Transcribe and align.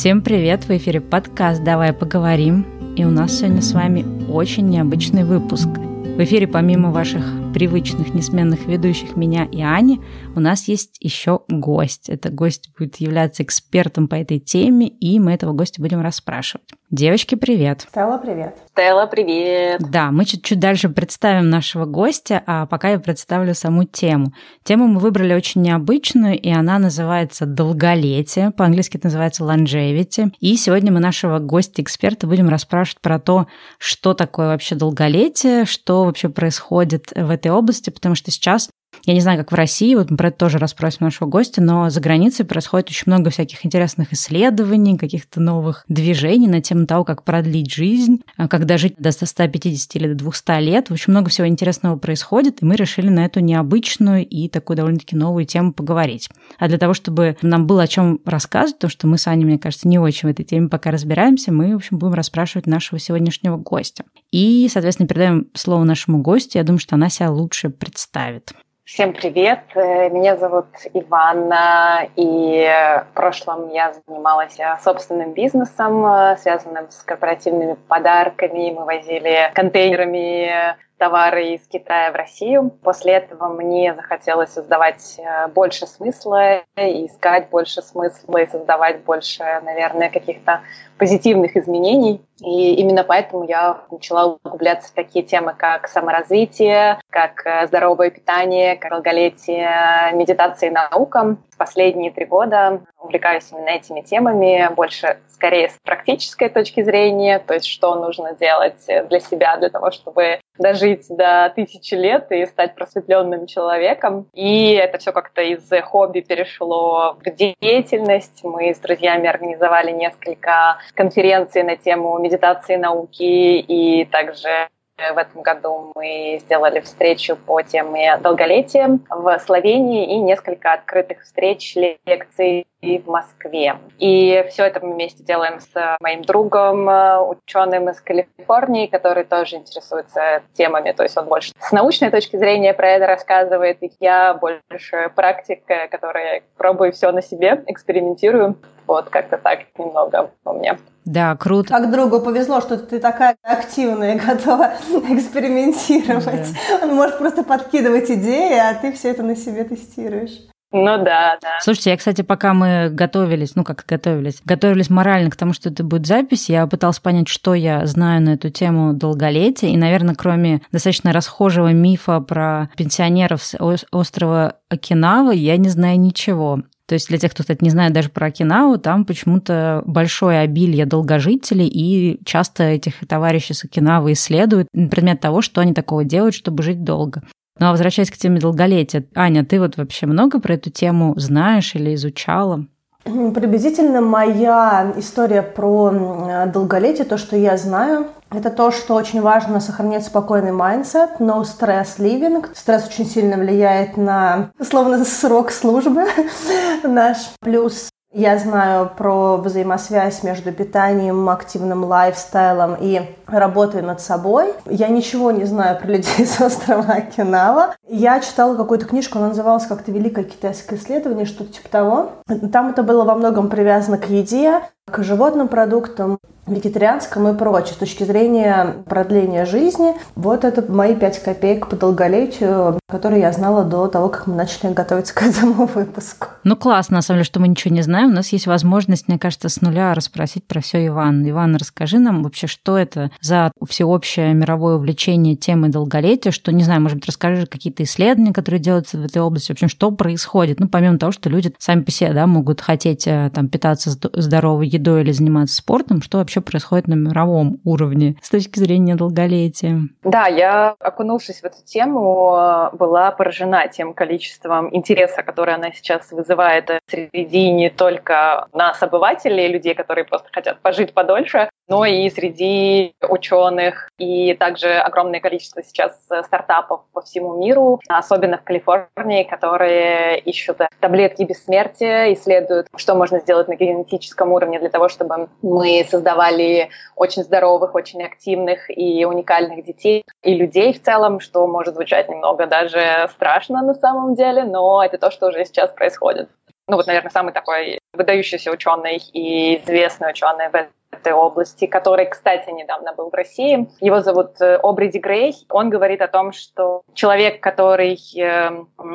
Всем 0.00 0.22
привет! 0.22 0.64
В 0.64 0.70
эфире 0.70 0.98
подкаст 1.02 1.62
«Давай 1.62 1.92
поговорим». 1.92 2.94
И 2.96 3.04
у 3.04 3.10
нас 3.10 3.36
сегодня 3.36 3.60
с 3.60 3.72
вами 3.72 4.02
очень 4.30 4.66
необычный 4.66 5.24
выпуск. 5.24 5.66
В 5.66 6.24
эфире 6.24 6.48
помимо 6.48 6.90
ваших 6.90 7.22
привычных 7.52 8.14
несменных 8.14 8.66
ведущих 8.66 9.14
меня 9.14 9.44
и 9.44 9.60
Ани, 9.60 10.00
у 10.34 10.40
нас 10.40 10.68
есть 10.68 10.96
еще 11.00 11.42
гость. 11.48 12.08
Это 12.08 12.30
гость 12.30 12.70
будет 12.78 12.96
являться 12.96 13.42
экспертом 13.42 14.08
по 14.08 14.14
этой 14.14 14.38
теме, 14.38 14.88
и 14.88 15.20
мы 15.20 15.32
этого 15.32 15.52
гостя 15.52 15.82
будем 15.82 16.00
расспрашивать. 16.00 16.70
Девочки, 16.90 17.36
привет. 17.36 17.86
Стелла, 17.88 18.18
привет. 18.18 18.56
Стелла, 18.72 19.06
привет. 19.06 19.80
Да, 19.80 20.10
мы 20.10 20.24
чуть-чуть 20.24 20.58
дальше 20.58 20.88
представим 20.88 21.48
нашего 21.48 21.84
гостя, 21.84 22.42
а 22.46 22.66
пока 22.66 22.90
я 22.90 22.98
представлю 22.98 23.54
саму 23.54 23.84
тему. 23.84 24.32
Тему 24.64 24.88
мы 24.88 24.98
выбрали 24.98 25.32
очень 25.32 25.62
необычную, 25.62 26.36
и 26.36 26.50
она 26.50 26.80
называется 26.80 27.46
«Долголетие». 27.46 28.50
По-английски 28.50 28.96
это 28.96 29.06
называется 29.06 29.44
«longevity». 29.44 30.32
И 30.40 30.56
сегодня 30.56 30.90
мы 30.90 30.98
нашего 30.98 31.38
гостя-эксперта 31.38 32.26
будем 32.26 32.48
расспрашивать 32.48 33.00
про 33.00 33.20
то, 33.20 33.46
что 33.78 34.12
такое 34.12 34.48
вообще 34.48 34.74
долголетие, 34.74 35.66
что 35.66 36.06
вообще 36.06 36.28
происходит 36.28 37.12
в 37.14 37.30
этой 37.30 37.52
области, 37.52 37.90
потому 37.90 38.16
что 38.16 38.32
сейчас 38.32 38.68
я 39.06 39.14
не 39.14 39.20
знаю, 39.20 39.38
как 39.38 39.50
в 39.50 39.54
России, 39.54 39.94
вот 39.94 40.10
мы 40.10 40.16
про 40.16 40.28
это 40.28 40.38
тоже 40.38 40.58
расспросим 40.58 40.98
нашего 41.00 41.28
гостя, 41.28 41.62
но 41.62 41.88
за 41.90 42.00
границей 42.00 42.44
происходит 42.44 42.90
очень 42.90 43.04
много 43.06 43.30
всяких 43.30 43.64
интересных 43.64 44.12
исследований, 44.12 44.98
каких-то 44.98 45.40
новых 45.40 45.84
движений 45.88 46.48
на 46.48 46.60
тему 46.60 46.86
того, 46.86 47.04
как 47.04 47.24
продлить 47.24 47.72
жизнь, 47.72 48.22
а 48.36 48.46
когда 48.46 48.76
жить 48.78 48.94
до 48.98 49.10
150 49.10 49.96
или 49.96 50.08
до 50.08 50.14
200 50.14 50.60
лет. 50.60 50.90
Очень 50.90 51.12
много 51.12 51.30
всего 51.30 51.48
интересного 51.48 51.96
происходит, 51.96 52.62
и 52.62 52.66
мы 52.66 52.76
решили 52.76 53.08
на 53.08 53.24
эту 53.24 53.40
необычную 53.40 54.26
и 54.26 54.48
такую 54.48 54.76
довольно-таки 54.76 55.16
новую 55.16 55.46
тему 55.46 55.72
поговорить. 55.72 56.28
А 56.58 56.68
для 56.68 56.78
того, 56.78 56.94
чтобы 56.94 57.36
нам 57.42 57.66
было 57.66 57.82
о 57.82 57.88
чем 57.88 58.20
рассказывать, 58.24 58.76
потому 58.76 58.90
что 58.90 59.06
мы 59.06 59.18
с 59.18 59.26
Аней, 59.26 59.44
мне 59.44 59.58
кажется, 59.58 59.88
не 59.88 59.98
очень 59.98 60.28
в 60.28 60.32
этой 60.32 60.44
теме 60.44 60.68
пока 60.68 60.90
разбираемся, 60.90 61.52
мы, 61.52 61.72
в 61.72 61.76
общем, 61.76 61.98
будем 61.98 62.14
расспрашивать 62.14 62.66
нашего 62.66 62.98
сегодняшнего 62.98 63.56
гостя. 63.56 64.04
И, 64.30 64.68
соответственно, 64.70 65.08
передаем 65.08 65.48
слово 65.54 65.84
нашему 65.84 66.18
гостю. 66.18 66.58
Я 66.58 66.64
думаю, 66.64 66.80
что 66.80 66.96
она 66.96 67.08
себя 67.08 67.30
лучше 67.30 67.70
представит. 67.70 68.52
Всем 68.92 69.12
привет! 69.12 69.60
Э, 69.76 70.10
меня 70.10 70.36
зовут 70.36 70.66
Иванна, 70.94 72.08
и 72.16 72.66
в 73.08 73.14
прошлом 73.14 73.68
я 73.68 73.94
занималась 74.04 74.58
э, 74.58 74.78
собственным 74.82 75.32
бизнесом, 75.32 76.04
э, 76.04 76.36
связанным 76.38 76.90
с 76.90 77.04
корпоративными 77.04 77.74
подарками. 77.86 78.72
Мы 78.72 78.84
возили 78.84 79.52
контейнерами 79.54 80.76
товары 81.00 81.54
из 81.54 81.66
Китая 81.66 82.12
в 82.12 82.14
Россию. 82.14 82.70
После 82.82 83.14
этого 83.14 83.48
мне 83.48 83.94
захотелось 83.94 84.50
создавать 84.50 85.18
э, 85.18 85.46
больше 85.46 85.86
смысла, 85.86 86.58
и 86.76 87.06
искать 87.06 87.48
больше 87.48 87.82
смысла, 87.82 88.38
и 88.38 88.50
создавать 88.50 89.04
больше, 89.04 89.42
наверное, 89.62 90.10
каких-то 90.10 90.60
позитивных 90.98 91.56
изменений. 91.56 92.20
И 92.42 92.74
именно 92.74 93.04
поэтому 93.04 93.44
я 93.44 93.82
начала 93.90 94.38
углубляться 94.42 94.88
в 94.88 94.94
такие 94.94 95.24
темы, 95.24 95.54
как 95.56 95.88
саморазвитие, 95.88 96.98
как 97.10 97.46
э, 97.46 97.66
здоровое 97.66 98.10
питание, 98.10 98.76
как 98.76 98.90
долголетие, 98.90 100.12
медитация 100.12 100.70
и 100.70 100.72
наука. 100.72 101.36
Последние 101.58 102.10
три 102.10 102.24
года 102.24 102.80
увлекаюсь 102.98 103.50
именно 103.52 103.68
этими 103.68 104.00
темами, 104.00 104.72
больше 104.74 105.18
скорее 105.28 105.68
с 105.68 105.78
практической 105.84 106.48
точки 106.48 106.82
зрения, 106.82 107.38
то 107.38 107.54
есть 107.54 107.66
что 107.66 107.94
нужно 107.94 108.34
делать 108.34 108.86
для 108.86 109.20
себя, 109.20 109.56
для 109.56 109.68
того, 109.68 109.90
чтобы 109.90 110.40
дожить 110.58 111.06
до 111.08 111.52
тысячи 111.54 111.94
лет 111.94 112.30
и 112.30 112.46
стать 112.46 112.74
просветленным 112.74 113.46
человеком. 113.46 114.26
И 114.34 114.72
это 114.72 114.98
все 114.98 115.12
как-то 115.12 115.42
из 115.42 115.68
хобби 115.84 116.20
перешло 116.20 117.16
в 117.24 117.30
деятельность. 117.30 118.40
Мы 118.42 118.74
с 118.74 118.78
друзьями 118.78 119.28
организовали 119.28 119.90
несколько 119.90 120.78
конференций 120.94 121.62
на 121.62 121.76
тему 121.76 122.18
медитации 122.18 122.29
науки 122.76 123.58
и 123.58 124.04
также 124.06 124.68
в 125.14 125.16
этом 125.16 125.40
году 125.40 125.92
мы 125.94 126.38
сделали 126.42 126.80
встречу 126.80 127.34
по 127.34 127.62
теме 127.62 128.18
долголетия 128.18 128.98
в 129.08 129.38
Словении 129.38 130.14
и 130.14 130.18
несколько 130.18 130.74
открытых 130.74 131.22
встреч, 131.22 131.74
лекций 131.74 132.66
в 132.82 133.06
Москве. 133.06 133.76
И 133.98 134.44
все 134.50 134.64
это 134.64 134.84
мы 134.84 134.92
вместе 134.92 135.22
делаем 135.24 135.60
с 135.60 135.96
моим 136.00 136.22
другом, 136.22 136.86
ученым 137.30 137.88
из 137.88 138.00
Калифорнии, 138.00 138.88
который 138.88 139.24
тоже 139.24 139.56
интересуется 139.56 140.42
темами. 140.52 140.92
То 140.92 141.02
есть 141.02 141.16
он 141.16 141.26
больше 141.26 141.52
с 141.58 141.72
научной 141.72 142.10
точки 142.10 142.36
зрения 142.36 142.74
про 142.74 142.90
это 142.90 143.06
рассказывает, 143.06 143.82
и 143.82 143.90
я 144.00 144.34
больше 144.34 145.10
практик, 145.14 145.62
которая 145.90 146.42
пробую 146.58 146.92
все 146.92 147.10
на 147.10 147.22
себе, 147.22 147.64
экспериментирую. 147.66 148.56
Вот 148.90 149.08
как-то 149.08 149.38
так 149.38 149.60
немного 149.78 150.32
у 150.44 150.52
меня. 150.52 150.76
Да, 151.04 151.36
круто. 151.36 151.68
Как 151.68 151.92
другу 151.92 152.20
повезло, 152.20 152.60
что 152.60 152.76
ты 152.76 152.98
такая 152.98 153.36
активная 153.44 154.16
и 154.16 154.18
готова 154.26 154.72
экспериментировать. 155.08 156.48
Да. 156.68 156.86
Он 156.88 156.96
может 156.96 157.18
просто 157.18 157.44
подкидывать 157.44 158.10
идеи, 158.10 158.58
а 158.58 158.74
ты 158.74 158.92
все 158.92 159.10
это 159.10 159.22
на 159.22 159.36
себе 159.36 159.62
тестируешь. 159.62 160.40
Ну 160.72 161.04
да, 161.04 161.38
да. 161.40 161.58
Слушайте, 161.60 161.90
я, 161.90 161.96
кстати, 161.96 162.22
пока 162.22 162.52
мы 162.52 162.90
готовились, 162.90 163.54
ну 163.54 163.62
как 163.62 163.84
готовились, 163.86 164.40
готовились 164.44 164.90
морально 164.90 165.30
к 165.30 165.36
тому, 165.36 165.52
что 165.52 165.68
это 165.68 165.84
будет 165.84 166.06
запись, 166.06 166.48
я 166.48 166.66
пыталась 166.66 166.98
понять, 166.98 167.28
что 167.28 167.54
я 167.54 167.86
знаю 167.86 168.20
на 168.22 168.30
эту 168.30 168.50
тему 168.50 168.92
долголетия. 168.92 169.70
И, 169.70 169.76
наверное, 169.76 170.16
кроме 170.16 170.62
достаточно 170.72 171.12
расхожего 171.12 171.72
мифа 171.72 172.18
про 172.20 172.70
пенсионеров 172.76 173.42
с 173.44 173.56
острова 173.92 174.56
Окинава, 174.68 175.30
я 175.30 175.56
не 175.58 175.68
знаю 175.68 176.00
ничего. 176.00 176.62
То 176.90 176.94
есть 176.94 177.08
для 177.08 177.18
тех, 177.18 177.30
кто, 177.30 177.44
кстати, 177.44 177.62
не 177.62 177.70
знает 177.70 177.92
даже 177.92 178.08
про 178.08 178.26
Окинаву, 178.26 178.76
там 178.76 179.04
почему-то 179.04 179.84
большое 179.86 180.40
обилие 180.40 180.86
долгожителей, 180.86 181.68
и 181.68 182.18
часто 182.24 182.64
этих 182.64 183.06
товарищей 183.06 183.54
с 183.54 183.62
Окинавы 183.62 184.14
исследуют 184.14 184.66
предмет 184.72 185.20
того, 185.20 185.40
что 185.40 185.60
они 185.60 185.72
такого 185.72 186.02
делают, 186.02 186.34
чтобы 186.34 186.64
жить 186.64 186.82
долго. 186.82 187.22
Ну 187.60 187.66
а 187.66 187.70
возвращаясь 187.70 188.10
к 188.10 188.16
теме 188.16 188.40
долголетия, 188.40 189.04
Аня, 189.14 189.44
ты 189.44 189.60
вот 189.60 189.76
вообще 189.76 190.06
много 190.06 190.40
про 190.40 190.54
эту 190.54 190.70
тему 190.70 191.14
знаешь 191.16 191.76
или 191.76 191.94
изучала? 191.94 192.66
Приблизительно 193.04 194.00
моя 194.00 194.92
история 194.96 195.42
про 195.42 196.48
долголетие, 196.52 197.04
то, 197.04 197.18
что 197.18 197.36
я 197.36 197.56
знаю, 197.56 198.08
это 198.32 198.50
то, 198.50 198.70
что 198.70 198.94
очень 198.94 199.20
важно 199.20 199.60
сохранять 199.60 200.04
спокойный 200.04 200.52
mindset, 200.52 201.18
no 201.18 201.42
stress 201.42 201.98
living. 201.98 202.46
Стресс 202.54 202.86
очень 202.86 203.06
сильно 203.06 203.36
влияет 203.36 203.96
на, 203.96 204.50
условно, 204.58 205.04
срок 205.04 205.50
службы 205.50 206.06
наш. 206.84 207.16
Плюс 207.40 207.90
я 208.12 208.38
знаю 208.38 208.90
про 208.98 209.36
взаимосвязь 209.36 210.24
между 210.24 210.50
питанием, 210.50 211.28
активным 211.28 211.84
лайфстайлом 211.84 212.76
и 212.80 213.02
работой 213.28 213.82
над 213.82 214.00
собой. 214.00 214.52
Я 214.66 214.88
ничего 214.88 215.30
не 215.30 215.44
знаю 215.44 215.78
про 215.78 215.86
людей 215.86 216.26
с 216.26 216.40
острова 216.40 216.94
Окинава. 216.94 217.76
Я 217.88 218.18
читала 218.18 218.56
какую-то 218.56 218.86
книжку, 218.86 219.18
она 219.18 219.28
называлась 219.28 219.66
как-то 219.66 219.92
«Великое 219.92 220.24
китайское 220.24 220.76
исследование», 220.76 221.24
что-то 221.24 221.52
типа 221.52 221.68
того. 221.68 222.10
Там 222.52 222.70
это 222.70 222.82
было 222.82 223.04
во 223.04 223.14
многом 223.14 223.48
привязано 223.48 223.96
к 223.96 224.10
еде, 224.10 224.60
к 224.90 225.04
животным 225.04 225.46
продуктам, 225.46 226.18
вегетарианском 226.50 227.28
и 227.28 227.36
прочее. 227.36 227.74
С 227.74 227.78
точки 227.78 228.04
зрения 228.04 228.76
продления 228.86 229.44
жизни, 229.44 229.94
вот 230.14 230.44
это 230.44 230.70
мои 230.70 230.94
пять 230.94 231.22
копеек 231.22 231.68
по 231.68 231.76
долголетию, 231.76 232.78
которые 232.88 233.22
я 233.22 233.32
знала 233.32 233.64
до 233.64 233.86
того, 233.86 234.08
как 234.08 234.26
мы 234.26 234.34
начали 234.34 234.72
готовиться 234.72 235.14
к 235.14 235.22
этому 235.22 235.66
выпуску. 235.66 236.28
Ну, 236.44 236.56
классно, 236.56 236.96
на 236.96 237.02
самом 237.02 237.18
деле, 237.18 237.24
что 237.24 237.40
мы 237.40 237.48
ничего 237.48 237.74
не 237.74 237.82
знаем. 237.82 238.10
У 238.10 238.14
нас 238.14 238.28
есть 238.30 238.46
возможность, 238.46 239.08
мне 239.08 239.18
кажется, 239.18 239.48
с 239.48 239.60
нуля 239.60 239.94
расспросить 239.94 240.46
про 240.46 240.60
все 240.60 240.86
Иван. 240.86 241.28
Иван, 241.28 241.56
расскажи 241.56 241.98
нам 241.98 242.22
вообще, 242.22 242.46
что 242.46 242.76
это 242.76 243.10
за 243.20 243.52
всеобщее 243.68 244.34
мировое 244.34 244.76
увлечение 244.76 245.36
темой 245.36 245.70
долголетия, 245.70 246.32
что, 246.32 246.52
не 246.52 246.64
знаю, 246.64 246.80
может 246.80 246.98
быть, 246.98 247.06
расскажи 247.06 247.46
какие-то 247.46 247.82
исследования, 247.82 248.32
которые 248.32 248.60
делаются 248.60 248.98
в 248.98 249.04
этой 249.04 249.22
области, 249.22 249.48
в 249.48 249.52
общем, 249.52 249.68
что 249.68 249.90
происходит? 249.90 250.60
Ну, 250.60 250.68
помимо 250.68 250.98
того, 250.98 251.12
что 251.12 251.28
люди 251.28 251.52
сами 251.58 251.82
по 251.82 251.90
себе, 251.90 252.12
да, 252.12 252.26
могут 252.26 252.60
хотеть 252.60 253.06
э, 253.06 253.30
там 253.34 253.48
питаться 253.48 253.90
здоровой 253.90 254.68
едой 254.68 255.02
или 255.02 255.12
заниматься 255.12 255.56
спортом, 255.56 256.02
что 256.02 256.18
вообще 256.18 256.39
происходит 256.40 256.88
на 256.88 256.94
мировом 256.94 257.60
уровне 257.64 258.16
с 258.22 258.30
точки 258.30 258.58
зрения 258.58 258.94
долголетия? 258.94 259.80
Да, 260.02 260.26
я, 260.26 260.74
окунувшись 260.78 261.40
в 261.40 261.44
эту 261.44 261.64
тему, 261.64 262.70
была 262.72 263.10
поражена 263.12 263.68
тем 263.68 263.94
количеством 263.94 264.74
интереса, 264.74 265.22
которое 265.22 265.54
она 265.56 265.72
сейчас 265.72 266.10
вызывает 266.12 266.70
среди 266.88 267.50
не 267.50 267.70
только 267.70 268.46
нас, 268.52 268.82
обывателей, 268.82 269.48
людей, 269.48 269.74
которые 269.74 270.04
просто 270.04 270.28
хотят 270.32 270.60
пожить 270.60 270.94
подольше, 270.94 271.48
но 271.70 271.84
и 271.84 272.10
среди 272.10 272.94
ученых, 273.08 273.88
и 273.96 274.34
также 274.34 274.74
огромное 274.74 275.20
количество 275.20 275.62
сейчас 275.62 275.96
стартапов 276.26 276.80
по 276.92 277.00
всему 277.00 277.38
миру, 277.38 277.80
особенно 277.88 278.38
в 278.38 278.42
Калифорнии, 278.42 279.22
которые 279.22 280.18
ищут 280.18 280.58
таблетки 280.80 281.22
бессмертия, 281.22 282.12
исследуют, 282.12 282.66
что 282.76 282.96
можно 282.96 283.20
сделать 283.20 283.46
на 283.46 283.54
генетическом 283.54 284.32
уровне 284.32 284.58
для 284.58 284.68
того, 284.68 284.88
чтобы 284.88 285.28
мы 285.42 285.86
создавали 285.88 286.70
очень 286.96 287.22
здоровых, 287.22 287.76
очень 287.76 288.02
активных 288.02 288.68
и 288.68 289.04
уникальных 289.04 289.64
детей 289.64 290.04
и 290.24 290.34
людей 290.34 290.72
в 290.72 290.82
целом, 290.82 291.20
что 291.20 291.46
может 291.46 291.74
звучать 291.74 292.08
немного 292.08 292.46
даже 292.48 293.08
страшно 293.12 293.62
на 293.62 293.74
самом 293.74 294.16
деле, 294.16 294.42
но 294.42 294.82
это 294.84 294.98
то, 294.98 295.12
что 295.12 295.28
уже 295.28 295.44
сейчас 295.44 295.70
происходит. 295.70 296.28
ну 296.66 296.76
вот, 296.76 296.88
наверное, 296.88 297.10
самый 297.10 297.32
такой 297.32 297.78
выдающийся 297.92 298.50
ученый 298.50 298.96
и 299.12 299.62
известный 299.62 300.10
ученый 300.10 300.48
в 300.48 300.54
этой 301.00 301.12
области, 301.12 301.66
который, 301.66 302.06
кстати, 302.06 302.50
недавно 302.50 302.92
был 302.94 303.10
в 303.10 303.14
России. 303.14 303.68
Его 303.80 304.00
зовут 304.00 304.40
э, 304.40 304.56
Обриди 304.62 304.98
Грей. 304.98 305.34
Он 305.50 305.70
говорит 305.70 306.02
о 306.02 306.08
том, 306.08 306.32
что 306.32 306.82
человек, 306.94 307.40
который 307.40 307.98
э, 308.18 308.50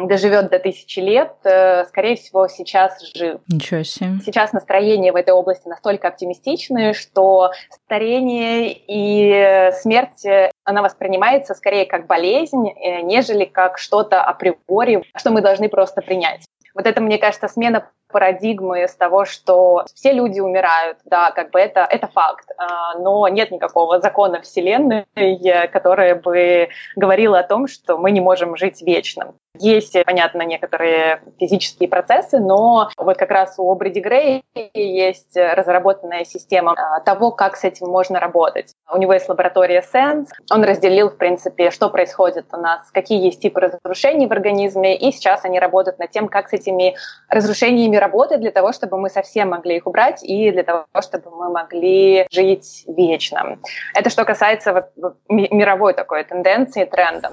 доживет 0.08 0.50
до 0.50 0.60
тысячи 0.60 1.00
лет, 1.00 1.34
э, 1.44 1.86
скорее 1.86 2.16
всего, 2.16 2.48
сейчас 2.48 3.02
жив. 3.16 3.40
Ничего 3.48 3.84
себе. 3.84 4.20
Сейчас 4.24 4.54
настроение 4.54 5.12
в 5.12 5.16
этой 5.16 5.34
области 5.34 5.68
настолько 5.68 6.08
оптимистичное, 6.08 6.94
что 6.94 7.52
старение 7.86 8.72
и 8.72 9.72
смерть 9.74 10.26
она 10.64 10.82
воспринимается 10.82 11.54
скорее 11.54 11.86
как 11.86 12.08
болезнь, 12.08 12.74
нежели 13.04 13.46
как 13.46 13.78
что-то 13.78 14.22
априори, 14.22 15.04
что 15.16 15.32
мы 15.32 15.42
должны 15.42 15.70
просто 15.70 16.02
принять. 16.02 16.46
Вот 16.76 16.86
это, 16.86 17.02
мне 17.02 17.18
кажется, 17.18 17.48
смена 17.48 17.90
парадигмы 18.16 18.88
с 18.88 18.96
того, 18.96 19.26
что 19.26 19.84
все 19.94 20.14
люди 20.14 20.40
умирают, 20.40 21.00
да, 21.04 21.32
как 21.32 21.52
бы 21.52 21.60
это, 21.60 21.82
это 21.82 22.08
факт, 22.08 22.50
а, 22.58 22.98
но 22.98 23.28
нет 23.28 23.52
никакого 23.52 24.00
закона 24.00 24.42
Вселенной, 24.42 25.06
которое 25.68 26.16
бы 26.16 26.70
говорило 26.96 27.40
о 27.40 27.44
том, 27.44 27.68
что 27.68 27.98
мы 27.98 28.12
не 28.12 28.22
можем 28.22 28.56
жить 28.56 28.82
вечно. 28.82 29.34
Есть, 29.58 29.96
понятно, 30.06 30.42
некоторые 30.44 31.22
физические 31.40 31.90
процессы, 31.90 32.40
но 32.40 32.90
вот 32.98 33.18
как 33.18 33.32
раз 33.32 33.56
у 33.58 33.70
Обриди 33.72 34.00
Грей 34.00 34.44
есть 34.74 35.36
разработанная 35.36 36.26
система 36.26 36.74
а, 36.78 37.00
того, 37.02 37.32
как 37.32 37.56
с 37.56 37.64
этим 37.64 37.88
можно 37.88 38.20
работать. 38.20 38.74
У 38.92 38.98
него 38.98 39.14
есть 39.14 39.30
лаборатория 39.30 39.84
Sense. 39.94 40.28
Он 40.52 40.64
разделил, 40.64 41.10
в 41.10 41.18
принципе, 41.18 41.72
что 41.72 41.90
происходит 41.90 42.46
у 42.54 42.58
нас, 42.58 42.90
какие 42.92 43.24
есть 43.24 43.42
типы 43.42 43.62
разрушений 43.62 44.28
в 44.28 44.32
организме, 44.32 44.96
и 44.96 45.12
сейчас 45.12 45.46
они 45.46 45.60
работают 45.60 46.00
над 46.00 46.12
тем, 46.12 46.28
как 46.28 46.50
с 46.50 46.54
этими 46.54 46.96
разрушениями 47.30 47.98
работать 48.06 48.40
для 48.40 48.52
того, 48.52 48.72
чтобы 48.72 48.98
мы 48.98 49.10
совсем 49.10 49.50
могли 49.50 49.76
их 49.78 49.88
убрать 49.88 50.24
и 50.24 50.52
для 50.52 50.64
того, 50.64 50.86
чтобы 51.02 51.32
мы 51.32 51.50
могли 51.50 52.28
жить 52.32 52.86
вечно. 52.88 53.58
Это 53.94 54.10
что 54.10 54.26
касается 54.26 54.90
мировой 55.30 55.94
такой 55.94 56.24
тенденции, 56.24 56.86
тренда. 56.86 57.32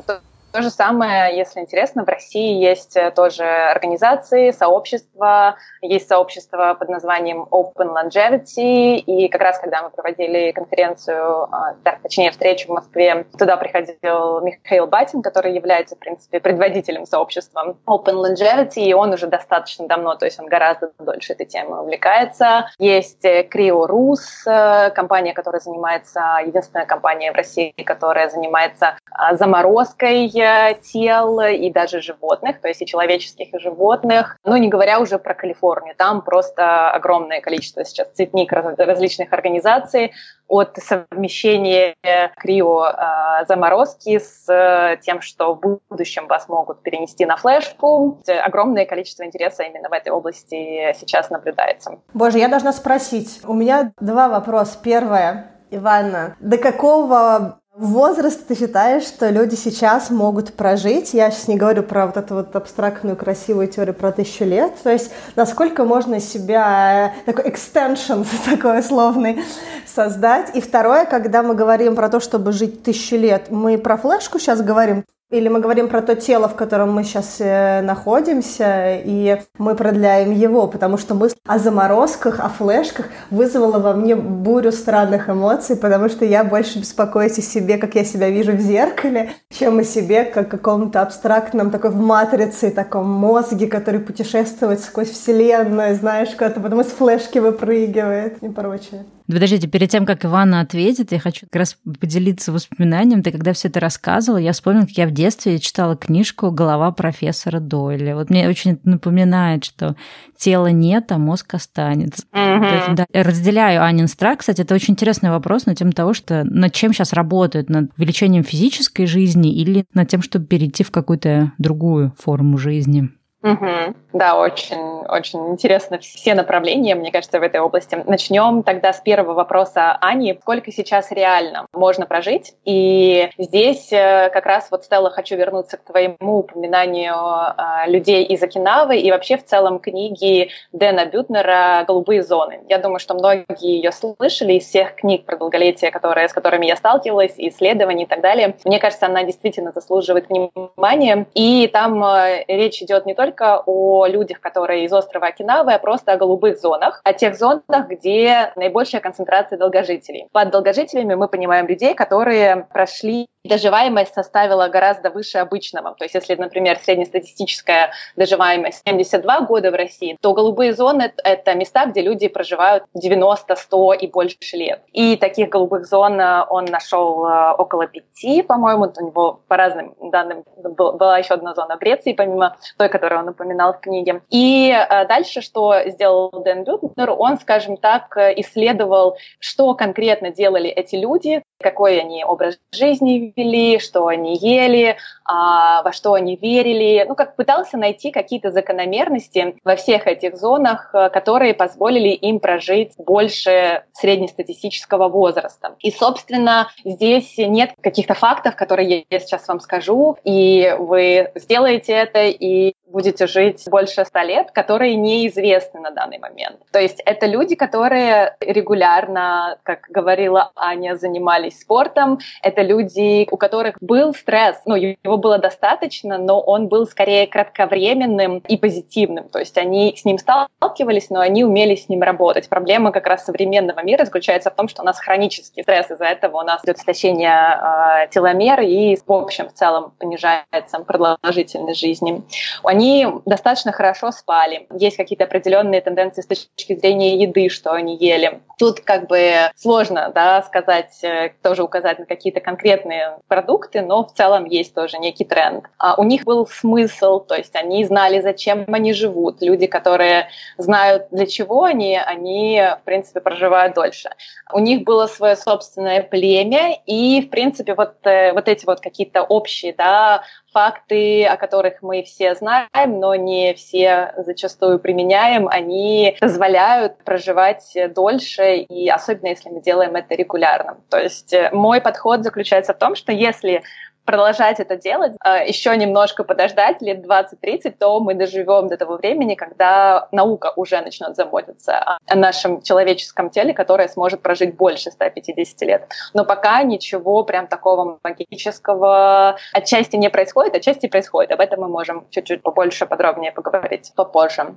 То 0.53 0.61
же 0.61 0.69
самое, 0.69 1.35
если 1.35 1.61
интересно, 1.61 2.05
в 2.05 2.09
России 2.09 2.63
есть 2.63 2.95
э, 2.95 3.11
тоже 3.11 3.45
организации, 3.45 4.51
сообщества, 4.51 5.57
есть 5.81 6.09
сообщество 6.09 6.77
под 6.79 6.91
названием 6.91 7.49
Open 7.51 7.95
Longevity, 7.95 8.97
и 8.97 9.29
как 9.29 9.41
раз 9.41 9.59
когда 9.59 9.83
мы 9.83 9.89
проводили 9.89 10.53
конференцию, 10.53 11.45
а, 11.51 11.75
точнее 12.03 12.33
встречу 12.33 12.69
в 12.69 12.75
Москве, 12.75 13.25
туда 13.39 13.57
приходил 13.57 14.43
Михаил 14.43 14.87
Батин, 14.87 15.23
который 15.23 15.55
является, 15.55 15.97
в 15.97 15.99
принципе, 15.99 16.39
предводителем 16.39 17.07
сообщества 17.07 17.75
Open 17.87 18.23
Longevity, 18.23 18.81
и 18.81 18.93
он 18.93 19.15
уже 19.15 19.29
достаточно 19.29 19.89
давно, 19.89 20.17
то 20.17 20.27
есть 20.27 20.39
он 20.39 20.47
гораздо 20.47 20.91
дольше 20.99 21.33
этой 21.33 21.47
темой 21.47 21.81
увлекается. 21.81 22.69
Есть 22.79 23.25
Creo 23.25 23.89
Rus, 23.89 24.21
э, 24.45 24.91
компания, 24.91 25.33
которая 25.33 25.61
занимается, 25.61 26.21
единственная 26.45 26.85
компания 26.85 27.33
в 27.33 27.37
России, 27.37 27.73
которая 27.87 28.29
занимается 28.29 28.99
а, 29.11 29.35
заморозкой 29.35 30.42
тел 30.83 31.41
и 31.41 31.71
даже 31.71 32.01
животных, 32.01 32.61
то 32.61 32.69
есть 32.69 32.83
и 32.83 32.87
человеческих, 32.87 33.55
и 33.55 33.59
животных. 33.59 34.37
Ну, 34.45 34.57
не 34.57 34.69
говоря 34.69 35.01
уже 35.01 35.19
про 35.19 35.35
Калифорнию. 35.35 35.95
Там 35.97 36.23
просто 36.23 36.91
огромное 36.91 37.41
количество 37.41 37.85
сейчас 37.85 38.09
цветник 38.13 38.53
различных 38.53 39.33
организаций 39.33 40.13
от 40.49 40.77
совмещения 40.77 41.95
крио 42.37 42.87
э, 42.87 43.47
заморозки 43.49 44.19
с 44.19 44.47
э, 44.49 44.99
тем, 45.01 45.23
что 45.23 45.55
в 45.55 45.79
будущем 45.89 46.27
вас 46.27 46.49
могут 46.49 46.83
перенести 46.83 47.25
на 47.25 47.37
флешку. 47.37 48.21
Огромное 48.27 48.85
количество 48.85 49.25
интереса 49.25 49.63
именно 49.63 49.89
в 49.89 49.93
этой 49.93 50.11
области 50.11 50.95
сейчас 50.99 51.31
наблюдается. 51.31 51.99
Боже, 52.13 52.39
я 52.39 52.49
должна 52.49 52.73
спросить. 52.73 53.41
У 53.45 53.55
меня 53.55 53.93
два 53.99 54.29
вопроса. 54.29 54.79
Первое. 54.83 55.49
Ивана, 55.71 56.37
до 56.39 56.59
какого 56.59 57.62
Возраст 57.75 58.47
ты 58.47 58.55
считаешь, 58.55 59.05
что 59.05 59.31
люди 59.31 59.55
сейчас 59.55 60.11
могут 60.11 60.53
прожить? 60.53 61.15
Я 61.15 61.31
сейчас 61.31 61.49
не 61.49 61.57
говорю 61.57 61.83
про 61.83 62.05
вот 62.05 62.19
эту 62.19 62.35
вот 62.35 62.55
абстрактную 62.55 63.17
красивую 63.17 63.67
теорию 63.67 63.95
про 63.95 64.13
тысячу 64.13 64.45
лет. 64.45 64.75
То 64.83 64.91
есть 64.91 65.11
насколько 65.37 65.87
можно 65.87 66.21
себя 66.21 67.15
э, 67.17 67.33
такой 67.33 67.51
extension 67.51 68.27
такой 68.45 68.81
условный 68.81 69.43
создать? 69.87 70.55
И 70.55 70.61
второе, 70.61 71.07
когда 71.07 71.43
мы 71.43 71.55
говорим 71.55 71.97
про 71.97 72.11
то, 72.11 72.21
чтобы 72.21 72.53
жить 72.53 72.83
тысячу 72.83 73.17
лет, 73.17 73.47
мы 73.49 73.79
про 73.79 73.97
флешку 73.97 74.39
сейчас 74.39 74.61
говорим? 74.61 75.07
Или 75.33 75.49
мы 75.49 75.61
говорим 75.61 75.89
про 75.89 76.03
то 76.03 76.15
тело, 76.15 76.47
в 76.47 76.55
котором 76.57 76.93
мы 76.93 77.05
сейчас 77.05 77.37
э, 77.41 77.81
находимся, 77.81 79.01
и 79.03 79.41
мы 79.57 79.75
продляем 79.75 80.31
его, 80.31 80.67
потому 80.67 80.99
что 80.99 81.15
мысль 81.15 81.37
о 81.47 81.59
заморозках, 81.59 82.39
о 82.39 82.51
флешках 82.51 83.07
вызвала 83.31 83.79
во 83.79 83.95
мне 83.95 84.15
бурю 84.15 84.73
странных 84.73 85.31
эмоций, 85.31 85.77
потому 85.77 86.11
что 86.11 86.27
я 86.27 86.45
больше 86.45 86.81
беспокоюсь 86.81 87.39
о 87.39 87.41
себе, 87.41 87.79
как 87.79 87.95
я 87.95 88.05
себя 88.05 88.29
вижу 88.29 88.53
в 88.53 88.61
зеркале, 88.61 89.31
чем 89.49 89.79
о 89.79 89.85
себе, 89.85 90.25
как 90.25 90.51
каком-то 90.51 91.01
абстрактном, 91.01 91.71
такой 91.71 91.93
в 91.93 91.97
матрице, 91.97 92.71
таком 92.71 93.09
мозге, 93.09 93.69
который 93.69 94.01
путешествует 94.01 94.81
сквозь 94.81 95.09
вселенную, 95.09 95.97
знаешь, 95.97 96.29
куда-то 96.33 96.61
потом 96.61 96.83
из 96.83 96.89
флешки 96.89 97.39
выпрыгивает 97.39 98.37
и 98.43 98.51
прочее. 98.51 99.07
Подождите, 99.27 99.69
перед 99.69 99.89
тем, 99.89 100.05
как 100.05 100.25
Ивана 100.25 100.61
ответит, 100.61 101.13
я 101.13 101.19
хочу 101.19 101.47
как 101.47 101.61
раз 101.61 101.77
поделиться 102.01 102.53
воспоминанием. 102.53 103.23
Ты 103.23 103.31
когда 103.31 103.53
все 103.53 103.69
это 103.69 103.81
рассказывала, 103.81 104.39
я 104.39 104.53
вспомнила, 104.53 104.83
как 104.83 104.99
я 104.99 105.07
в 105.07 105.13
детстве 105.23 105.59
читала 105.59 105.97
книжку 105.97 106.51
«Голова 106.51 106.91
профессора 106.91 107.61
Дойля». 107.61 108.15
Вот 108.15 108.31
мне 108.31 108.49
очень 108.49 108.79
напоминает, 108.85 109.65
что 109.65 109.97
тела 110.37 110.73
нет, 110.73 111.13
а 111.13 111.19
мозг 111.19 111.55
останется. 111.55 112.25
Mm-hmm. 112.35 112.75
есть, 112.75 112.95
да, 112.95 113.07
разделяю 113.13 113.85
Анин 113.85 114.09
страх. 114.09 114.39
Кстати, 114.39 114.63
это 114.63 114.75
очень 114.75 114.93
интересный 114.93 115.31
вопрос 115.31 115.67
на 115.67 115.75
тему 115.75 115.93
того, 115.93 116.15
что 116.15 116.45
над 116.45 116.73
чем 116.73 116.93
сейчас 116.93 117.13
работают, 117.13 117.71
над 117.71 117.91
увеличением 117.97 118.43
физической 118.43 119.07
жизни 119.07 119.55
или 119.55 119.85
над 119.95 120.09
тем, 120.09 120.23
чтобы 120.23 120.47
перейти 120.47 120.83
в 120.83 120.91
какую-то 120.91 121.53
другую 121.59 122.13
форму 122.19 122.59
жизни. 122.59 123.11
Угу. 123.43 123.95
Да, 124.13 124.39
очень, 124.39 125.05
очень 125.09 125.49
интересно 125.49 125.99
все 125.99 126.35
направления, 126.35 126.95
мне 126.95 127.11
кажется, 127.11 127.41
в 127.41 127.43
этой 127.43 127.61
области. 127.61 128.01
Начнем 128.07 128.63
тогда 128.63 128.93
с 128.93 129.01
первого 129.01 129.35
вопроса 129.35 129.97
Ани. 130.01 130.39
Сколько 130.41 130.71
сейчас 130.71 131.11
реально 131.11 131.67
можно 131.73 132.07
прожить? 132.07 132.55
И 132.65 133.31
здесь 133.39 133.93
э, 133.93 134.31
как 134.33 134.47
раз 134.47 134.69
вот, 134.71 134.85
Стелла, 134.85 135.11
хочу 135.11 135.37
вернуться 135.37 135.77
к 135.77 135.85
твоему 135.85 136.39
упоминанию 136.39 137.15
э, 137.15 137.91
людей 137.91 138.25
из 138.25 138.43
Окинавы 138.43 138.99
и 138.99 139.11
вообще 139.11 139.37
в 139.37 139.45
целом 139.45 139.81
книги 139.81 140.51
Дэна 140.73 141.07
Бютнера 141.07 141.85
«Голубые 141.87 142.23
зоны». 142.23 142.61
Я 142.69 142.79
думаю, 142.79 143.01
что 143.01 143.15
многие 143.15 143.47
ее 143.77 143.91
слышали 143.93 144.55
из 144.55 144.67
всех 144.67 144.95
книг 144.95 145.25
про 145.25 145.37
долголетие, 145.37 145.91
которые, 145.91 146.29
с 146.29 146.33
которыми 146.33 146.67
я 146.67 146.77
сталкивалась, 146.77 147.35
исследований 147.39 148.05
и 148.05 148.07
так 148.07 148.21
далее. 148.21 148.55
Мне 148.65 148.79
кажется, 148.79 149.07
она 149.07 149.25
действительно 149.25 149.73
заслуживает 149.73 150.29
внимания. 150.29 151.27
И 151.35 151.69
там 151.73 152.05
э, 152.05 152.45
речь 152.47 152.83
идет 152.83 153.07
не 153.07 153.15
только 153.15 153.32
только 153.33 153.63
о 153.67 154.07
людях, 154.07 154.41
которые 154.41 154.85
из 154.85 154.93
острова 154.93 155.29
Окинавы, 155.29 155.73
а 155.73 155.79
просто 155.79 156.13
о 156.13 156.17
голубых 156.17 156.59
зонах, 156.59 157.01
о 157.05 157.13
тех 157.13 157.35
зонах, 157.37 157.89
где 157.89 158.53
наибольшая 158.57 159.01
концентрация 159.01 159.59
долгожителей. 159.59 160.29
Под 160.33 160.51
долгожителями 160.51 161.15
мы 161.15 161.29
понимаем 161.29 161.67
людей, 161.67 161.95
которые 161.95 162.67
прошли 162.73 163.27
доживаемость 163.45 164.15
составила 164.15 164.69
гораздо 164.69 165.11
выше 165.11 165.39
обычного. 165.39 165.95
То 165.95 166.05
есть, 166.05 166.15
если, 166.15 166.37
например, 166.37 166.79
среднестатистическая 166.79 167.93
доживаемость 168.17 168.83
72 168.87 169.41
года 169.41 169.71
в 169.71 169.75
России, 169.75 170.17
то 170.21 170.33
голубые 170.33 170.75
зоны— 170.75 171.13
это 171.25 171.55
места, 171.55 171.87
где 171.87 172.03
люди 172.03 172.29
проживают 172.29 172.85
90, 172.95 173.57
100 173.57 173.93
и 173.95 174.07
больше 174.07 174.37
лет. 174.53 174.83
И 174.93 175.17
таких 175.17 175.49
голубых 175.49 175.87
зон 175.87 176.21
э, 176.21 176.45
он 176.49 176.67
нашел 176.67 177.27
э, 177.27 177.53
около 177.59 177.87
пяти, 177.89 178.43
по-моему, 178.43 178.93
у 178.97 179.05
него 179.05 179.41
по 179.49 179.57
разным 179.57 179.95
данным 180.01 180.45
была 180.57 181.19
еще 181.19 181.35
одна 181.35 181.55
зона 181.55 181.77
в 181.77 181.81
Греции, 181.81 182.13
помимо 182.13 182.57
той, 182.79 182.89
которую 182.89 183.23
он 183.23 183.29
упоминал 183.29 183.73
в 183.73 183.81
книге. 183.81 184.23
И 184.31 184.71
э, 184.71 185.07
дальше, 185.07 185.41
что 185.41 185.75
сделал 185.87 186.31
Дэн 186.31 186.63
Бютнер, 186.63 187.11
он, 187.11 187.39
скажем 187.39 187.77
так, 187.77 188.17
исследовал, 188.37 189.17
что 189.41 189.75
конкретно 189.75 190.31
делали 190.31 190.71
эти 190.71 190.95
люди, 190.95 191.43
какой 191.61 191.99
они 191.99 192.25
образ 192.25 192.59
жизни 192.73 193.32
вели, 193.37 193.79
что 193.79 194.07
они 194.07 194.37
ели, 194.37 194.97
а, 195.25 195.83
во 195.83 195.93
что 195.93 196.15
они 196.15 196.37
верили. 196.37 197.05
Ну, 197.09 197.15
как 197.15 197.37
пытался 197.37 197.77
найти 197.77 198.11
какие-то 198.11 198.51
закономерности 198.51 199.57
во 199.65 199.77
всех 199.77 200.07
этих 200.07 200.37
зонах, 200.37 200.91
э, 200.95 201.11
которые 201.11 201.55
позволили 201.55 202.09
им 202.09 202.41
прожить 202.41 202.93
больше 202.99 203.85
среднестатистического 203.93 205.09
возраста. 205.09 205.77
И, 205.81 205.91
собственно, 205.91 206.71
здесь 206.85 207.39
нет 207.39 207.73
каких-то 207.81 208.15
фактов, 208.15 208.57
которые 208.57 209.05
я 209.09 209.21
сейчас 209.21 209.47
вам 209.49 209.61
скажу, 209.61 210.17
и 210.25 210.75
вы 210.79 211.31
сделаете 211.35 211.93
это, 211.93 212.27
и 212.27 212.75
будете 212.93 213.27
жить 213.27 213.65
больше 213.69 214.05
ста 214.05 214.23
лет, 214.23 214.51
которые 214.53 214.95
неизвестны 214.95 215.81
на 215.81 215.91
данный 215.91 216.19
момент. 216.19 216.59
То 216.71 216.81
есть 216.81 217.01
это 217.05 217.27
люди, 217.27 217.55
которые 217.57 218.37
регулярно, 218.41 219.59
как 219.63 219.87
говорила 219.89 220.53
Аня, 220.55 220.97
занимались 220.97 221.61
спортом, 221.61 222.19
это 222.43 222.63
люди, 222.63 223.27
у 223.31 223.37
которых 223.37 223.77
был 223.81 224.15
стресс, 224.15 224.61
ну, 224.67 224.77
его 224.77 225.17
было 225.17 225.39
достаточно, 225.39 226.19
но 226.19 226.41
он 226.41 226.69
был 226.69 226.87
скорее 226.87 227.27
кратковременным 227.27 228.39
и 228.39 228.57
позитивным. 228.57 229.29
То 229.29 229.39
есть 229.39 229.57
они 229.59 229.95
с 229.97 230.05
ним 230.05 230.19
сталкивались, 230.19 231.11
но 231.11 231.21
они 231.21 231.45
умели 231.45 231.75
с 231.75 231.89
ним 231.89 232.03
работать. 232.03 232.49
Проблема 232.49 232.93
как 232.93 233.07
раз 233.07 233.25
современного 233.25 233.83
мира 233.83 234.05
заключается 234.05 234.51
в 234.51 234.55
том, 234.55 234.69
что 234.69 234.83
у 234.83 234.85
нас 234.85 234.99
хронический 235.01 235.63
стресс, 235.63 235.91
из-за 235.91 236.05
этого 236.05 236.41
у 236.41 236.45
нас 236.45 236.63
идет 236.65 236.79
истощение 236.79 237.31
э, 237.31 238.09
теломер 238.11 238.61
и 238.61 238.97
в 239.07 239.13
общем 239.13 239.49
в 239.49 239.55
целом 239.55 239.93
понижается 239.99 240.79
продолжительность 240.87 241.81
жизни. 241.81 242.23
Они 242.63 242.82
достаточно 243.27 243.73
хорошо 243.73 244.11
спали. 244.13 244.67
Есть 244.73 244.97
какие-то 244.97 245.25
определенные 245.25 245.81
тенденции 245.81 246.23
с 246.23 246.27
точки 246.27 246.75
зрения 246.75 247.17
еды, 247.17 247.49
что 247.49 247.73
они 247.73 247.97
ели. 247.97 248.41
Тут 248.59 248.81
как 248.81 249.09
бы 249.09 249.51
сложно 249.57 250.11
да, 250.15 250.43
сказать, 250.43 251.03
э, 251.03 251.33
тоже 251.43 251.63
указать 251.63 251.99
на 251.99 252.07
какие-то 252.07 252.41
конкретные 252.41 253.19
продукты, 253.29 253.83
но 253.83 254.05
в 254.05 254.13
целом 254.13 254.45
есть 254.45 254.75
тоже 254.75 254.99
некий 254.99 255.25
тренд. 255.25 255.65
А 255.79 255.95
у 255.97 256.05
них 256.05 256.25
был 256.25 256.47
смысл, 256.47 257.21
то 257.21 257.35
есть 257.35 257.55
они 257.57 257.85
знали, 257.85 258.21
зачем 258.21 258.65
они 258.69 258.93
живут. 258.93 259.43
Люди, 259.43 259.67
которые 259.67 260.29
знают, 260.59 261.09
для 261.11 261.27
чего 261.27 261.65
они, 261.65 261.97
они, 261.99 262.63
в 262.81 262.85
принципе, 262.85 263.21
проживают 263.21 263.75
дольше. 263.75 264.11
У 264.53 264.59
них 264.59 264.85
было 264.85 265.07
свое 265.07 265.37
собственное 265.37 266.03
племя, 266.03 266.79
и, 266.87 267.23
в 267.23 267.31
принципе, 267.31 267.75
вот, 267.75 267.95
э, 268.05 268.33
вот 268.33 268.49
эти 268.49 268.65
вот 268.67 268.81
какие-то 268.81 269.23
общие 269.23 269.75
да, 269.77 270.23
факты, 270.53 271.25
о 271.25 271.37
которых 271.37 271.83
мы 271.83 272.03
все 272.03 272.35
знаем, 272.35 273.01
но 273.01 273.15
не 273.15 273.55
все 273.55 274.15
зачастую 274.19 274.79
применяем, 274.79 275.49
они 275.49 276.17
позволяют 276.21 276.99
проживать 277.05 277.77
дольше, 277.95 278.57
и 278.57 278.89
особенно 278.89 279.29
если 279.29 279.49
мы 279.49 279.61
делаем 279.61 279.97
это 279.97 280.15
регулярно. 280.15 280.79
То 280.91 280.99
есть 280.99 281.33
э, 281.33 281.51
мой 281.53 281.81
подход 281.81 282.23
заключается 282.23 282.75
в 282.75 282.79
том, 282.79 282.95
что 282.95 283.13
если 283.13 283.63
продолжать 284.05 284.61
это 284.61 284.77
делать, 284.77 285.13
э, 285.25 285.47
еще 285.47 285.77
немножко 285.77 286.25
подождать, 286.25 286.83
лет 286.83 287.05
20-30, 287.05 287.75
то 287.79 288.01
мы 288.01 288.15
доживем 288.15 288.69
до 288.69 288.77
того 288.77 288.97
времени, 288.97 289.35
когда 289.35 290.09
наука 290.13 290.53
уже 290.57 290.81
начнет 290.81 291.17
заботиться 291.17 291.99
о 292.07 292.15
нашем 292.15 292.63
человеческом 292.63 293.31
теле, 293.31 293.55
которое 293.55 293.89
сможет 293.89 294.23
прожить 294.23 294.57
больше 294.57 294.91
150 294.91 295.63
лет. 295.63 295.89
Но 296.15 296.25
пока 296.25 296.63
ничего 296.63 297.25
прям 297.25 297.47
такого 297.47 297.99
магического 298.03 299.37
отчасти 299.53 299.97
не 299.97 300.11
происходит, 300.11 300.55
отчасти 300.55 300.89
происходит. 300.89 301.33
Об 301.33 301.41
этом 301.41 301.61
мы 301.61 301.69
можем 301.69 302.07
чуть-чуть 302.11 302.43
побольше, 302.43 302.87
подробнее 302.87 303.33
поговорить 303.33 303.93
попозже. 303.95 304.55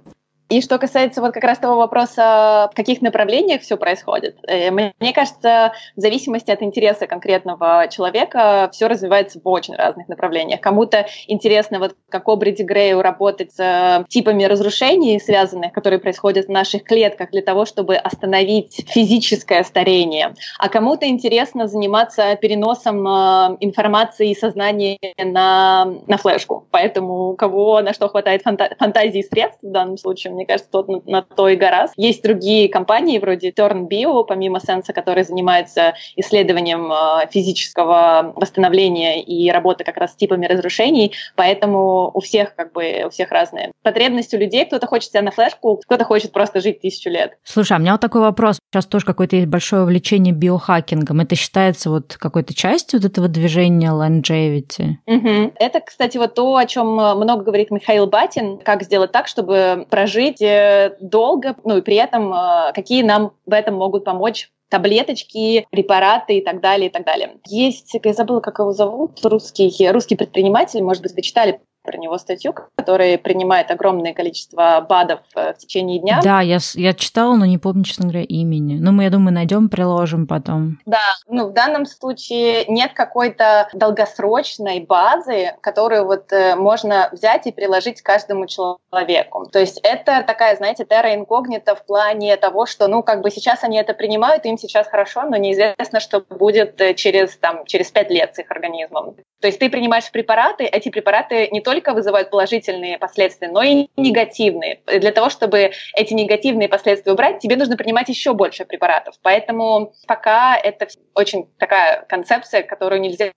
И 0.48 0.62
что 0.62 0.78
касается 0.78 1.22
вот 1.22 1.34
как 1.34 1.44
раз 1.44 1.58
того 1.58 1.78
вопроса, 1.78 2.70
в 2.72 2.76
каких 2.76 3.02
направлениях 3.02 3.62
все 3.62 3.78
происходит, 3.78 4.38
э, 4.48 4.70
мне 4.70 5.14
кажется, 5.14 5.74
в 5.96 6.02
зависимости 6.02 6.52
от 6.52 6.62
интереса 6.62 7.08
конкретного 7.08 7.88
человека 7.90 8.70
все 8.72 8.88
развивается 8.88 9.40
в 9.44 9.48
очень 9.48 9.76
разных 9.76 10.08
направлениях. 10.08 10.62
Кому-то 10.62 11.08
интересно, 11.26 11.80
вот 11.80 11.96
как 12.10 12.28
Обриди 12.28 12.62
Грею, 12.62 13.02
работать 13.02 13.54
с 13.54 14.06
типами 14.08 14.44
разрушений, 14.44 15.20
связанных, 15.20 15.74
которые 15.74 16.00
происходят 16.00 16.46
в 16.46 16.50
наших 16.50 16.84
клетках, 16.84 17.32
для 17.32 17.42
того, 17.42 17.66
чтобы 17.66 17.96
остановить 17.96 18.86
физическое 18.88 19.64
старение. 19.64 20.36
А 20.60 20.70
кому-то 20.70 21.08
интересно 21.08 21.68
заниматься 21.68 22.36
переносом 22.36 23.08
э, 23.08 23.58
информации 23.62 24.30
и 24.30 24.36
сознания 24.36 25.00
на, 25.18 25.86
на 26.06 26.18
флешку. 26.18 26.68
Поэтому 26.70 27.30
у 27.30 27.36
кого 27.36 27.82
на 27.82 27.94
что 27.94 28.10
хватает 28.10 28.44
фанта- 28.44 28.76
фантазии 28.78 29.20
и 29.20 29.24
средств 29.24 29.64
в 29.64 29.72
данном 29.72 29.98
случае, 29.98 30.35
мне 30.36 30.46
кажется, 30.46 30.70
тот 30.72 30.88
на, 30.88 31.02
на 31.06 31.22
то 31.22 31.50
и 31.50 31.56
гораздо. 31.56 31.94
Есть 31.98 32.24
другие 32.24 32.70
компании 32.70 33.20
вроде 33.20 33.50
Turn 33.50 33.88
Bio, 33.88 34.24
помимо 34.26 34.60
Sense, 34.60 34.94
которые 34.94 35.24
занимаются 35.24 35.96
исследованием 36.16 36.92
э, 36.92 37.28
физического 37.32 38.34
восстановления 38.36 39.22
и 39.22 39.50
работы 39.52 39.84
как 39.84 39.98
раз 39.98 40.14
с 40.14 40.16
типами 40.16 40.46
разрушений, 40.46 41.14
поэтому 41.36 42.12
у 42.14 42.20
всех 42.20 42.56
как 42.56 42.74
бы 42.74 43.04
у 43.06 43.10
всех 43.10 43.32
разные 43.32 43.72
потребности 43.84 44.36
у 44.36 44.40
людей. 44.40 44.66
Кто-то 44.66 44.88
хочет 44.88 45.12
себя 45.12 45.22
на 45.22 45.32
флешку, 45.32 45.78
кто-то 45.78 46.06
хочет 46.06 46.32
просто 46.32 46.60
жить 46.60 46.82
тысячу 46.82 47.10
лет. 47.10 47.38
Слушай, 47.44 47.74
а 47.74 47.76
у 47.78 47.82
меня 47.82 47.94
вот 47.94 48.02
такой 48.02 48.22
вопрос. 48.22 48.60
Сейчас 48.72 48.86
тоже 48.86 49.06
какое-то 49.06 49.36
есть 49.36 49.48
большое 49.48 49.84
увлечение 49.84 50.34
биохакингом. 50.34 51.22
Это 51.22 51.36
считается 51.36 51.90
вот 51.90 52.18
какой-то 52.18 52.54
частью 52.54 53.00
вот 53.00 53.10
этого 53.10 53.28
движения 53.28 53.90
longevity? 53.92 54.96
Угу. 55.06 55.54
Это, 55.60 55.80
кстати, 55.80 56.18
вот 56.18 56.36
то, 56.36 56.56
о 56.56 56.66
чем 56.66 56.88
много 56.88 57.44
говорит 57.44 57.72
Михаил 57.72 58.08
Батин, 58.08 58.58
как 58.58 58.84
сделать 58.84 59.12
так, 59.12 59.28
чтобы 59.28 59.86
прожить 59.90 60.25
жить 60.26 60.42
э, 60.42 60.96
долго, 61.00 61.56
ну 61.64 61.78
и 61.78 61.82
при 61.82 61.96
этом 61.96 62.34
э, 62.34 62.74
какие 62.74 63.04
нам 63.04 63.34
в 63.46 63.54
этом 63.54 63.76
могут 63.76 64.04
помочь 64.04 64.50
таблеточки, 64.70 65.68
препараты 65.70 66.38
и 66.38 66.42
так 66.42 66.60
далее, 66.60 66.90
и 66.90 66.92
так 66.92 67.06
далее. 67.06 67.38
Есть, 67.46 67.96
я 68.04 68.14
забыла, 68.14 68.40
как 68.40 68.60
его 68.60 68.72
зовут, 68.72 69.24
русский, 69.24 69.90
русский 69.92 70.16
предприниматель, 70.16 70.82
может 70.82 71.04
быть, 71.04 71.14
вы 71.16 71.22
читали 71.22 71.62
про 71.86 71.98
него 71.98 72.18
статью, 72.18 72.54
который 72.76 73.18
принимает 73.18 73.72
огромное 73.72 74.14
количество 74.14 74.86
БАДов 74.88 75.20
э, 75.36 75.54
в 75.54 75.58
течение 75.58 76.00
дня. 76.00 76.20
Да, 76.24 76.42
я, 76.42 76.58
я 76.74 76.94
читала, 76.94 77.36
но 77.36 77.46
не 77.46 77.58
помню, 77.58 77.84
честно 77.84 78.06
говоря, 78.06 78.24
имени. 78.24 78.78
Ну, 78.80 78.92
мы, 78.92 79.04
я 79.04 79.10
думаю, 79.10 79.34
найдем, 79.34 79.70
приложим 79.70 80.28
потом. 80.28 80.80
Да, 80.86 81.02
ну, 81.28 81.48
в 81.48 81.54
данном 81.54 81.86
случае 81.86 82.66
нет 82.68 82.94
какой-то 82.94 83.70
долгосрочной 83.74 84.82
базы, 84.82 85.54
которую 85.62 86.06
вот 86.06 86.32
э, 86.32 86.56
можно 86.56 87.10
взять 87.12 87.48
и 87.48 87.52
приложить 87.52 88.02
каждому 88.02 88.48
человеку. 88.48 89.46
То 89.52 89.60
есть 89.60 89.80
это 89.84 90.24
такая, 90.26 90.56
знаете, 90.56 90.84
terra 90.84 91.16
incognita 91.16 91.76
в 91.76 91.86
плане 91.86 92.36
того, 92.38 92.66
что, 92.66 92.88
ну, 92.88 93.04
как 93.04 93.22
бы 93.22 93.32
сейчас 93.32 93.64
они 93.64 93.78
это 93.78 93.94
принимают, 93.94 94.46
им 94.46 94.58
сейчас 94.58 94.88
хорошо, 94.88 95.24
но 95.24 95.38
неизвестно, 95.38 96.00
что 96.00 96.22
будет 96.22 96.80
э, 96.82 96.94
через, 96.94 97.38
там, 97.38 97.66
через 97.66 97.92
пять 97.92 98.10
лет 98.10 98.36
с 98.36 98.40
их 98.40 98.50
организмом. 98.52 99.16
То 99.42 99.48
есть 99.48 99.60
ты 99.60 99.70
принимаешь 99.70 100.10
препараты, 100.12 100.64
эти 100.64 100.90
препараты 100.90 101.50
не 101.52 101.62
только 101.62 101.75
вызывают 101.94 102.30
положительные 102.30 102.98
последствия, 102.98 103.48
но 103.50 103.62
и 103.62 103.88
негативные. 103.98 104.82
Для 104.86 105.12
того, 105.12 105.30
чтобы 105.30 105.72
эти 105.96 106.14
негативные 106.14 106.70
последствия 106.70 107.12
убрать, 107.12 107.40
тебе 107.40 107.56
нужно 107.56 107.78
принимать 107.78 108.10
еще 108.10 108.34
больше 108.34 108.66
препаратов. 108.66 109.16
Поэтому 109.22 109.94
пока 110.08 110.58
это 110.58 110.88
очень 111.14 111.48
такая 111.58 112.06
концепция, 112.08 112.64
которую 112.64 113.02
нельзя 113.02 113.32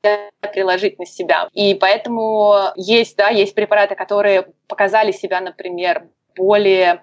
приложить 0.53 0.99
на 0.99 1.07
себя. 1.07 1.49
И 1.53 1.75
поэтому 1.75 2.73
есть, 2.77 3.17
да, 3.17 3.29
есть 3.29 3.55
препараты, 3.55 3.95
которые 3.95 4.47
показали 4.67 5.13
себя, 5.13 5.41
например, 5.41 6.09
более 6.37 7.03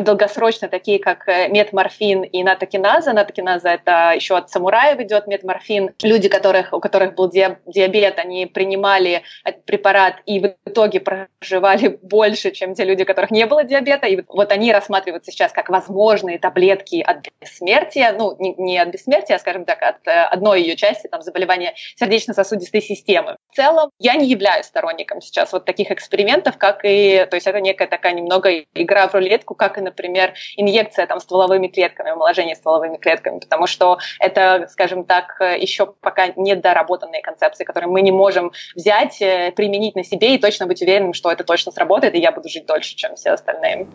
долгосрочно, 0.00 0.68
такие 0.68 0.98
как 0.98 1.28
э, 1.28 1.48
метморфин 1.48 2.22
и 2.22 2.42
натокиназа. 2.42 3.12
Натокиназа– 3.12 3.68
это 3.70 4.12
еще 4.14 4.36
от 4.36 4.50
самураев 4.50 5.00
идет 5.00 5.26
метморфин. 5.26 5.94
Люди, 6.02 6.28
которых, 6.28 6.72
у 6.72 6.80
которых 6.80 7.14
был 7.14 7.30
диабет, 7.30 8.18
они 8.18 8.46
принимали 8.46 9.22
этот 9.44 9.64
препарат 9.64 10.16
и 10.26 10.40
в 10.40 10.54
итоге 10.66 11.00
проживали 11.00 11.88
больше, 12.02 12.50
чем 12.50 12.74
те 12.74 12.84
люди, 12.84 13.02
у 13.02 13.06
которых 13.06 13.30
не 13.30 13.46
было 13.46 13.64
диабета. 13.64 14.06
И 14.06 14.22
вот 14.28 14.52
они 14.52 14.72
рассматриваются 14.72 15.30
сейчас 15.30 15.52
как 15.52 15.68
возможные 15.68 16.38
таблетки 16.38 17.00
от 17.00 17.18
бессмертия. 17.40 18.12
Ну, 18.12 18.36
не, 18.38 18.54
не 18.54 18.78
от 18.78 18.88
бессмертия, 18.88 19.36
а, 19.36 19.38
скажем 19.38 19.64
так, 19.64 19.82
от 19.82 20.06
э, 20.06 20.10
одной 20.10 20.62
ее 20.62 20.76
части, 20.76 21.06
там, 21.08 21.22
заболевания 21.22 21.74
сердечно-сосудистой 21.96 22.82
системы. 22.82 23.36
В 23.50 23.56
целом, 23.56 23.90
я 23.98 24.14
не 24.16 24.26
являюсь 24.26 24.66
сторонником 24.66 25.20
сейчас 25.20 25.52
вот 25.52 25.64
таких 25.64 25.90
экспериментов, 25.90 26.58
как 26.58 26.80
и... 26.84 27.26
То 27.30 27.36
есть 27.36 27.46
это 27.46 27.60
некая 27.60 27.88
такая 27.88 28.12
немного 28.12 28.50
игра 28.74 29.08
в 29.08 29.14
рулетку, 29.14 29.54
как 29.54 29.75
и 29.76 29.80
например, 29.80 30.34
инъекция 30.56 31.06
там 31.06 31.20
стволовыми 31.20 31.68
клетками, 31.68 32.10
омоложение 32.10 32.56
стволовыми 32.56 32.96
клетками, 32.96 33.38
потому 33.38 33.66
что 33.66 33.98
это, 34.20 34.66
скажем 34.70 35.04
так, 35.04 35.40
еще 35.40 35.86
пока 35.86 36.28
недоработанные 36.36 37.22
концепции, 37.22 37.64
которые 37.64 37.90
мы 37.90 38.02
не 38.02 38.12
можем 38.12 38.52
взять, 38.74 39.20
э, 39.20 39.52
применить 39.52 39.96
на 39.96 40.04
себе 40.04 40.34
и 40.34 40.38
точно 40.38 40.66
быть 40.66 40.82
уверенным, 40.82 41.12
что 41.12 41.30
это 41.30 41.44
точно 41.44 41.72
сработает, 41.72 42.14
и 42.14 42.20
я 42.20 42.32
буду 42.32 42.48
жить 42.48 42.66
дольше, 42.66 42.96
чем 42.96 43.14
все 43.16 43.30
остальные. 43.30 43.86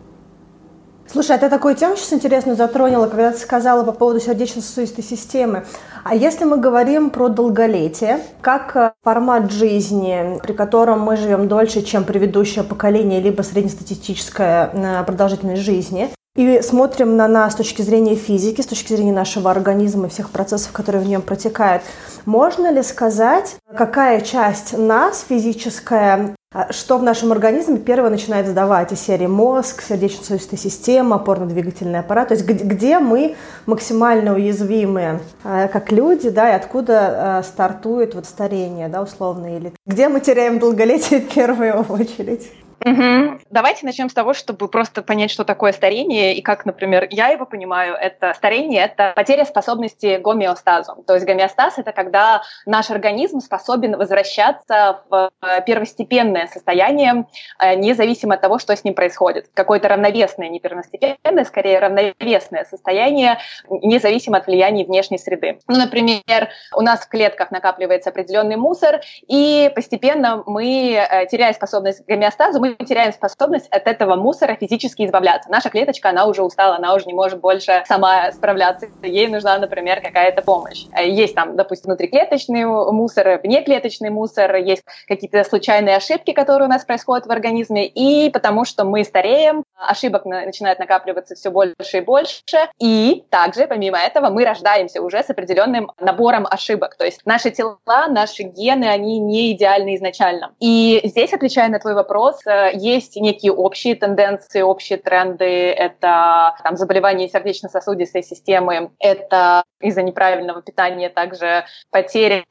Слушай, 1.06 1.36
а 1.36 1.38
ты 1.38 1.48
такую 1.48 1.74
тему 1.74 1.96
сейчас 1.96 2.12
интересно 2.12 2.54
затронула, 2.54 3.06
когда 3.06 3.32
ты 3.32 3.38
сказала 3.38 3.84
по 3.84 3.92
поводу 3.92 4.20
сердечно-сосудистой 4.20 5.04
системы. 5.04 5.64
А 6.04 6.14
если 6.14 6.44
мы 6.44 6.56
говорим 6.56 7.10
про 7.10 7.28
долголетие, 7.28 8.20
как 8.40 8.76
э, 8.76 8.92
формат 9.02 9.50
жизни, 9.50 10.38
при 10.42 10.52
котором 10.52 11.00
мы 11.00 11.16
живем 11.16 11.48
дольше, 11.48 11.82
чем 11.82 12.04
предыдущее 12.04 12.64
поколение, 12.64 13.20
либо 13.20 13.42
среднестатистическая 13.42 14.70
э, 14.72 15.04
продолжительность 15.04 15.62
жизни, 15.62 16.10
и 16.34 16.62
смотрим 16.62 17.16
на 17.16 17.28
нас 17.28 17.52
с 17.52 17.56
точки 17.56 17.82
зрения 17.82 18.14
физики, 18.14 18.62
с 18.62 18.66
точки 18.66 18.94
зрения 18.94 19.12
нашего 19.12 19.50
организма 19.50 20.06
и 20.06 20.10
всех 20.10 20.30
процессов, 20.30 20.72
которые 20.72 21.04
в 21.04 21.08
нем 21.08 21.20
протекают, 21.20 21.82
можно 22.24 22.72
ли 22.72 22.82
сказать, 22.82 23.56
какая 23.76 24.22
часть 24.22 24.76
нас 24.76 25.26
физическая 25.28 26.34
что 26.70 26.98
в 26.98 27.02
нашем 27.02 27.32
организме 27.32 27.78
первое 27.78 28.10
начинает 28.10 28.46
сдавать? 28.46 28.92
Из 28.92 29.00
серии 29.00 29.26
мозг, 29.26 29.82
сердечно-сосудистая 29.82 30.58
система, 30.58 31.16
опорно-двигательный 31.16 32.00
аппарат, 32.00 32.28
то 32.28 32.34
есть 32.34 32.46
где, 32.46 32.62
где 32.64 32.98
мы 32.98 33.36
максимально 33.66 34.34
уязвимы? 34.34 35.20
А, 35.44 35.68
как 35.68 35.90
люди, 35.90 36.28
да, 36.28 36.50
и 36.50 36.54
откуда 36.54 37.38
а, 37.38 37.42
стартует 37.42 38.14
вот 38.14 38.26
старение, 38.26 38.88
да, 38.88 39.02
условно, 39.02 39.56
или 39.56 39.72
где 39.86 40.08
мы 40.08 40.20
теряем 40.20 40.58
долголетие 40.58 41.20
в 41.20 41.28
первую 41.28 41.80
очередь? 41.88 42.50
Угу. 42.84 43.40
Давайте 43.50 43.86
начнем 43.86 44.10
с 44.10 44.14
того, 44.14 44.34
чтобы 44.34 44.68
просто 44.68 45.02
понять, 45.02 45.30
что 45.30 45.44
такое 45.44 45.72
старение 45.72 46.34
и 46.34 46.42
как, 46.42 46.66
например, 46.66 47.06
я 47.10 47.28
его 47.28 47.46
понимаю. 47.46 47.94
Это 47.94 48.34
старение– 48.34 48.84
это 48.84 49.12
потеря 49.14 49.44
способности 49.44 50.18
гомеостазу. 50.18 51.04
То 51.06 51.14
есть 51.14 51.26
гомеостаз– 51.26 51.74
это 51.78 51.92
когда 51.92 52.42
наш 52.66 52.90
организм 52.90 53.40
способен 53.40 53.96
возвращаться 53.96 55.02
в 55.08 55.30
э, 55.42 55.62
первостепенное 55.64 56.48
состояние, 56.48 57.26
э, 57.60 57.76
независимо 57.76 58.34
от 58.34 58.40
того, 58.40 58.58
что 58.58 58.74
с 58.74 58.82
ним 58.84 58.94
происходит. 58.94 59.48
Какое-то 59.54 59.88
равновесное, 59.88 60.48
не 60.48 60.58
первостепенное, 60.58 61.44
скорее 61.44 61.78
равновесное 61.78 62.64
состояние, 62.64 63.38
независимо 63.68 64.38
от 64.38 64.46
влияния 64.46 64.84
внешней 64.84 65.18
среды. 65.18 65.60
Ну, 65.68 65.76
например, 65.76 66.48
у 66.74 66.80
нас 66.80 67.00
в 67.00 67.08
клетках 67.08 67.50
накапливается 67.50 68.10
определенный 68.10 68.56
мусор, 68.56 69.00
и 69.28 69.70
постепенно 69.74 70.42
мы, 70.46 70.94
э, 70.94 71.26
теряя 71.26 71.52
способность 71.52 72.04
к 72.04 72.08
гомеостазу, 72.08 72.60
мы 72.60 72.71
теряем 72.76 73.12
способность 73.12 73.68
от 73.68 73.86
этого 73.86 74.16
мусора 74.16 74.56
физически 74.56 75.06
избавляться. 75.06 75.50
Наша 75.50 75.70
клеточка, 75.70 76.10
она 76.10 76.26
уже 76.26 76.42
устала, 76.42 76.76
она 76.76 76.94
уже 76.94 77.06
не 77.06 77.14
может 77.14 77.40
больше 77.40 77.82
сама 77.86 78.32
справляться. 78.32 78.86
Ей 79.02 79.28
нужна, 79.28 79.58
например, 79.58 80.00
какая-то 80.00 80.42
помощь. 80.42 80.84
Э, 80.96 81.08
есть 81.08 81.34
там, 81.34 81.56
допустим, 81.56 81.86
внутриклеточный 81.86 82.64
мусор, 82.64 83.40
внеклеточный 83.42 84.10
мусор, 84.10 84.56
есть 84.56 84.82
какие-то 85.06 85.44
случайные 85.44 85.96
ошибки, 85.96 86.32
которые 86.32 86.66
у 86.66 86.70
нас 86.70 86.84
происходят 86.84 87.26
в 87.26 87.30
организме, 87.30 87.86
и 87.86 88.30
потому 88.30 88.64
что 88.64 88.84
мы 88.84 89.04
стареем, 89.04 89.64
ошибок 89.76 90.24
начинает 90.24 90.78
накапливаться 90.78 91.34
все 91.34 91.50
больше 91.50 91.98
и 91.98 92.00
больше, 92.00 92.42
и 92.78 93.24
также, 93.30 93.66
помимо 93.66 93.98
этого, 93.98 94.30
мы 94.30 94.44
рождаемся 94.44 95.02
уже 95.02 95.22
с 95.22 95.30
определенным 95.30 95.90
набором 96.00 96.46
ошибок. 96.48 96.96
То 96.96 97.04
есть 97.04 97.20
наши 97.24 97.50
тела, 97.50 97.76
наши 98.08 98.42
гены, 98.42 98.84
они 98.84 99.18
не 99.18 99.52
идеальны 99.52 99.96
изначально. 99.96 100.54
И 100.60 101.00
здесь, 101.04 101.32
отвечая 101.32 101.68
на 101.68 101.78
твой 101.78 101.94
вопрос, 101.94 102.40
э, 102.46 102.61
есть 102.68 103.16
некие 103.16 103.52
общие 103.52 103.94
тенденции, 103.94 104.62
общие 104.62 104.98
тренды. 104.98 105.70
Это 105.70 106.54
там, 106.62 106.76
заболевания 106.76 107.28
сердечно-сосудистой 107.28 108.22
системы, 108.22 108.90
это 108.98 109.64
из-за 109.80 110.02
неправильного 110.02 110.62
питания 110.62 111.08
также 111.08 111.64
потеря 111.90 112.44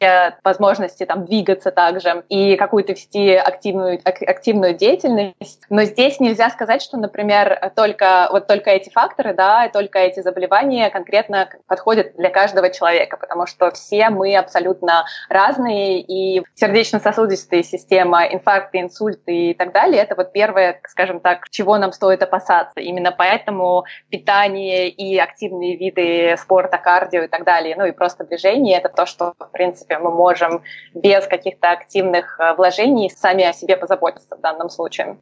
возможности 0.43 1.05
там, 1.05 1.25
двигаться 1.25 1.71
также 1.71 2.23
и 2.29 2.55
какую-то 2.57 2.91
вести 2.91 3.33
активную, 3.33 3.99
активную 4.03 4.73
деятельность. 4.73 5.63
Но 5.69 5.83
здесь 5.83 6.19
нельзя 6.19 6.49
сказать, 6.49 6.81
что, 6.81 6.97
например, 6.97 7.71
только, 7.75 8.27
вот 8.31 8.47
только 8.47 8.71
эти 8.71 8.89
факторы, 8.89 9.33
да, 9.33 9.69
только 9.69 9.99
эти 9.99 10.19
заболевания 10.21 10.89
конкретно 10.89 11.49
подходят 11.67 12.15
для 12.17 12.29
каждого 12.29 12.69
человека, 12.69 13.17
потому 13.17 13.47
что 13.47 13.71
все 13.71 14.09
мы 14.09 14.35
абсолютно 14.35 15.05
разные, 15.29 16.01
и 16.01 16.43
сердечно-сосудистая 16.55 17.63
система, 17.63 18.25
инфаркты, 18.25 18.79
инсульты 18.79 19.51
и 19.51 19.53
так 19.53 19.71
далее, 19.71 19.90
это 19.97 20.15
вот 20.15 20.31
первое, 20.31 20.79
скажем 20.87 21.19
так, 21.19 21.49
чего 21.49 21.77
нам 21.77 21.91
стоит 21.91 22.23
опасаться. 22.23 22.79
Именно 22.79 23.11
поэтому 23.11 23.85
питание 24.09 24.89
и 24.89 25.17
активные 25.17 25.77
виды 25.77 26.35
спорта, 26.37 26.77
кардио 26.77 27.23
и 27.23 27.27
так 27.27 27.43
далее, 27.43 27.75
ну 27.77 27.85
и 27.85 27.91
просто 27.91 28.23
движение, 28.23 28.77
это 28.77 28.89
то, 28.89 29.05
что, 29.05 29.33
в 29.39 29.51
принципе, 29.51 29.97
мы 29.97 30.11
можем 30.11 30.63
без 30.93 31.27
каких-то 31.27 31.71
активных 31.71 32.39
э, 32.39 32.53
вложений 32.55 33.11
сами 33.15 33.43
о 33.43 33.53
себе 33.53 33.77
позаботиться 33.77 34.35
в 34.35 34.41
данном 34.41 34.69
случае. 34.69 35.17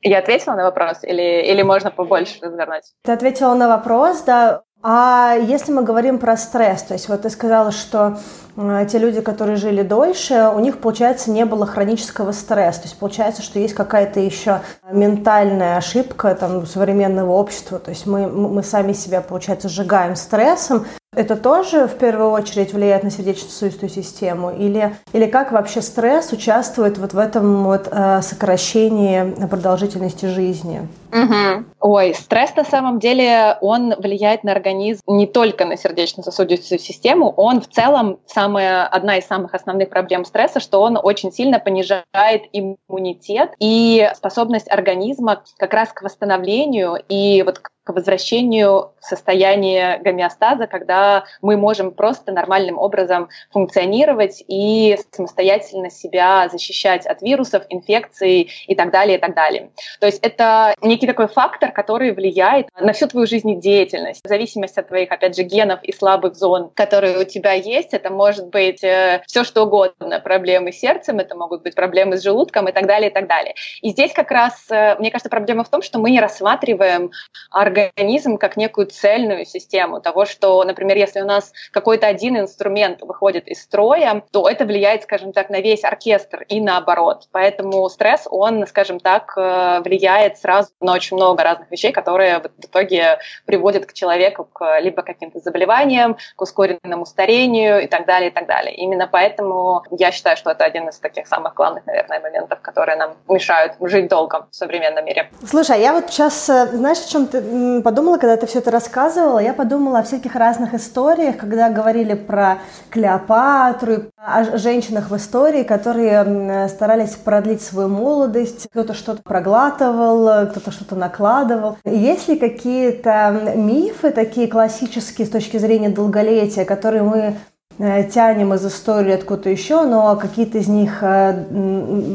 Я 0.00 0.18
ответила 0.18 0.54
на 0.54 0.64
вопрос 0.64 1.02
или, 1.02 1.42
или 1.42 1.62
можно 1.62 1.90
побольше 1.90 2.38
развернуть? 2.40 2.84
Ты 3.02 3.12
ответила 3.12 3.54
на 3.54 3.68
вопрос, 3.68 4.22
да. 4.22 4.62
А 4.80 5.34
если 5.34 5.72
мы 5.72 5.82
говорим 5.82 6.20
про 6.20 6.36
стресс, 6.36 6.82
то 6.82 6.94
есть 6.94 7.08
вот 7.08 7.22
ты 7.22 7.30
сказала, 7.30 7.72
что 7.72 8.20
э, 8.56 8.86
те 8.88 8.98
люди, 8.98 9.20
которые 9.20 9.56
жили 9.56 9.82
дольше, 9.82 10.52
у 10.54 10.60
них, 10.60 10.78
получается, 10.78 11.32
не 11.32 11.44
было 11.44 11.66
хронического 11.66 12.30
стресса. 12.30 12.82
То 12.82 12.86
есть 12.86 12.98
получается, 12.98 13.42
что 13.42 13.58
есть 13.58 13.74
какая-то 13.74 14.20
еще 14.20 14.60
ментальная 14.88 15.78
ошибка 15.78 16.32
там, 16.36 16.64
современного 16.64 17.32
общества. 17.32 17.80
То 17.80 17.90
есть 17.90 18.06
мы, 18.06 18.28
мы 18.28 18.62
сами 18.62 18.92
себя, 18.92 19.20
получается, 19.20 19.68
сжигаем 19.68 20.14
стрессом. 20.14 20.86
Это 21.18 21.34
тоже 21.34 21.88
в 21.88 21.98
первую 21.98 22.30
очередь 22.30 22.72
влияет 22.72 23.02
на 23.02 23.10
сердечно-сосудистую 23.10 23.90
систему? 23.90 24.52
Или, 24.52 24.94
или 25.12 25.26
как 25.26 25.50
вообще 25.50 25.82
стресс 25.82 26.32
участвует 26.32 26.96
вот 26.96 27.12
в 27.12 27.18
этом 27.18 27.64
вот, 27.64 27.88
э, 27.90 28.22
сокращении 28.22 29.34
продолжительности 29.48 30.26
жизни? 30.26 30.86
Угу. 31.12 31.64
Ой, 31.80 32.14
стресс 32.14 32.54
на 32.54 32.62
самом 32.62 33.00
деле, 33.00 33.58
он 33.60 33.94
влияет 33.98 34.44
на 34.44 34.52
организм 34.52 35.00
не 35.08 35.26
только 35.26 35.64
на 35.64 35.76
сердечно-сосудистую 35.76 36.78
систему, 36.78 37.34
он 37.36 37.62
в 37.62 37.68
целом 37.68 38.20
самая, 38.26 38.86
одна 38.86 39.16
из 39.16 39.26
самых 39.26 39.54
основных 39.54 39.90
проблем 39.90 40.24
стресса, 40.24 40.60
что 40.60 40.80
он 40.80 40.96
очень 41.02 41.32
сильно 41.32 41.58
понижает 41.58 42.44
иммунитет 42.52 43.54
и 43.58 44.08
способность 44.14 44.70
организма 44.70 45.42
как 45.56 45.74
раз 45.74 45.88
к 45.92 46.02
восстановлению 46.02 46.96
и 47.08 47.42
вот 47.42 47.58
к 47.58 47.70
возвращению 47.92 48.92
состояние 49.08 49.98
гомеостаза, 49.98 50.66
когда 50.66 51.24
мы 51.42 51.56
можем 51.56 51.90
просто 51.92 52.32
нормальным 52.32 52.78
образом 52.78 53.28
функционировать 53.50 54.44
и 54.46 54.98
самостоятельно 55.10 55.90
себя 55.90 56.48
защищать 56.48 57.06
от 57.06 57.22
вирусов, 57.22 57.64
инфекций 57.70 58.50
и 58.66 58.74
так 58.74 58.90
далее, 58.90 59.18
и 59.18 59.20
так 59.20 59.34
далее. 59.34 59.70
То 60.00 60.06
есть 60.06 60.20
это 60.22 60.74
некий 60.82 61.06
такой 61.06 61.28
фактор, 61.28 61.72
который 61.72 62.12
влияет 62.12 62.68
на 62.78 62.92
всю 62.92 63.06
твою 63.08 63.26
жизнедеятельность. 63.26 64.20
В 64.24 64.28
зависимости 64.28 64.78
от 64.78 64.88
твоих, 64.88 65.10
опять 65.10 65.36
же, 65.36 65.42
генов 65.42 65.82
и 65.82 65.92
слабых 65.92 66.36
зон, 66.36 66.70
которые 66.74 67.18
у 67.18 67.24
тебя 67.24 67.52
есть, 67.52 67.94
это 67.94 68.10
может 68.10 68.48
быть 68.48 68.82
э, 68.84 69.22
все 69.26 69.44
что 69.44 69.64
угодно. 69.64 70.20
Проблемы 70.20 70.72
с 70.72 70.78
сердцем, 70.78 71.18
это 71.18 71.34
могут 71.34 71.62
быть 71.62 71.74
проблемы 71.74 72.16
с 72.16 72.22
желудком 72.22 72.68
и 72.68 72.72
так 72.72 72.86
далее, 72.86 73.10
и 73.10 73.12
так 73.12 73.26
далее. 73.26 73.54
И 73.82 73.90
здесь 73.90 74.12
как 74.12 74.30
раз, 74.30 74.66
э, 74.70 74.96
мне 74.98 75.10
кажется, 75.10 75.30
проблема 75.30 75.64
в 75.64 75.68
том, 75.68 75.82
что 75.82 75.98
мы 75.98 76.10
не 76.10 76.20
рассматриваем 76.20 77.10
организм 77.50 78.36
как 78.38 78.56
некую 78.56 78.86
цельную 78.98 79.44
систему 79.44 80.00
того, 80.00 80.24
что, 80.24 80.62
например, 80.64 80.96
если 80.96 81.20
у 81.20 81.26
нас 81.26 81.52
какой-то 81.70 82.06
один 82.06 82.38
инструмент 82.38 83.02
выходит 83.02 83.48
из 83.48 83.62
строя, 83.62 84.22
то 84.32 84.48
это 84.48 84.64
влияет, 84.64 85.02
скажем 85.04 85.32
так, 85.32 85.50
на 85.50 85.60
весь 85.60 85.84
оркестр 85.84 86.44
и 86.48 86.60
наоборот. 86.60 87.28
Поэтому 87.32 87.88
стресс, 87.88 88.26
он, 88.30 88.66
скажем 88.66 89.00
так, 89.00 89.32
э, 89.36 89.80
влияет 89.84 90.38
сразу 90.38 90.70
на 90.80 90.92
очень 90.92 91.16
много 91.16 91.42
разных 91.42 91.70
вещей, 91.70 91.92
которые 91.92 92.40
в 92.40 92.64
итоге 92.64 93.18
приводят 93.46 93.86
к 93.86 93.92
человеку 93.92 94.44
к 94.44 94.80
либо 94.80 95.02
каким-то 95.02 95.38
заболеваниям, 95.40 96.16
к 96.36 96.42
ускоренному 96.42 97.06
старению 97.06 97.82
и 97.82 97.86
так 97.86 98.06
далее, 98.06 98.30
и 98.30 98.32
так 98.32 98.46
далее. 98.46 98.74
Именно 98.74 99.08
поэтому 99.10 99.84
я 99.90 100.10
считаю, 100.10 100.36
что 100.36 100.50
это 100.50 100.64
один 100.64 100.88
из 100.88 100.98
таких 100.98 101.26
самых 101.26 101.54
главных, 101.54 101.86
наверное, 101.86 102.20
моментов, 102.20 102.60
которые 102.60 102.96
нам 102.96 103.16
мешают 103.28 103.74
жить 103.80 104.08
долго 104.08 104.46
в 104.50 104.54
современном 104.54 105.04
мире. 105.04 105.30
Слушай, 105.46 105.76
а 105.76 105.78
я 105.78 105.92
вот 105.92 106.10
сейчас, 106.10 106.48
э, 106.48 106.66
знаешь, 106.66 106.98
о 106.98 107.08
чем 107.08 107.26
ты 107.26 107.82
подумала, 107.82 108.18
когда 108.18 108.36
ты 108.36 108.46
все 108.46 108.58
это 108.58 108.70
рассказывала, 108.78 109.40
я 109.40 109.54
подумала 109.54 109.98
о 109.98 110.02
всяких 110.04 110.36
разных 110.36 110.72
историях, 110.72 111.36
когда 111.36 111.68
говорили 111.68 112.14
про 112.14 112.58
Клеопатру, 112.90 114.04
о 114.16 114.56
женщинах 114.56 115.10
в 115.10 115.16
истории, 115.16 115.64
которые 115.64 116.68
старались 116.68 117.16
продлить 117.16 117.60
свою 117.60 117.88
молодость, 117.88 118.68
кто-то 118.70 118.94
что-то 118.94 119.20
проглатывал, 119.22 120.46
кто-то 120.46 120.70
что-то 120.70 120.94
накладывал. 120.94 121.76
Есть 121.84 122.28
ли 122.28 122.36
какие-то 122.36 123.52
мифы 123.56 124.12
такие 124.12 124.46
классические 124.46 125.26
с 125.26 125.30
точки 125.30 125.56
зрения 125.56 125.88
долголетия, 125.88 126.64
которые 126.64 127.02
мы 127.02 127.34
тянем 127.78 128.54
из 128.54 128.66
истории 128.66 129.12
откуда-то 129.12 129.50
еще, 129.50 129.84
но 129.84 130.16
какие-то 130.16 130.58
из 130.58 130.66
них 130.66 130.98
э, 131.02 131.44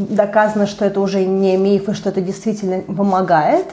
доказано, 0.10 0.68
что 0.68 0.84
это 0.84 1.00
уже 1.00 1.26
не 1.26 1.56
миф, 1.56 1.88
и 1.88 1.94
что 1.94 2.10
это 2.10 2.20
действительно 2.20 2.82
помогает 2.82 3.68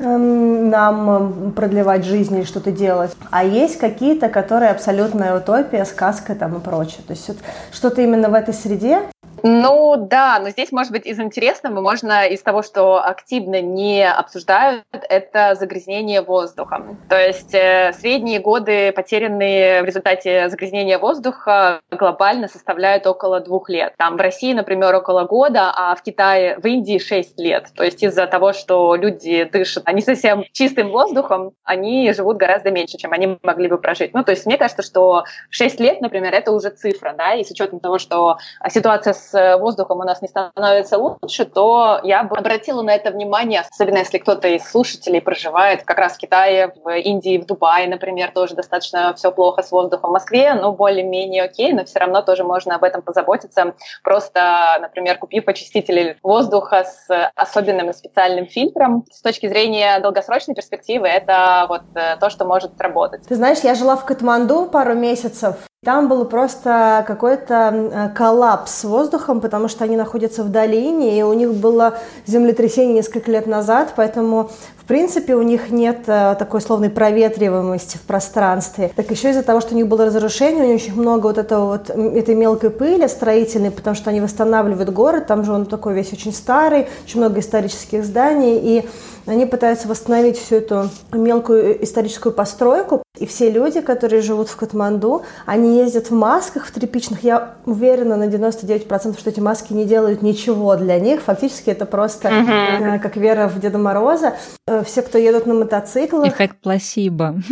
эм, 0.00 0.70
нам 0.70 1.52
продлевать 1.54 2.04
жизнь 2.04 2.36
или 2.36 2.44
что-то 2.44 2.72
делать. 2.72 3.12
А 3.30 3.44
есть 3.44 3.78
какие-то, 3.78 4.28
которые 4.28 4.72
абсолютная 4.72 5.36
утопия, 5.36 5.84
сказка 5.84 6.34
там 6.34 6.56
и 6.56 6.60
прочее. 6.60 7.02
То 7.06 7.12
есть 7.12 7.30
что-то 7.72 8.02
именно 8.02 8.28
в 8.28 8.34
этой 8.34 8.52
среде. 8.52 9.02
Ну 9.48 9.94
да, 9.96 10.40
но 10.40 10.50
здесь, 10.50 10.72
может 10.72 10.90
быть, 10.90 11.06
из 11.06 11.20
интересного 11.20 11.80
можно 11.80 12.26
из 12.26 12.42
того, 12.42 12.62
что 12.62 13.00
активно 13.00 13.60
не 13.60 14.04
обсуждают, 14.04 14.82
это 14.90 15.54
загрязнение 15.54 16.20
воздухом. 16.20 16.98
То 17.08 17.16
есть 17.16 17.54
э, 17.54 17.92
средние 17.92 18.40
годы, 18.40 18.90
потерянные 18.90 19.82
в 19.82 19.84
результате 19.84 20.48
загрязнения 20.48 20.98
воздуха, 20.98 21.80
глобально 21.92 22.48
составляют 22.48 23.06
около 23.06 23.38
двух 23.38 23.68
лет. 23.68 23.94
Там 23.98 24.16
в 24.16 24.20
России, 24.20 24.52
например, 24.52 24.92
около 24.96 25.24
года, 25.26 25.72
а 25.72 25.94
в 25.94 26.02
Китае, 26.02 26.58
в 26.58 26.66
Индии 26.66 26.98
6 26.98 27.38
лет. 27.38 27.68
То 27.76 27.84
есть 27.84 28.02
из-за 28.02 28.26
того, 28.26 28.52
что 28.52 28.96
люди 28.96 29.44
дышат 29.44 29.86
не 29.92 30.02
совсем 30.02 30.44
чистым 30.50 30.90
воздухом, 30.90 31.52
они 31.62 32.12
живут 32.12 32.36
гораздо 32.38 32.72
меньше, 32.72 32.98
чем 32.98 33.12
они 33.12 33.38
могли 33.44 33.68
бы 33.68 33.78
прожить. 33.78 34.12
Ну, 34.12 34.24
то 34.24 34.32
есть 34.32 34.44
мне 34.44 34.58
кажется, 34.58 34.82
что 34.82 35.22
6 35.50 35.78
лет, 35.78 36.00
например, 36.00 36.34
это 36.34 36.50
уже 36.50 36.70
цифра, 36.70 37.14
да, 37.16 37.34
и 37.34 37.44
с 37.44 37.50
учетом 37.52 37.78
того, 37.78 37.98
что 37.98 38.38
ситуация 38.68 39.12
с 39.12 39.35
воздухом 39.58 40.00
у 40.00 40.04
нас 40.04 40.22
не 40.22 40.28
становится 40.28 40.98
лучше, 40.98 41.44
то 41.44 42.00
я 42.02 42.22
бы 42.22 42.36
обратила 42.36 42.82
на 42.82 42.94
это 42.94 43.10
внимание, 43.10 43.64
особенно 43.70 43.98
если 43.98 44.18
кто-то 44.18 44.48
из 44.48 44.68
слушателей 44.68 45.20
проживает 45.20 45.82
как 45.84 45.98
раз 45.98 46.14
в 46.14 46.18
Китае, 46.18 46.72
в 46.84 46.90
Индии, 46.90 47.38
в 47.38 47.46
Дубае, 47.46 47.88
например, 47.88 48.30
тоже 48.32 48.54
достаточно 48.54 49.14
все 49.14 49.32
плохо 49.32 49.62
с 49.62 49.70
воздухом. 49.70 50.10
В 50.10 50.12
Москве, 50.12 50.54
ну, 50.54 50.72
более-менее 50.72 51.44
окей, 51.44 51.72
но 51.72 51.84
все 51.84 51.98
равно 51.98 52.22
тоже 52.22 52.44
можно 52.44 52.74
об 52.76 52.84
этом 52.84 53.02
позаботиться, 53.02 53.74
просто, 54.02 54.78
например, 54.80 55.18
купив 55.18 55.48
очиститель 55.48 56.18
воздуха 56.22 56.84
с 56.84 57.30
особенным 57.34 57.92
специальным 57.92 58.46
фильтром. 58.46 59.04
С 59.10 59.22
точки 59.22 59.48
зрения 59.48 59.98
долгосрочной 60.00 60.54
перспективы 60.54 61.06
это 61.08 61.66
вот 61.68 61.82
э, 61.94 62.16
то, 62.18 62.30
что 62.30 62.44
может 62.44 62.80
работать. 62.80 63.22
Ты 63.26 63.34
знаешь, 63.34 63.58
я 63.60 63.74
жила 63.74 63.96
в 63.96 64.04
Катманду 64.04 64.66
пару 64.66 64.94
месяцев, 64.94 65.56
там 65.84 66.08
был 66.08 66.24
просто 66.24 67.04
какой-то 67.06 68.10
коллапс 68.16 68.72
с 68.72 68.84
воздухом, 69.26 69.40
потому 69.40 69.68
что 69.68 69.84
они 69.84 69.96
находятся 69.96 70.42
в 70.42 70.50
долине, 70.50 71.18
и 71.18 71.22
у 71.22 71.32
них 71.32 71.54
было 71.54 71.98
землетрясение 72.26 72.94
несколько 72.94 73.30
лет 73.30 73.46
назад, 73.46 73.94
поэтому 73.96 74.50
в 74.78 74.88
принципе, 74.88 75.34
у 75.34 75.42
них 75.42 75.70
нет 75.70 76.04
э, 76.06 76.36
такой 76.38 76.60
словной 76.60 76.90
проветриваемости 76.90 77.96
в 77.96 78.02
пространстве. 78.02 78.92
Так 78.94 79.10
еще 79.10 79.30
из-за 79.30 79.42
того, 79.42 79.60
что 79.60 79.74
у 79.74 79.76
них 79.76 79.88
было 79.88 80.06
разрушение, 80.06 80.62
у 80.62 80.68
них 80.68 80.76
очень 80.76 80.94
много 80.94 81.26
вот 81.26 81.38
этого 81.38 81.66
вот 81.66 81.90
этой 81.90 82.36
мелкой 82.36 82.70
пыли 82.70 83.08
строительной, 83.08 83.72
потому 83.72 83.96
что 83.96 84.10
они 84.10 84.20
восстанавливают 84.20 84.90
город, 84.90 85.26
там 85.26 85.44
же 85.44 85.52
он 85.52 85.66
такой 85.66 85.94
весь 85.94 86.12
очень 86.12 86.32
старый, 86.32 86.86
очень 87.04 87.18
много 87.18 87.40
исторических 87.40 88.04
зданий, 88.04 88.60
и 88.62 88.88
они 89.26 89.46
пытаются 89.46 89.88
восстановить 89.88 90.38
всю 90.38 90.56
эту 90.56 90.88
мелкую 91.12 91.82
историческую 91.84 92.32
постройку. 92.32 93.02
И 93.18 93.26
все 93.26 93.50
люди, 93.50 93.80
которые 93.80 94.22
живут 94.22 94.48
в 94.48 94.56
Катманду, 94.56 95.22
они 95.46 95.78
ездят 95.78 96.10
в 96.10 96.14
масках, 96.14 96.66
в 96.66 96.72
тряпичных. 96.72 97.24
Я 97.24 97.54
уверена 97.64 98.16
на 98.16 98.28
99%, 98.28 99.18
что 99.18 99.30
эти 99.30 99.40
маски 99.40 99.72
не 99.72 99.84
делают 99.84 100.22
ничего 100.22 100.76
для 100.76 101.00
них. 101.00 101.22
Фактически 101.22 101.70
это 101.70 101.86
просто 101.86 102.28
uh-huh. 102.28 102.98
как 103.00 103.16
вера 103.16 103.48
в 103.48 103.58
Деда 103.60 103.78
Мороза. 103.78 104.34
Э, 104.66 104.82
все, 104.84 105.02
кто 105.02 105.18
едут 105.18 105.46
на 105.46 105.54
мотоциклах... 105.54 106.28
Эффект 106.28 106.58
пласибо. 106.62 107.36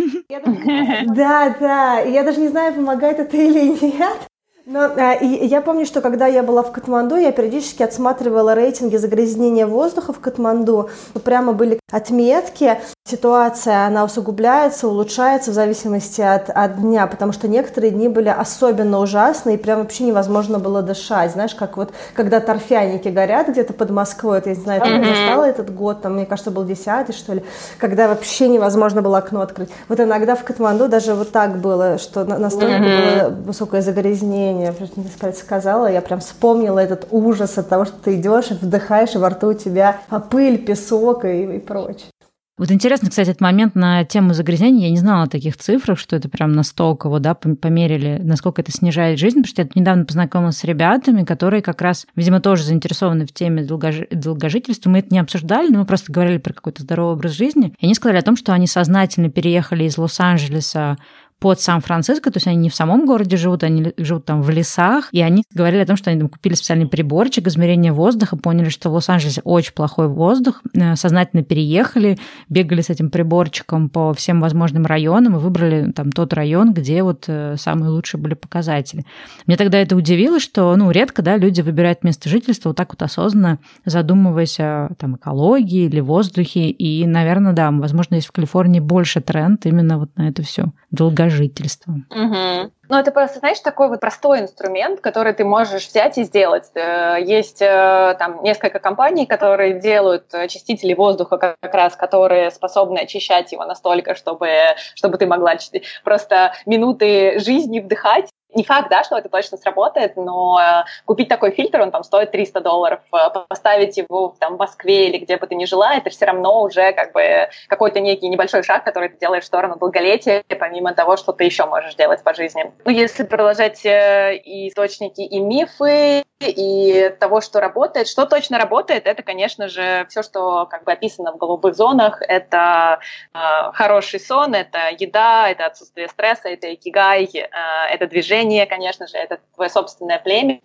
Да, 1.07 1.55
да. 1.61 1.99
Я 2.01 2.23
даже 2.25 2.41
не 2.41 2.49
знаю, 2.49 2.75
помогает 2.75 3.19
это 3.19 3.37
или 3.37 3.69
нет. 3.81 4.19
Но 4.67 4.81
а, 4.97 5.13
и, 5.13 5.47
я 5.47 5.61
помню, 5.61 5.85
что 5.85 6.01
когда 6.01 6.27
я 6.27 6.43
была 6.43 6.63
в 6.63 6.73
Катманду, 6.73 7.17
я 7.17 7.33
периодически 7.33 7.83
отсматривала 7.83 8.55
рейтинги 8.55 8.97
загрязнения 8.97 9.67
воздуха 9.67 10.15
в 10.15 10.21
Катманду. 10.21 10.89
Прямо 11.23 11.53
были 11.53 11.79
отметки. 11.93 12.81
Ситуация, 13.07 13.87
она 13.87 14.05
усугубляется, 14.05 14.89
улучшается 14.89 15.51
в 15.51 15.55
зависимости 15.55 16.23
от, 16.23 16.49
от 16.49 16.81
дня, 16.81 17.07
потому 17.07 17.33
что 17.33 17.47
некоторые 17.47 17.91
дни 17.91 18.09
были 18.09 18.31
особенно 18.31 19.01
ужасные, 19.01 19.57
и 19.57 19.59
прям 19.61 19.81
вообще 19.81 20.05
невозможно 20.05 20.59
было 20.59 20.81
дышать. 20.81 21.33
Знаешь, 21.33 21.55
как 21.55 21.77
вот, 21.77 21.93
когда 22.15 22.41
торфяники 22.41 23.09
горят 23.09 23.49
где-то 23.49 23.75
под 23.75 23.91
Москвой, 23.91 24.39
это, 24.39 24.49
я 24.49 24.57
не 24.57 24.63
знаю, 24.63 24.81
там 24.81 24.93
mm-hmm. 24.93 25.09
застала 25.09 25.45
этот 25.45 25.75
год, 25.75 26.01
там, 26.01 26.15
мне 26.15 26.25
кажется, 26.25 26.51
был 26.51 26.65
десятый, 26.65 27.15
что 27.15 27.35
ли, 27.35 27.45
когда 27.79 28.09
вообще 28.09 28.49
невозможно 28.49 29.03
было 29.03 29.19
окно 29.19 29.43
открыть. 29.43 29.69
Вот 29.89 30.01
иногда 30.01 30.35
в 30.35 30.43
Катманду 30.43 30.89
даже 30.89 31.13
вот 31.13 31.31
так 31.33 31.59
было, 31.59 31.99
что 31.99 32.25
настолько 32.25 32.77
mm-hmm. 32.77 33.29
было 33.29 33.35
высокое 33.43 33.83
загрязнение 33.83 34.54
я 34.61 34.73
просто 34.73 35.01
не 35.01 35.33
сказала, 35.33 35.91
я 35.91 36.01
прям 36.01 36.21
вспомнила 36.21 36.79
этот 36.79 37.09
ужас 37.11 37.59
от 37.59 37.69
того, 37.69 37.85
что 37.85 37.97
ты 38.03 38.17
идешь 38.17 38.51
вдыхаешь, 38.51 39.15
и 39.15 39.19
во 39.19 39.31
рту 39.31 39.49
у 39.49 39.55
тебя 39.55 40.01
пыль, 40.31 40.59
песок 40.59 41.25
и, 41.25 41.57
и 41.57 41.59
прочее. 41.59 42.11
Вот 42.57 42.71
интересно, 42.71 43.11
кстати, 43.11 43.31
этот 43.31 43.41
момент 43.41 43.75
на 43.75 44.05
тему 44.05 44.33
загрязнения. 44.33 44.87
Я 44.87 44.91
не 44.93 44.99
знала 44.99 45.25
о 45.25 45.29
таких 45.29 45.57
цифрах, 45.57 45.99
что 45.99 46.15
это 46.15 46.29
прям 46.29 46.53
настолько 46.53 47.09
вот, 47.09 47.21
да, 47.23 47.35
померили, 47.35 48.21
насколько 48.23 48.63
это 48.63 48.71
снижает 48.71 49.19
жизнь, 49.19 49.43
потому 49.43 49.49
что 49.49 49.63
я 49.63 49.69
недавно 49.75 50.05
познакомилась 50.05 50.59
с 50.59 50.65
ребятами, 50.65 51.25
которые 51.25 51.63
как 51.63 51.83
раз, 51.83 52.07
видимо, 52.15 52.41
тоже 52.41 52.63
заинтересованы 52.63 53.27
в 53.27 53.33
теме 53.33 53.65
долгожи... 53.65 54.07
долгожительства. 54.09 54.89
Мы 54.89 55.01
это 55.01 55.09
не 55.11 55.19
обсуждали, 55.19 55.69
но 55.69 55.81
мы 55.81 55.85
просто 55.85 56.13
говорили 56.13 56.39
про 56.39 56.53
какой-то 56.53 56.83
здоровый 56.83 57.15
образ 57.15 57.33
жизни. 57.33 57.75
И 57.81 57.87
они 57.87 57.95
сказали 57.97 58.19
о 58.19 58.23
том, 58.23 58.37
что 58.37 58.53
они 58.53 58.69
сознательно 58.69 59.31
переехали 59.31 59.83
из 59.83 59.99
Лос-Анджелеса 59.99 60.97
под 61.45 61.61
Сан-Франциско, 61.61 62.31
то 62.31 62.39
есть 62.39 62.47
они 62.47 62.57
не 62.57 62.71
в 62.71 62.75
самом 62.75 63.05
городе 63.05 63.37
живут, 63.37 63.65
они 63.65 63.93
живут 63.99 64.25
там 64.25 64.41
в 64.41 64.49
лесах, 64.49 65.11
и 65.13 65.21
они 65.21 65.45
говорили 65.53 65.83
о 65.83 65.87
том, 65.87 65.97
что 65.97 66.09
они 66.09 66.19
там 66.19 66.31
купили 66.31 66.55
специальный 66.55 66.87
приборчик 66.87 67.47
измерения 67.47 67.93
воздуха, 67.93 68.37
поняли, 68.37 68.71
что 68.71 68.89
в 68.89 68.95
Лос-Анджелесе 68.95 69.43
очень 69.45 69.75
плохой 69.75 70.09
воздух, 70.09 70.63
э, 70.73 70.97
сознательно 70.97 71.43
переехали, 71.43 72.19
бегали 72.49 72.81
с 72.81 72.89
этим 72.89 73.11
приборчиком 73.11 73.91
по 73.91 74.15
всем 74.15 74.41
возможным 74.41 74.87
районам 74.87 75.37
и 75.37 75.39
выбрали 75.39 75.93
там 75.93 76.13
тот 76.13 76.33
район, 76.33 76.73
где 76.73 77.03
вот 77.03 77.25
э, 77.29 77.57
самые 77.59 77.91
лучшие 77.91 78.19
были 78.19 78.33
показатели. 78.33 79.05
Мне 79.47 79.59
тогда 79.59 79.79
это 79.79 79.97
удивило, 79.97 80.41
что, 80.41 80.75
ну, 80.77 80.91
редко, 80.91 81.21
да, 81.21 81.37
люди 81.37 81.61
выбирают 81.61 82.05
место 82.05 82.31
жительства 82.31 82.71
вот 82.71 82.77
так 82.77 82.91
вот 82.91 83.03
осознанно, 83.03 83.59
задумываясь 83.85 84.59
о 84.61 84.89
там 84.99 85.17
экологии 85.17 85.85
или 85.85 86.01
воздухе, 86.01 86.71
и, 86.71 87.07
наверное, 87.07 87.53
да, 87.53 87.71
возможно, 87.71 88.15
есть 88.15 88.29
в 88.29 88.33
Калифорнии 88.33 88.81
больше 88.81 89.21
тренд 89.21 89.67
именно 89.67 89.99
вот 89.99 90.09
на 90.17 90.29
это 90.31 90.43
все 90.43 90.73
долгожительство 90.91 91.34
жительства. 91.35 91.95
Угу. 92.11 92.73
Ну, 92.89 92.99
это 92.99 93.11
просто, 93.11 93.39
знаешь, 93.39 93.61
такой 93.61 93.89
вот 93.89 94.01
простой 94.01 94.41
инструмент, 94.41 95.01
который 95.01 95.33
ты 95.33 95.45
можешь 95.45 95.87
взять 95.87 96.19
и 96.19 96.25
сделать. 96.25 96.71
Э, 96.75 97.17
есть 97.21 97.63
э, 97.63 98.15
там 98.19 98.43
несколько 98.43 98.79
компаний, 98.79 99.27
которые 99.27 99.81
делают 99.81 100.33
очистители 100.35 100.95
воздуха 100.95 101.39
как 101.39 101.75
раз, 101.75 101.97
которые 101.97 102.51
способны 102.51 102.99
очищать 102.99 103.53
его 103.53 103.65
настолько, 103.65 104.15
чтобы, 104.15 104.49
чтобы 104.95 105.19
ты 105.19 105.27
могла 105.27 105.55
просто 106.03 106.53
минуты 106.67 107.39
жизни 107.39 107.81
вдыхать 107.81 108.29
не 108.55 108.65
факт, 108.65 108.89
да, 108.91 109.05
что 109.05 109.17
это 109.17 109.29
точно 109.29 109.59
сработает, 109.59 110.17
но 110.17 110.61
э, 110.61 110.85
купить 111.05 111.29
такой 111.29 111.51
фильтр, 111.51 111.81
он 111.81 111.91
там 111.91 112.05
стоит 112.05 112.31
300 112.31 112.61
долларов, 112.61 113.01
э, 113.13 113.17
поставить 113.49 113.97
его 113.97 114.35
там 114.39 114.57
в 114.57 114.59
Москве 114.59 115.09
или 115.09 115.19
где 115.19 115.37
бы 115.37 115.47
ты 115.47 115.55
ни 115.55 115.65
жила, 115.65 115.95
это 115.95 116.11
все 116.11 116.27
равно 116.27 116.63
уже 116.63 116.93
как 116.93 117.13
бы 117.13 117.49
какой-то 117.69 118.01
некий 118.01 118.29
небольшой 118.29 118.63
шаг, 118.63 118.85
который 118.85 119.09
ты 119.09 119.19
делаешь 119.19 119.45
в 119.45 119.47
сторону 119.47 119.77
долголетия, 119.77 120.45
помимо 120.59 120.95
того, 120.95 121.17
что 121.17 121.33
ты 121.33 121.45
еще 121.45 121.67
можешь 121.67 121.95
делать 121.95 122.23
по 122.23 122.35
жизни. 122.35 122.73
Ну, 122.85 122.91
если 122.91 123.25
продолжать 123.25 123.85
э, 123.85 124.37
и 124.37 124.69
источники, 124.69 125.21
и 125.21 125.41
мифы, 125.41 126.25
и 126.41 127.15
того, 127.21 127.41
что 127.41 127.61
работает. 127.61 128.09
Что 128.09 128.27
точно 128.27 128.59
работает, 128.59 129.07
это, 129.07 129.23
конечно 129.23 129.69
же, 129.69 130.07
все, 130.09 130.23
что 130.23 130.67
как 130.67 130.85
бы 130.85 130.93
описано 130.93 131.33
в 131.33 131.37
голубых 131.37 131.75
зонах. 131.75 132.21
Это 132.21 133.01
э, 133.33 133.39
хороший 133.73 134.21
сон, 134.21 134.55
это 134.55 134.79
еда, 134.99 135.49
это 135.49 135.67
отсутствие 135.67 136.09
стресса, 136.09 136.49
это 136.49 136.73
икигай, 136.75 137.25
э, 137.25 137.49
это 137.91 138.07
движение, 138.07 138.67
конечно 138.67 139.07
же, 139.07 139.17
это 139.17 139.39
твое 139.55 139.71
собственное 139.71 140.19
племя. 140.19 140.61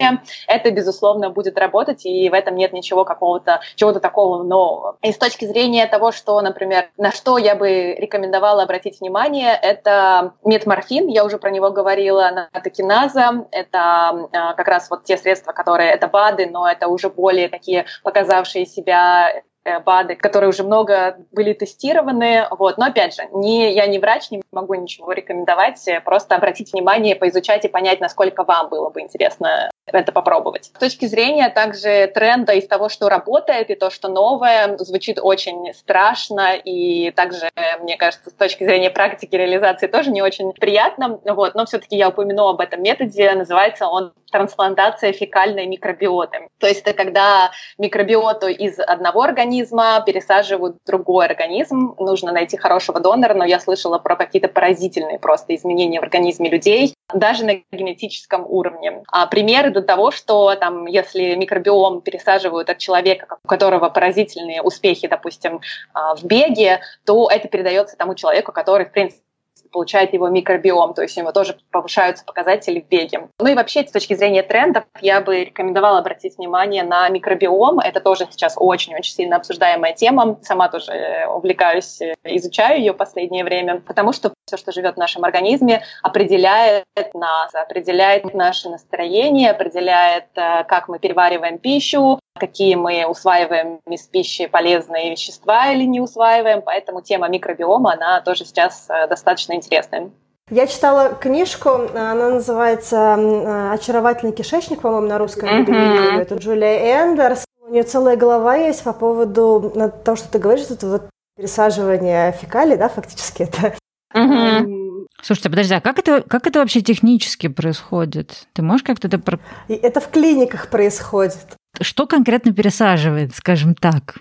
Это, 0.48 0.72
безусловно, 0.72 1.30
будет 1.30 1.58
работать, 1.58 2.06
и 2.06 2.30
в 2.30 2.34
этом 2.34 2.56
нет 2.56 2.74
ничего 2.74 3.06
какого-то, 3.06 3.62
чего-то 3.76 4.00
такого 4.00 4.44
нового. 4.44 4.98
И 5.02 5.12
с 5.12 5.18
точки 5.18 5.46
зрения 5.46 5.86
того, 5.88 6.12
что, 6.12 6.40
например, 6.42 6.90
на 6.98 7.12
что 7.12 7.38
я 7.38 7.56
бы 7.56 7.94
рекомендовала 7.94 8.64
обратить 8.64 9.00
внимание, 9.00 9.54
это 9.54 10.34
метморфин, 10.44 11.08
я 11.08 11.24
уже 11.26 11.38
про 11.38 11.52
него 11.52 11.72
говорила, 11.72 12.50
натокиназа, 12.54 13.48
это 13.52 14.30
э, 14.32 14.56
как 14.56 14.68
раз 14.68 14.90
вот 14.90 15.04
те 15.04 15.18
средства, 15.18 15.52
которые 15.60 15.92
это 15.92 16.08
БАДы, 16.08 16.46
но 16.46 16.70
это 16.70 16.88
уже 16.88 17.10
более 17.10 17.50
такие 17.50 17.86
показавшие 18.02 18.66
себя 18.66 19.44
БАДы, 19.86 20.16
которые 20.16 20.50
уже 20.50 20.64
много 20.64 21.18
были 21.32 21.54
тестированы. 21.54 22.48
Вот. 22.52 22.78
Но 22.78 22.86
опять 22.86 23.16
же, 23.16 23.24
не, 23.34 23.74
я 23.74 23.88
не 23.88 24.00
врач, 24.00 24.32
не 24.32 24.42
могу 24.52 24.74
ничего 24.76 25.12
рекомендовать, 25.12 25.84
просто 26.06 26.36
обратить 26.36 26.74
внимание, 26.74 27.16
поизучать 27.16 27.66
и 27.66 27.68
понять, 27.68 28.00
насколько 28.00 28.44
вам 28.44 28.70
было 28.70 28.90
бы 28.90 29.02
интересно 29.02 29.70
это 29.86 30.12
попробовать. 30.12 30.66
С 30.66 30.80
точки 30.80 31.06
зрения 31.06 31.50
также 31.50 32.08
тренда 32.14 32.54
из 32.54 32.68
того, 32.68 32.90
что 32.90 33.10
работает, 33.10 33.70
и 33.70 33.76
то, 33.76 33.90
что 33.90 34.08
новое, 34.08 34.78
звучит 34.78 35.20
очень 35.22 35.74
страшно, 35.74 36.56
и 36.56 37.12
также, 37.12 37.50
мне 37.82 37.98
кажется, 37.98 38.30
с 38.30 38.34
точки 38.34 38.64
зрения 38.64 38.90
практики 38.90 39.36
реализации 39.36 39.88
тоже 39.88 40.12
не 40.12 40.22
очень 40.22 40.52
приятно. 40.54 41.20
Вот. 41.26 41.56
Но 41.56 41.66
все-таки 41.66 41.98
я 41.98 42.10
упомяну 42.10 42.48
об 42.48 42.62
этом 42.62 42.82
методе, 42.84 43.32
называется 43.34 43.88
он 43.88 44.14
трансплантация 44.32 45.12
фекальной 45.12 45.66
микробиоты. 45.66 46.48
То 46.60 46.68
есть 46.68 46.82
это 46.82 46.94
когда 46.94 47.52
микробиоту 47.78 48.48
из 48.48 48.80
одного 48.80 49.24
организма 49.24 49.59
пересаживают 50.06 50.78
в 50.84 50.88
другой 50.88 51.26
организм. 51.26 51.96
Нужно 51.98 52.32
найти 52.32 52.58
хорошего 52.58 53.00
донора, 53.00 53.34
но 53.34 53.46
я 53.46 53.60
слышала 53.60 53.98
про 54.00 54.16
какие-то 54.16 54.48
поразительные 54.48 55.20
просто 55.20 55.56
изменения 55.56 56.00
в 56.00 56.04
организме 56.04 56.50
людей, 56.50 56.94
даже 57.14 57.46
на 57.46 57.62
генетическом 57.72 58.46
уровне. 58.48 59.04
А 59.12 59.26
примеры 59.28 59.72
до 59.72 59.82
того, 59.82 60.12
что 60.12 60.56
там, 60.56 60.86
если 60.86 61.36
микробиом 61.36 62.02
пересаживают 62.02 62.70
от 62.70 62.78
человека, 62.78 63.38
у 63.44 63.48
которого 63.48 63.90
поразительные 63.90 64.62
успехи, 64.62 65.08
допустим, 65.08 65.62
а, 65.94 66.16
в 66.16 66.24
беге, 66.24 66.82
то 67.06 67.30
это 67.30 67.48
передается 67.48 67.98
тому 67.98 68.16
человеку, 68.16 68.52
который, 68.52 68.86
в 68.86 68.92
принципе, 68.92 69.24
получает 69.72 70.14
его 70.14 70.28
микробиом, 70.30 70.94
то 70.94 71.02
есть 71.02 71.18
у 71.18 71.22
него 71.22 71.32
тоже 71.32 71.58
повышаются 71.72 72.26
показатели 72.26 72.82
в 72.82 72.88
беге. 72.88 73.28
Ну 73.40 73.48
и 73.48 73.56
вообще, 73.56 73.86
с 73.86 73.92
точки 73.92 74.16
зрения 74.16 74.44
трендов, 74.44 74.84
я 75.02 75.22
бы 75.22 75.46
рекомендовала 75.46 76.00
обратить 76.00 76.38
внимание 76.38 76.84
на 76.84 77.08
микробиом. 77.10 77.80
Это 77.80 78.00
тоже 78.00 78.28
сейчас 78.30 78.56
очень-очень 78.58 79.14
сильно 79.14 79.36
обсуждаемая 79.38 79.94
тема. 79.94 80.40
Сама 80.42 80.70
тоже 80.70 80.92
э, 80.92 81.28
увлекаюсь, 81.28 82.02
э, 82.02 82.14
изучаю 82.24 82.80
ее 82.80 82.94
в 82.94 82.98
последнее 82.98 83.44
время, 83.44 83.82
потому 83.82 84.14
что 84.14 84.34
все, 84.46 84.58
что 84.58 84.72
живет 84.72 84.96
в 84.96 85.00
нашем 85.00 85.24
организме, 85.24 85.84
определяет 86.02 86.86
нас, 87.14 87.54
определяет 87.54 88.34
наше 88.34 88.70
настроение, 88.70 89.52
определяет, 89.52 90.26
э, 90.36 90.64
как 90.66 90.88
мы 90.88 91.00
перевариваем 91.00 91.58
пищу, 91.58 92.20
какие 92.40 92.76
мы 92.76 93.06
усваиваем 93.06 93.80
из 93.88 94.04
пищи 94.04 94.48
полезные 94.48 95.12
вещества 95.12 95.72
или 95.72 95.84
не 95.84 96.00
усваиваем. 96.00 96.62
Поэтому 96.64 97.02
тема 97.02 97.28
микробиома, 97.30 97.94
она 97.94 98.22
тоже 98.22 98.46
сейчас 98.46 98.88
достаточно 99.10 99.54
интересная. 99.54 100.10
Я 100.50 100.66
читала 100.66 101.10
книжку, 101.10 101.70
она 101.94 102.30
называется 102.30 103.72
«Очаровательный 103.72 104.34
кишечник», 104.34 104.82
по-моему, 104.82 105.08
на 105.08 105.20
русском 105.20 105.48
mm-hmm. 105.48 106.22
Это 106.22 106.36
Джулия 106.36 107.04
Эндерс. 107.04 107.46
У 107.62 107.72
нее 107.72 107.84
целая 107.84 108.18
глава 108.18 108.56
есть 108.56 108.84
по 108.84 108.94
поводу 108.94 109.72
того, 110.04 110.16
что 110.16 110.28
ты 110.28 110.40
говоришь, 110.40 110.66
это 110.72 110.88
вот 110.88 111.04
пересаживание 111.38 112.32
фекалий, 112.32 112.78
да, 112.78 112.90
фактически 112.90 113.44
это. 113.44 113.76
Mm-hmm. 114.16 115.06
Слушайте, 115.22 115.50
подожди, 115.52 115.76
а 115.76 115.82
как 115.82 116.00
это, 116.00 116.24
как 116.24 116.48
это 116.48 116.60
вообще 116.60 116.82
технически 116.82 117.48
происходит? 117.48 118.48
Ты 118.54 118.64
можешь 118.64 118.84
как-то 118.84 119.08
это... 119.08 119.22
Это 119.68 120.00
в 120.00 120.08
клиниках 120.10 120.70
происходит. 120.70 121.46
Что 121.82 122.08
конкретно 122.08 122.54
пересаживает, 122.54 123.36
скажем 123.36 123.76
так? 123.76 124.16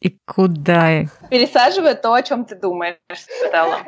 И 0.00 0.16
куда? 0.26 1.04
Пересаживает 1.30 2.02
то, 2.02 2.12
о 2.12 2.22
чем 2.22 2.44
ты 2.44 2.56
думаешь, 2.56 2.98
Стелла. 3.14 3.78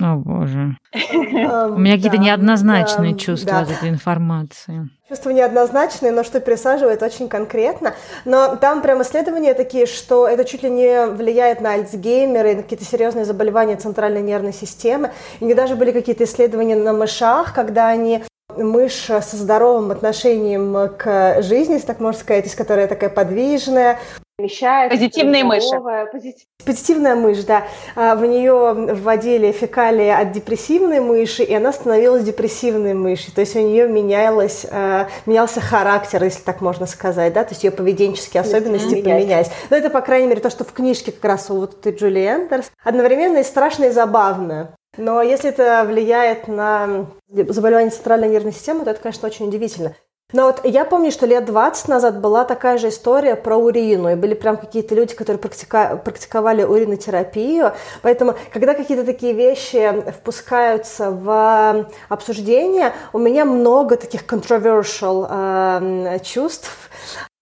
О 0.00 0.16
боже. 0.16 0.76
У 1.12 1.78
меня 1.78 1.96
какие-то 1.96 2.18
неоднозначные 2.18 3.16
чувства 3.16 3.60
от 3.60 3.70
этой 3.70 3.88
информации. 3.88 4.88
Чувства 5.08 5.30
неоднозначные, 5.30 6.10
но 6.10 6.24
что 6.24 6.40
пересаживает 6.40 7.02
очень 7.02 7.28
конкретно. 7.28 7.94
Но 8.24 8.56
там 8.56 8.82
прям 8.82 9.02
исследования 9.02 9.54
такие, 9.54 9.86
что 9.86 10.26
это 10.26 10.44
чуть 10.44 10.64
ли 10.64 10.70
не 10.70 11.06
влияет 11.06 11.60
на 11.60 11.74
Альцгеймера 11.74 12.52
и 12.52 12.54
на 12.56 12.62
какие-то 12.62 12.84
серьезные 12.84 13.24
заболевания 13.24 13.76
центральной 13.76 14.22
нервной 14.22 14.52
системы. 14.52 15.12
И 15.38 15.54
даже 15.54 15.76
были 15.76 15.92
какие-то 15.92 16.24
исследования 16.24 16.76
на 16.76 16.92
мышах, 16.92 17.54
когда 17.54 17.88
они 17.88 18.24
мышь 18.56 19.06
со 19.06 19.36
здоровым 19.36 19.90
отношением 19.90 20.90
к 20.96 21.42
жизни, 21.42 21.78
так 21.78 22.00
можно 22.00 22.20
сказать, 22.20 22.46
из 22.46 22.54
которой 22.54 22.86
такая 22.86 23.10
подвижная, 23.10 23.98
Вмещает 24.36 24.90
Позитивные 24.90 25.44
мыши. 25.44 25.80
Позитив... 26.10 26.48
Позитивная 26.66 27.14
мышь, 27.14 27.44
да. 27.44 27.68
А, 27.94 28.16
в 28.16 28.26
нее 28.26 28.72
вводили 28.94 29.52
фекалии 29.52 30.08
от 30.08 30.32
депрессивной 30.32 30.98
мыши, 30.98 31.44
и 31.44 31.54
она 31.54 31.72
становилась 31.72 32.24
депрессивной 32.24 32.94
мышью. 32.94 33.32
То 33.32 33.42
есть 33.42 33.54
у 33.54 33.60
нее 33.60 33.86
менялось, 33.86 34.66
а, 34.68 35.06
менялся 35.26 35.60
характер, 35.60 36.24
если 36.24 36.42
так 36.42 36.60
можно 36.60 36.86
сказать, 36.86 37.32
да, 37.32 37.44
то 37.44 37.50
есть 37.50 37.62
ее 37.62 37.70
поведенческие 37.70 38.40
особенности 38.40 38.96
mm-hmm. 38.96 39.04
поменялись. 39.04 39.50
Но 39.70 39.76
это, 39.76 39.88
по 39.88 40.00
крайней 40.00 40.26
мере, 40.26 40.40
то, 40.40 40.50
что 40.50 40.64
в 40.64 40.72
книжке 40.72 41.12
как 41.12 41.24
раз 41.24 41.48
у 41.50 41.54
вот 41.54 41.78
этой 41.78 41.96
Джули 41.96 42.26
Эндерс. 42.26 42.72
Одновременно 42.82 43.38
и 43.38 43.44
страшно, 43.44 43.84
и 43.84 43.90
забавно. 43.90 44.74
Но 44.96 45.22
если 45.22 45.50
это 45.50 45.84
влияет 45.86 46.48
на 46.48 47.06
заболевание 47.28 47.90
центральной 47.90 48.28
нервной 48.28 48.52
системы, 48.52 48.84
то 48.84 48.90
это, 48.90 49.00
конечно, 49.00 49.26
очень 49.26 49.48
удивительно. 49.48 49.94
Но 50.32 50.46
вот 50.46 50.64
я 50.64 50.84
помню, 50.84 51.12
что 51.12 51.26
лет 51.26 51.44
20 51.44 51.86
назад 51.86 52.20
была 52.20 52.44
такая 52.44 52.76
же 52.78 52.88
история 52.88 53.36
про 53.36 53.56
урину, 53.56 54.10
и 54.10 54.14
были 54.16 54.34
прям 54.34 54.56
какие-то 54.56 54.94
люди, 54.94 55.14
которые 55.14 55.38
практика- 55.38 56.00
практиковали 56.02 56.64
уринотерапию, 56.64 57.72
поэтому, 58.02 58.34
когда 58.52 58.74
какие-то 58.74 59.04
такие 59.04 59.32
вещи 59.32 60.02
впускаются 60.10 61.10
в 61.10 61.86
обсуждение, 62.08 62.94
у 63.12 63.18
меня 63.18 63.44
много 63.44 63.96
таких 63.96 64.24
controversial 64.24 65.26
э, 65.30 66.18
чувств, 66.20 66.90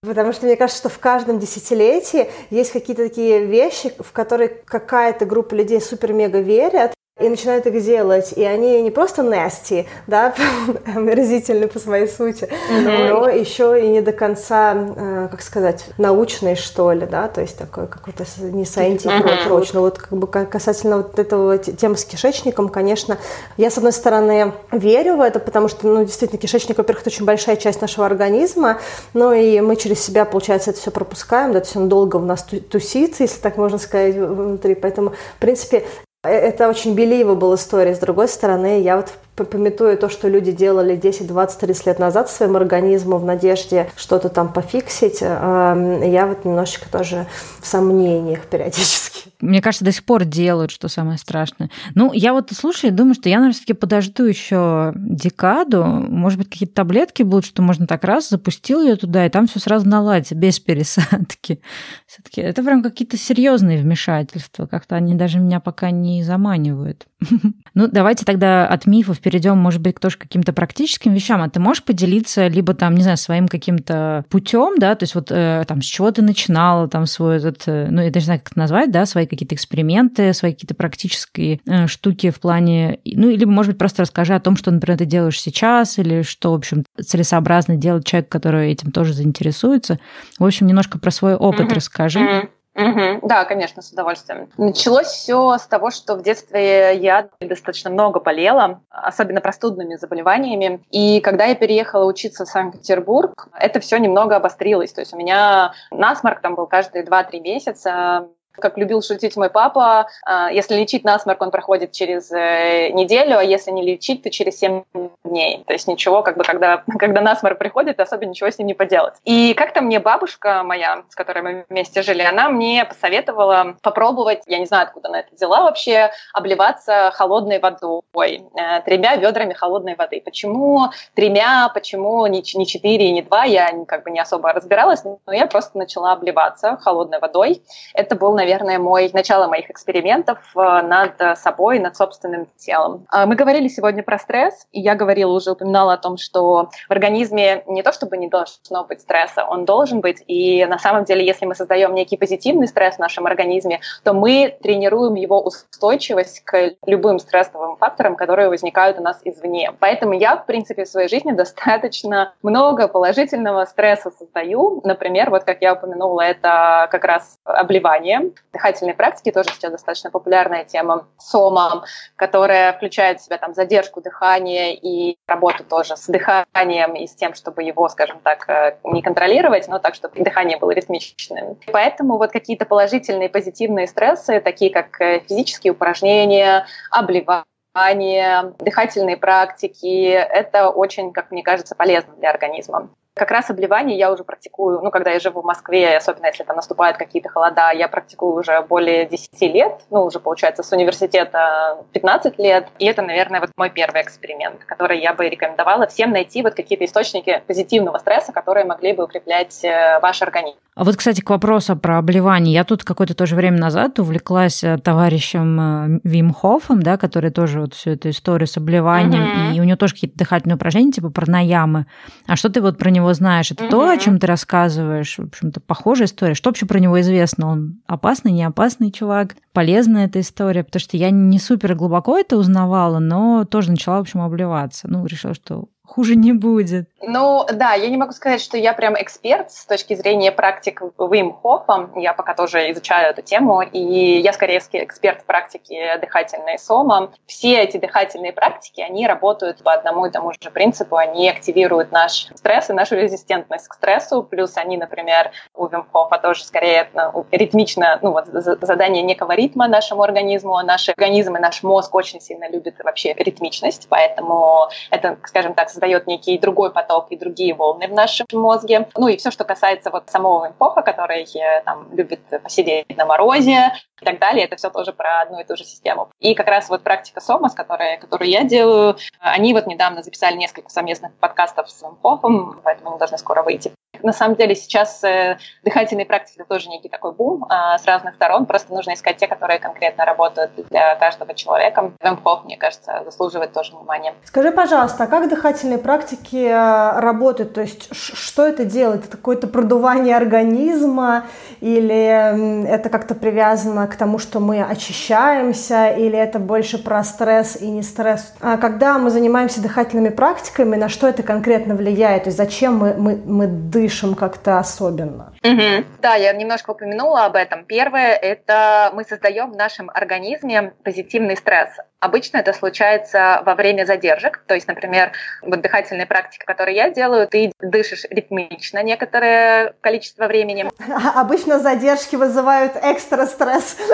Потому 0.05 0.33
что 0.33 0.45
мне 0.45 0.57
кажется, 0.57 0.81
что 0.81 0.89
в 0.89 0.99
каждом 0.99 1.39
десятилетии 1.39 2.29
есть 2.49 2.73
какие-то 2.73 3.03
такие 3.07 3.45
вещи, 3.45 3.93
в 3.99 4.11
которые 4.11 4.49
какая-то 4.49 5.25
группа 5.25 5.53
людей 5.53 5.79
супер-мега 5.79 6.39
верят, 6.39 6.93
и 7.19 7.29
начинают 7.29 7.67
их 7.67 7.83
делать. 7.83 8.33
И 8.35 8.43
они 8.43 8.81
не 8.81 8.89
просто 8.89 9.21
nasty, 9.21 9.85
да, 10.07 10.33
омерзительны 10.95 11.67
по 11.67 11.77
своей 11.77 12.07
сути, 12.07 12.45
mm-hmm. 12.45 13.07
но 13.09 13.29
еще 13.29 13.79
и 13.83 13.87
не 13.87 14.01
до 14.01 14.11
конца, 14.11 14.73
э, 14.75 15.27
как 15.29 15.43
сказать, 15.43 15.85
научные, 15.99 16.55
что 16.55 16.91
ли, 16.91 17.05
да, 17.05 17.27
то 17.27 17.41
есть 17.41 17.55
такой 17.57 17.87
какой-то 17.87 18.25
не 18.39 18.63
scientific 18.63 19.23
mm-hmm. 19.23 19.47
approach. 19.47 19.69
Но 19.73 19.81
вот 19.81 19.99
как 19.99 20.17
бы 20.17 20.25
касательно 20.25 20.97
вот 20.97 21.19
этого 21.19 21.59
темы 21.59 21.97
с 21.97 22.05
кишечником, 22.05 22.67
конечно, 22.69 23.19
я, 23.57 23.69
с 23.69 23.77
одной 23.77 23.93
стороны, 23.93 24.53
верю 24.71 25.17
в 25.17 25.21
это, 25.21 25.39
потому 25.39 25.67
что, 25.67 25.87
ну, 25.87 26.03
действительно, 26.03 26.41
кишечник, 26.41 26.79
во-первых, 26.79 27.03
это 27.03 27.11
очень 27.11 27.25
большая 27.25 27.57
часть 27.57 27.79
нашего 27.79 28.07
организма, 28.07 28.79
но 29.13 29.33
и 29.33 29.61
мы 29.61 29.75
через 29.75 30.03
себя, 30.03 30.25
получается, 30.25 30.71
это 30.71 30.79
все 30.79 30.89
пропускаем, 30.89 31.53
да, 31.53 31.59
то 31.59 31.67
есть 31.67 31.77
он 31.77 31.89
долго 31.89 32.15
у 32.15 32.21
нас 32.21 32.43
тусится, 32.43 33.21
если 33.21 33.39
так 33.39 33.57
можно 33.57 33.77
сказать, 33.77 34.15
внутри. 34.15 34.73
Поэтому, 34.73 35.11
в 35.11 35.39
принципе, 35.39 35.83
это 36.23 36.69
очень 36.69 36.95
была 37.35 37.55
история. 37.55 37.93
С 37.93 37.99
другой 37.99 38.27
стороны, 38.27 38.81
я 38.81 38.95
вот 38.95 39.11
пометую 39.35 39.97
то, 39.97 40.09
что 40.09 40.29
люди 40.29 40.51
делали 40.51 40.95
10, 40.95 41.27
20, 41.27 41.59
30 41.59 41.85
лет 41.87 41.99
назад 41.99 42.29
своим 42.29 42.55
организму 42.55 43.17
в 43.17 43.25
надежде 43.25 43.89
что-то 43.97 44.29
там 44.29 44.53
пофиксить, 44.53 45.19
э, 45.21 46.01
я 46.05 46.25
вот 46.25 46.45
немножечко 46.45 46.89
тоже 46.89 47.25
в 47.59 47.67
сомнениях 47.67 48.41
периодически. 48.41 49.02
Мне 49.41 49.61
кажется, 49.61 49.85
до 49.85 49.91
сих 49.91 50.03
пор 50.03 50.25
делают, 50.25 50.71
что 50.71 50.87
самое 50.87 51.17
страшное. 51.17 51.69
Ну, 51.95 52.11
я 52.13 52.33
вот 52.33 52.51
слушаю 52.51 52.91
и 52.91 52.95
думаю, 52.95 53.15
что 53.15 53.29
я, 53.29 53.37
наверное, 53.37 53.53
все-таки 53.53 53.73
подожду 53.73 54.23
еще 54.23 54.93
декаду. 54.95 55.83
Может 55.83 56.39
быть, 56.39 56.49
какие-то 56.49 56.75
таблетки 56.75 57.23
будут, 57.23 57.45
что 57.45 57.61
можно 57.61 57.87
так 57.87 58.03
раз, 58.03 58.29
запустил 58.29 58.81
ее 58.81 58.95
туда, 58.95 59.25
и 59.25 59.29
там 59.29 59.47
все 59.47 59.59
сразу 59.59 59.87
наладится, 59.87 60.35
без 60.35 60.59
пересадки. 60.59 61.61
Все-таки 62.07 62.41
это 62.41 62.63
прям 62.63 62.83
какие-то 62.83 63.17
серьезные 63.17 63.81
вмешательства. 63.81 64.65
Как-то 64.65 64.95
они 64.95 65.15
даже 65.15 65.39
меня 65.39 65.59
пока 65.59 65.91
не 65.91 66.23
заманивают. 66.23 67.07
Ну, 67.75 67.87
давайте 67.87 68.23
тогда 68.23 68.67
от 68.67 68.85
мифов 68.85 69.19
перейдем, 69.19 69.57
может 69.57 69.81
быть, 69.81 69.99
тоже 69.99 70.17
к 70.17 70.21
каким-то 70.21 70.53
практическим 70.53 71.11
вещам. 71.11 71.41
А 71.41 71.49
ты 71.49 71.59
можешь 71.59 71.83
поделиться 71.83 72.45
либо 72.47 72.75
там, 72.75 72.93
не 72.93 73.01
знаю, 73.01 73.17
своим 73.17 73.47
каким-то 73.47 74.25
путем, 74.29 74.77
да, 74.77 74.93
то 74.93 75.03
есть 75.03 75.15
вот 75.15 75.31
э, 75.31 75.63
там 75.67 75.81
с 75.81 75.85
чего 75.85 76.11
ты 76.11 76.21
начинала 76.21 76.87
там 76.87 77.07
свой 77.07 77.37
этот, 77.37 77.63
э, 77.65 77.87
ну, 77.89 78.01
я 78.03 78.11
даже 78.11 78.25
не 78.25 78.25
знаю, 78.25 78.39
как 78.41 78.51
это 78.51 78.59
назвать, 78.59 78.91
да, 78.91 79.07
свои 79.13 79.27
какие-то 79.27 79.55
эксперименты, 79.55 80.33
свои 80.33 80.53
какие-то 80.53 80.75
практические 80.75 81.61
э, 81.67 81.87
штуки 81.87 82.31
в 82.31 82.39
плане, 82.39 82.99
ну, 83.05 83.29
либо, 83.29 83.51
может 83.51 83.73
быть, 83.73 83.79
просто 83.79 84.01
расскажи 84.01 84.33
о 84.33 84.39
том, 84.39 84.57
что, 84.57 84.71
например, 84.71 84.97
ты 84.97 85.05
делаешь 85.05 85.39
сейчас, 85.39 85.99
или 85.99 86.23
что, 86.23 86.51
в 86.51 86.55
общем, 86.55 86.83
целесообразно 86.99 87.75
делать 87.77 88.05
человек, 88.05 88.29
который 88.29 88.71
этим 88.71 88.91
тоже 88.91 89.13
заинтересуется. 89.13 89.99
В 90.39 90.45
общем, 90.45 90.67
немножко 90.67 90.97
про 90.97 91.11
свой 91.11 91.35
опыт 91.35 91.67
mm-hmm. 91.67 91.75
расскажи. 91.75 92.19
Mm-hmm. 92.19 92.49
Угу, 92.75 93.27
да, 93.27 93.45
конечно, 93.45 93.83
с 93.83 93.91
удовольствием. 93.91 94.49
Началось 94.57 95.07
все 95.07 95.57
с 95.57 95.67
того, 95.67 95.91
что 95.91 96.15
в 96.15 96.23
детстве 96.23 96.97
я 96.97 97.29
достаточно 97.39 97.91
много 97.91 98.19
болела, 98.19 98.81
особенно 98.89 99.41
простудными 99.41 99.95
заболеваниями. 99.95 100.83
И 100.89 101.19
когда 101.21 101.45
я 101.45 101.55
переехала 101.55 102.05
учиться 102.05 102.45
в 102.45 102.49
Санкт-Петербург, 102.49 103.47
это 103.59 103.79
все 103.79 103.97
немного 103.97 104.37
обострилось. 104.37 104.91
То 104.91 105.01
есть 105.01 105.13
у 105.13 105.17
меня 105.17 105.73
насморк 105.91 106.41
там 106.41 106.55
был 106.55 106.65
каждые 106.65 107.05
2-3 107.05 107.41
месяца. 107.41 108.27
Как 108.53 108.77
любил 108.77 109.01
шутить 109.01 109.35
мой 109.35 109.49
папа, 109.49 110.07
а, 110.25 110.51
если 110.51 110.75
лечить 110.75 111.03
насморк, 111.03 111.41
он 111.41 111.51
проходит 111.51 111.91
через 111.91 112.31
э, 112.31 112.89
неделю, 112.89 113.37
а 113.39 113.43
если 113.43 113.71
не 113.71 113.83
лечить, 113.83 114.23
то 114.23 114.29
через 114.29 114.59
7 114.59 114.83
дней. 115.23 115.63
То 115.65 115.73
есть 115.73 115.87
ничего, 115.87 116.21
как 116.21 116.37
бы, 116.37 116.43
когда, 116.43 116.83
когда 116.99 117.21
насморк 117.21 117.57
приходит, 117.57 117.99
особо 117.99 118.25
ничего 118.25 118.49
с 118.49 118.59
ним 118.59 118.67
не 118.67 118.73
поделать. 118.73 119.15
И 119.23 119.53
как-то 119.55 119.81
мне 119.81 119.99
бабушка 119.99 120.63
моя, 120.63 121.03
с 121.09 121.15
которой 121.15 121.41
мы 121.41 121.65
вместе 121.69 122.03
жили, 122.03 122.21
она 122.21 122.49
мне 122.49 122.85
посоветовала 122.85 123.75
попробовать, 123.81 124.43
я 124.45 124.59
не 124.59 124.65
знаю, 124.65 124.83
откуда 124.83 125.09
она 125.09 125.19
это 125.19 125.33
взяла 125.33 125.63
вообще, 125.63 126.11
обливаться 126.33 127.11
холодной 127.13 127.59
водой, 127.59 128.43
э, 128.55 128.81
тремя 128.81 129.15
ведрами 129.15 129.53
холодной 129.53 129.95
воды. 129.95 130.21
Почему 130.23 130.89
тремя, 131.15 131.69
почему 131.73 132.25
не, 132.27 132.43
не 132.55 132.67
четыре 132.67 133.07
и 133.07 133.11
не 133.11 133.21
два, 133.21 133.45
я 133.45 133.71
как 133.87 134.03
бы 134.03 134.11
не 134.11 134.19
особо 134.19 134.53
разбиралась, 134.53 135.03
но 135.03 135.19
я 135.33 135.47
просто 135.47 135.77
начала 135.77 136.11
обливаться 136.13 136.77
холодной 136.77 137.19
водой. 137.19 137.63
Это 137.93 138.15
был, 138.15 138.33
наверное, 138.43 138.77
мой, 138.77 139.09
начало 139.13 139.47
моих 139.47 139.69
экспериментов 139.69 140.39
э, 140.55 140.59
над 140.59 141.37
собой, 141.37 141.79
над 141.79 141.95
собственным 141.95 142.47
телом. 142.57 143.05
А, 143.09 143.25
мы 143.25 143.35
говорили 143.35 143.69
сегодня 143.69 144.03
про 144.03 144.19
стресс, 144.19 144.67
и 144.71 144.81
я 144.81 144.95
говорила, 144.95 145.31
уже 145.31 145.51
упоминала 145.51 145.93
о 145.93 145.97
том, 145.97 146.17
что 146.17 146.69
в 146.87 146.91
организме 146.91 147.63
не 147.67 147.81
то 147.83 147.93
чтобы 147.93 148.17
не 148.17 148.27
должно 148.27 148.83
быть 148.83 149.01
стресса, 149.01 149.45
он 149.45 149.65
должен 149.65 150.01
быть, 150.01 150.23
и 150.27 150.65
на 150.65 150.77
самом 150.77 151.05
деле, 151.05 151.25
если 151.25 151.45
мы 151.45 151.55
создаем 151.55 151.95
некий 151.95 152.17
позитивный 152.17 152.67
стресс 152.67 152.95
в 152.95 152.99
нашем 152.99 153.25
организме, 153.25 153.79
то 154.03 154.13
мы 154.13 154.57
тренируем 154.61 155.15
его 155.15 155.41
устойчивость 155.41 156.41
к 156.43 156.73
любым 156.85 157.19
стрессовым 157.19 157.77
факторам, 157.77 158.15
которые 158.15 158.49
возникают 158.49 158.99
у 158.99 159.01
нас 159.01 159.19
извне. 159.23 159.71
Поэтому 159.79 160.13
я, 160.13 160.35
в 160.35 160.45
принципе, 160.45 160.83
в 160.83 160.89
своей 160.89 161.07
жизни 161.07 161.31
достаточно 161.43 162.33
много 162.43 162.87
положительного 162.87 163.65
стресса 163.65 164.11
создаю. 164.17 164.81
Например, 164.83 165.29
вот 165.29 165.43
как 165.45 165.61
я 165.61 165.73
упомянула, 165.73 166.21
это 166.21 166.87
как 166.91 167.05
раз 167.05 167.37
обливание, 167.45 168.31
Дыхательные 168.51 168.93
практики 168.93 169.31
тоже 169.31 169.49
сейчас 169.49 169.71
достаточно 169.71 170.11
популярная 170.11 170.63
тема. 170.63 171.07
Сома, 171.17 171.85
которая 172.15 172.73
включает 172.73 173.19
в 173.19 173.23
себя 173.25 173.37
там 173.37 173.53
задержку 173.53 174.01
дыхания 174.01 174.73
и 174.73 175.17
работу 175.27 175.63
тоже 175.63 175.97
с 175.97 176.07
дыханием 176.07 176.95
и 176.95 177.07
с 177.07 177.15
тем, 177.15 177.33
чтобы 177.33 177.63
его, 177.63 177.89
скажем 177.89 178.19
так, 178.19 178.47
э, 178.49 178.77
не 178.83 179.01
контролировать, 179.01 179.67
но 179.67 179.79
так, 179.79 179.95
чтобы 179.95 180.23
дыхание 180.23 180.57
было 180.57 180.71
ритмичным. 180.71 181.57
Поэтому 181.71 182.17
вот 182.17 182.31
какие-то 182.31 182.65
положительные, 182.65 183.29
позитивные 183.29 183.87
стрессы, 183.87 184.39
такие 184.39 184.71
как 184.71 184.99
э, 185.01 185.19
физические 185.27 185.73
упражнения, 185.73 186.65
обливание, 186.91 188.53
дыхательные 188.59 189.17
практики, 189.17 190.09
это 190.09 190.69
очень, 190.69 191.11
как 191.11 191.31
мне 191.31 191.43
кажется, 191.43 191.75
полезно 191.75 192.13
для 192.15 192.29
организма. 192.29 192.89
Как 193.15 193.29
раз 193.29 193.51
обливание 193.51 193.95
я 193.95 194.11
уже 194.11 194.23
практикую, 194.23 194.81
ну, 194.81 194.89
когда 194.89 195.11
я 195.11 195.19
живу 195.19 195.41
в 195.41 195.45
Москве, 195.45 195.97
особенно 195.97 196.27
если 196.27 196.43
там 196.43 196.55
наступают 196.55 196.97
какие-то 196.97 197.29
холода, 197.29 197.71
я 197.71 197.87
практикую 197.87 198.33
уже 198.33 198.59
более 198.61 199.05
10 199.05 199.41
лет, 199.53 199.81
ну, 199.91 200.03
уже, 200.05 200.19
получается, 200.19 200.63
с 200.63 200.71
университета 200.71 201.83
15 201.91 202.39
лет. 202.39 202.67
И 202.79 202.85
это, 202.85 203.03
наверное, 203.03 203.39
вот 203.39 203.51
мой 203.55 203.69
первый 203.69 204.01
эксперимент, 204.01 204.63
который 204.65 204.99
я 204.99 205.13
бы 205.13 205.29
рекомендовала 205.29 205.85
всем 205.85 206.11
найти 206.11 206.41
вот 206.41 206.55
какие-то 206.55 206.85
источники 206.85 207.43
позитивного 207.45 207.99
стресса, 207.99 208.31
которые 208.31 208.65
могли 208.65 208.93
бы 208.93 209.03
укреплять 209.03 209.63
э, 209.63 209.99
ваш 210.01 210.23
организм. 210.23 210.57
А 210.75 210.83
вот, 210.83 210.95
кстати, 210.95 211.21
к 211.21 211.29
вопросу 211.29 211.75
про 211.75 211.99
обливание. 211.99 212.53
Я 212.53 212.63
тут 212.63 212.83
какое-то 212.83 213.13
тоже 213.13 213.35
время 213.35 213.59
назад 213.59 213.99
увлеклась 213.99 214.63
э, 214.63 214.79
товарищем 214.79 215.59
э, 215.59 215.99
Вим 216.03 216.33
Хофом, 216.33 216.81
да, 216.81 216.97
который 216.97 217.29
тоже 217.29 217.61
вот 217.61 217.75
всю 217.75 217.91
эту 217.91 218.09
историю 218.09 218.47
с 218.47 218.57
обливанием, 218.57 219.23
mm-hmm. 219.23 219.55
и 219.55 219.61
у 219.61 219.63
него 219.65 219.77
тоже 219.77 219.93
какие-то 219.93 220.17
дыхательные 220.17 220.55
упражнения, 220.55 220.91
типа 220.91 221.11
пранаямы. 221.11 221.85
А 222.25 222.35
что 222.35 222.49
ты 222.49 222.59
вот 222.59 222.79
про 222.79 222.89
него 222.89 223.02
знаешь? 223.11 223.51
Это 223.51 223.65
mm-hmm. 223.65 223.69
то, 223.69 223.89
о 223.89 223.97
чем 223.97 224.19
ты 224.19 224.27
рассказываешь? 224.27 225.17
В 225.17 225.23
общем-то, 225.23 225.59
похожая 225.59 226.07
история. 226.07 226.33
Что 226.33 226.49
вообще 226.49 226.65
про 226.65 226.79
него 226.79 227.01
известно? 227.01 227.49
Он 227.49 227.81
опасный, 227.85 228.31
не 228.31 228.43
опасный 228.43 228.91
чувак? 228.91 229.35
Полезная 229.51 230.05
эта 230.05 230.21
история? 230.21 230.63
Потому 230.63 230.79
что 230.79 230.95
я 230.95 231.09
не 231.09 231.39
супер 231.39 231.75
глубоко 231.75 232.17
это 232.17 232.37
узнавала, 232.37 232.99
но 232.99 233.43
тоже 233.43 233.71
начала, 233.71 233.97
в 233.97 234.01
общем, 234.01 234.21
обливаться. 234.21 234.87
Ну, 234.87 235.05
решила, 235.05 235.33
что 235.33 235.65
хуже 235.85 236.15
не 236.15 236.33
будет. 236.33 236.87
Ну, 237.01 237.45
да, 237.51 237.73
я 237.73 237.89
не 237.89 237.97
могу 237.97 238.13
сказать, 238.13 238.41
что 238.41 238.57
я 238.57 238.73
прям 238.73 238.95
эксперт 239.01 239.51
с 239.51 239.65
точки 239.65 239.93
зрения 239.93 240.31
практик 240.31 240.81
Вим 240.97 241.33
Хофа. 241.33 241.89
Я 241.95 242.13
пока 242.13 242.33
тоже 242.33 242.71
изучаю 242.71 243.09
эту 243.09 243.21
тему, 243.21 243.61
и 243.61 244.21
я 244.21 244.31
скорее 244.31 244.59
эксперт 244.59 245.21
в 245.21 245.25
практике 245.25 245.97
дыхательной 245.99 246.57
сома. 246.57 247.11
Все 247.25 247.59
эти 247.59 247.77
дыхательные 247.77 248.31
практики, 248.31 248.79
они 248.79 249.05
работают 249.05 249.61
по 249.63 249.73
одному 249.73 250.05
и 250.05 250.11
тому 250.11 250.31
же 250.31 250.49
принципу. 250.51 250.95
Они 250.95 251.29
активируют 251.29 251.91
наш 251.91 252.27
стресс 252.35 252.69
и 252.69 252.73
нашу 252.73 252.95
резистентность 252.95 253.67
к 253.67 253.73
стрессу. 253.73 254.23
Плюс 254.23 254.55
они, 254.55 254.77
например, 254.77 255.31
у 255.53 255.67
Вим 255.67 255.85
Хофа 255.91 256.17
тоже 256.17 256.45
скорее 256.45 256.87
ну, 256.93 257.25
ритмично, 257.31 257.99
ну 258.01 258.11
вот 258.11 258.27
задание 258.27 259.03
некого 259.03 259.33
ритма 259.33 259.67
нашему 259.67 260.03
организму. 260.03 260.57
Наш 260.63 260.87
организм 260.87 261.35
и 261.35 261.39
наш 261.39 261.63
мозг 261.63 261.93
очень 261.93 262.21
сильно 262.21 262.49
любят 262.49 262.75
вообще 262.83 263.13
ритмичность, 263.13 263.87
поэтому 263.89 264.69
это, 264.89 265.17
скажем 265.25 265.53
так, 265.53 265.69
создает 265.73 266.07
некий 266.07 266.37
другой 266.37 266.71
поток 266.71 267.07
и 267.09 267.17
другие 267.17 267.53
волны 267.53 267.87
в 267.87 267.93
нашем 267.93 268.25
мозге. 268.31 268.87
Ну 268.95 269.07
и 269.07 269.17
все, 269.17 269.31
что 269.31 269.43
касается 269.43 269.89
вот 269.89 270.09
самого 270.09 270.47
импоха, 270.47 270.81
который 270.81 271.23
э, 271.23 271.61
там 271.65 271.87
любит 271.93 272.21
посидеть 272.43 272.95
на 272.95 273.05
морозе, 273.05 273.73
и 274.03 274.05
так 274.05 274.19
далее. 274.19 274.45
Это 274.45 274.57
все 274.57 274.69
тоже 274.69 274.93
про 274.93 275.21
одну 275.21 275.39
и 275.39 275.43
ту 275.43 275.55
же 275.55 275.63
систему. 275.63 276.09
И 276.19 276.35
как 276.35 276.47
раз 276.47 276.69
вот 276.69 276.83
практика 276.83 277.21
Сомас, 277.21 277.53
которая, 277.53 277.97
которую 277.97 278.29
я 278.29 278.43
делаю, 278.43 278.97
они 279.19 279.53
вот 279.53 279.65
недавно 279.65 280.03
записали 280.03 280.35
несколько 280.35 280.69
совместных 280.69 281.13
подкастов 281.15 281.69
с 281.69 281.81
Вимхофом, 281.81 282.61
поэтому 282.63 282.91
они 282.91 282.99
должны 282.99 283.17
скоро 283.17 283.41
выйти. 283.41 283.73
На 284.01 284.11
самом 284.11 284.35
деле 284.35 284.53
сейчас 284.53 285.01
э, 285.03 285.37
дыхательные 285.63 286.05
практики 286.05 286.37
это 286.39 286.49
тоже 286.49 286.67
некий 286.67 286.89
такой 286.89 287.13
бум 287.13 287.45
э, 287.45 287.77
с 287.77 287.85
разных 287.85 288.15
сторон. 288.15 288.45
Просто 288.45 288.73
нужно 288.73 288.95
искать 288.95 289.17
те, 289.17 289.27
которые 289.27 289.59
конкретно 289.59 290.03
работают 290.03 290.51
для 290.69 290.95
каждого 290.95 291.33
человека. 291.33 291.91
Вимхоф, 292.03 292.43
мне 292.43 292.57
кажется, 292.57 293.01
заслуживает 293.05 293.53
тоже 293.53 293.75
внимания. 293.75 294.13
Скажи, 294.25 294.51
пожалуйста, 294.51 295.05
а 295.05 295.07
как 295.07 295.29
дыхательные 295.29 295.77
практики 295.77 296.47
э, 296.47 296.99
работают? 296.99 297.53
То 297.53 297.61
есть 297.61 297.95
что 297.95 298.45
это 298.45 298.65
делает? 298.65 299.05
Это 299.05 299.15
какое-то 299.15 299.47
продувание 299.47 300.17
организма 300.17 301.25
или 301.61 302.67
это 302.67 302.89
как-то 302.89 303.15
привязано 303.15 303.87
к 303.93 303.95
тому, 303.95 304.17
что 304.17 304.39
мы 304.39 304.63
очищаемся, 304.63 305.89
или 305.89 306.17
это 306.17 306.39
больше 306.39 306.83
про 306.83 307.03
стресс 307.03 307.55
и 307.55 307.69
не 307.69 307.83
стресс. 307.83 308.33
А 308.41 308.57
когда 308.57 308.97
мы 308.97 309.09
занимаемся 309.09 309.61
дыхательными 309.61 310.09
практиками, 310.09 310.75
на 310.75 310.89
что 310.89 311.07
это 311.07 311.23
конкретно 311.23 311.75
влияет? 311.75 312.23
То 312.23 312.29
есть 312.29 312.37
зачем 312.37 312.77
мы, 312.77 312.93
мы, 312.95 313.15
мы 313.25 313.47
дышим 313.47 314.15
как-то 314.15 314.59
особенно? 314.59 315.33
Угу. 315.43 315.85
Да, 316.01 316.15
я 316.15 316.33
немножко 316.33 316.71
упомянула 316.71 317.25
об 317.25 317.35
этом. 317.35 317.65
Первое– 317.65 318.13
это 318.21 318.91
мы 318.93 319.03
создаем 319.03 319.51
в 319.51 319.55
нашем 319.55 319.89
организме 319.89 320.73
позитивный 320.83 321.37
стресс. 321.37 321.69
Обычно 322.03 322.39
это 322.39 322.51
случается 322.51 323.41
во 323.45 323.55
время 323.55 323.85
задержек. 323.85 324.43
То 324.45 324.55
есть, 324.55 324.67
например, 324.67 325.13
вот 325.41 325.61
дыхательные 325.61 326.05
практики, 326.05 326.43
которые 326.43 326.75
я 326.75 326.89
делаю, 326.89 327.29
ты 327.29 327.53
дышишь 327.61 328.03
ритмично 328.09 328.83
некоторое 328.83 329.73
количество 329.79 330.27
времени. 330.27 330.69
Обычно 331.15 331.59
задержки 331.59 332.17
вызывают 332.17 332.73
экстра 332.81 333.25
стресс. 333.25 333.77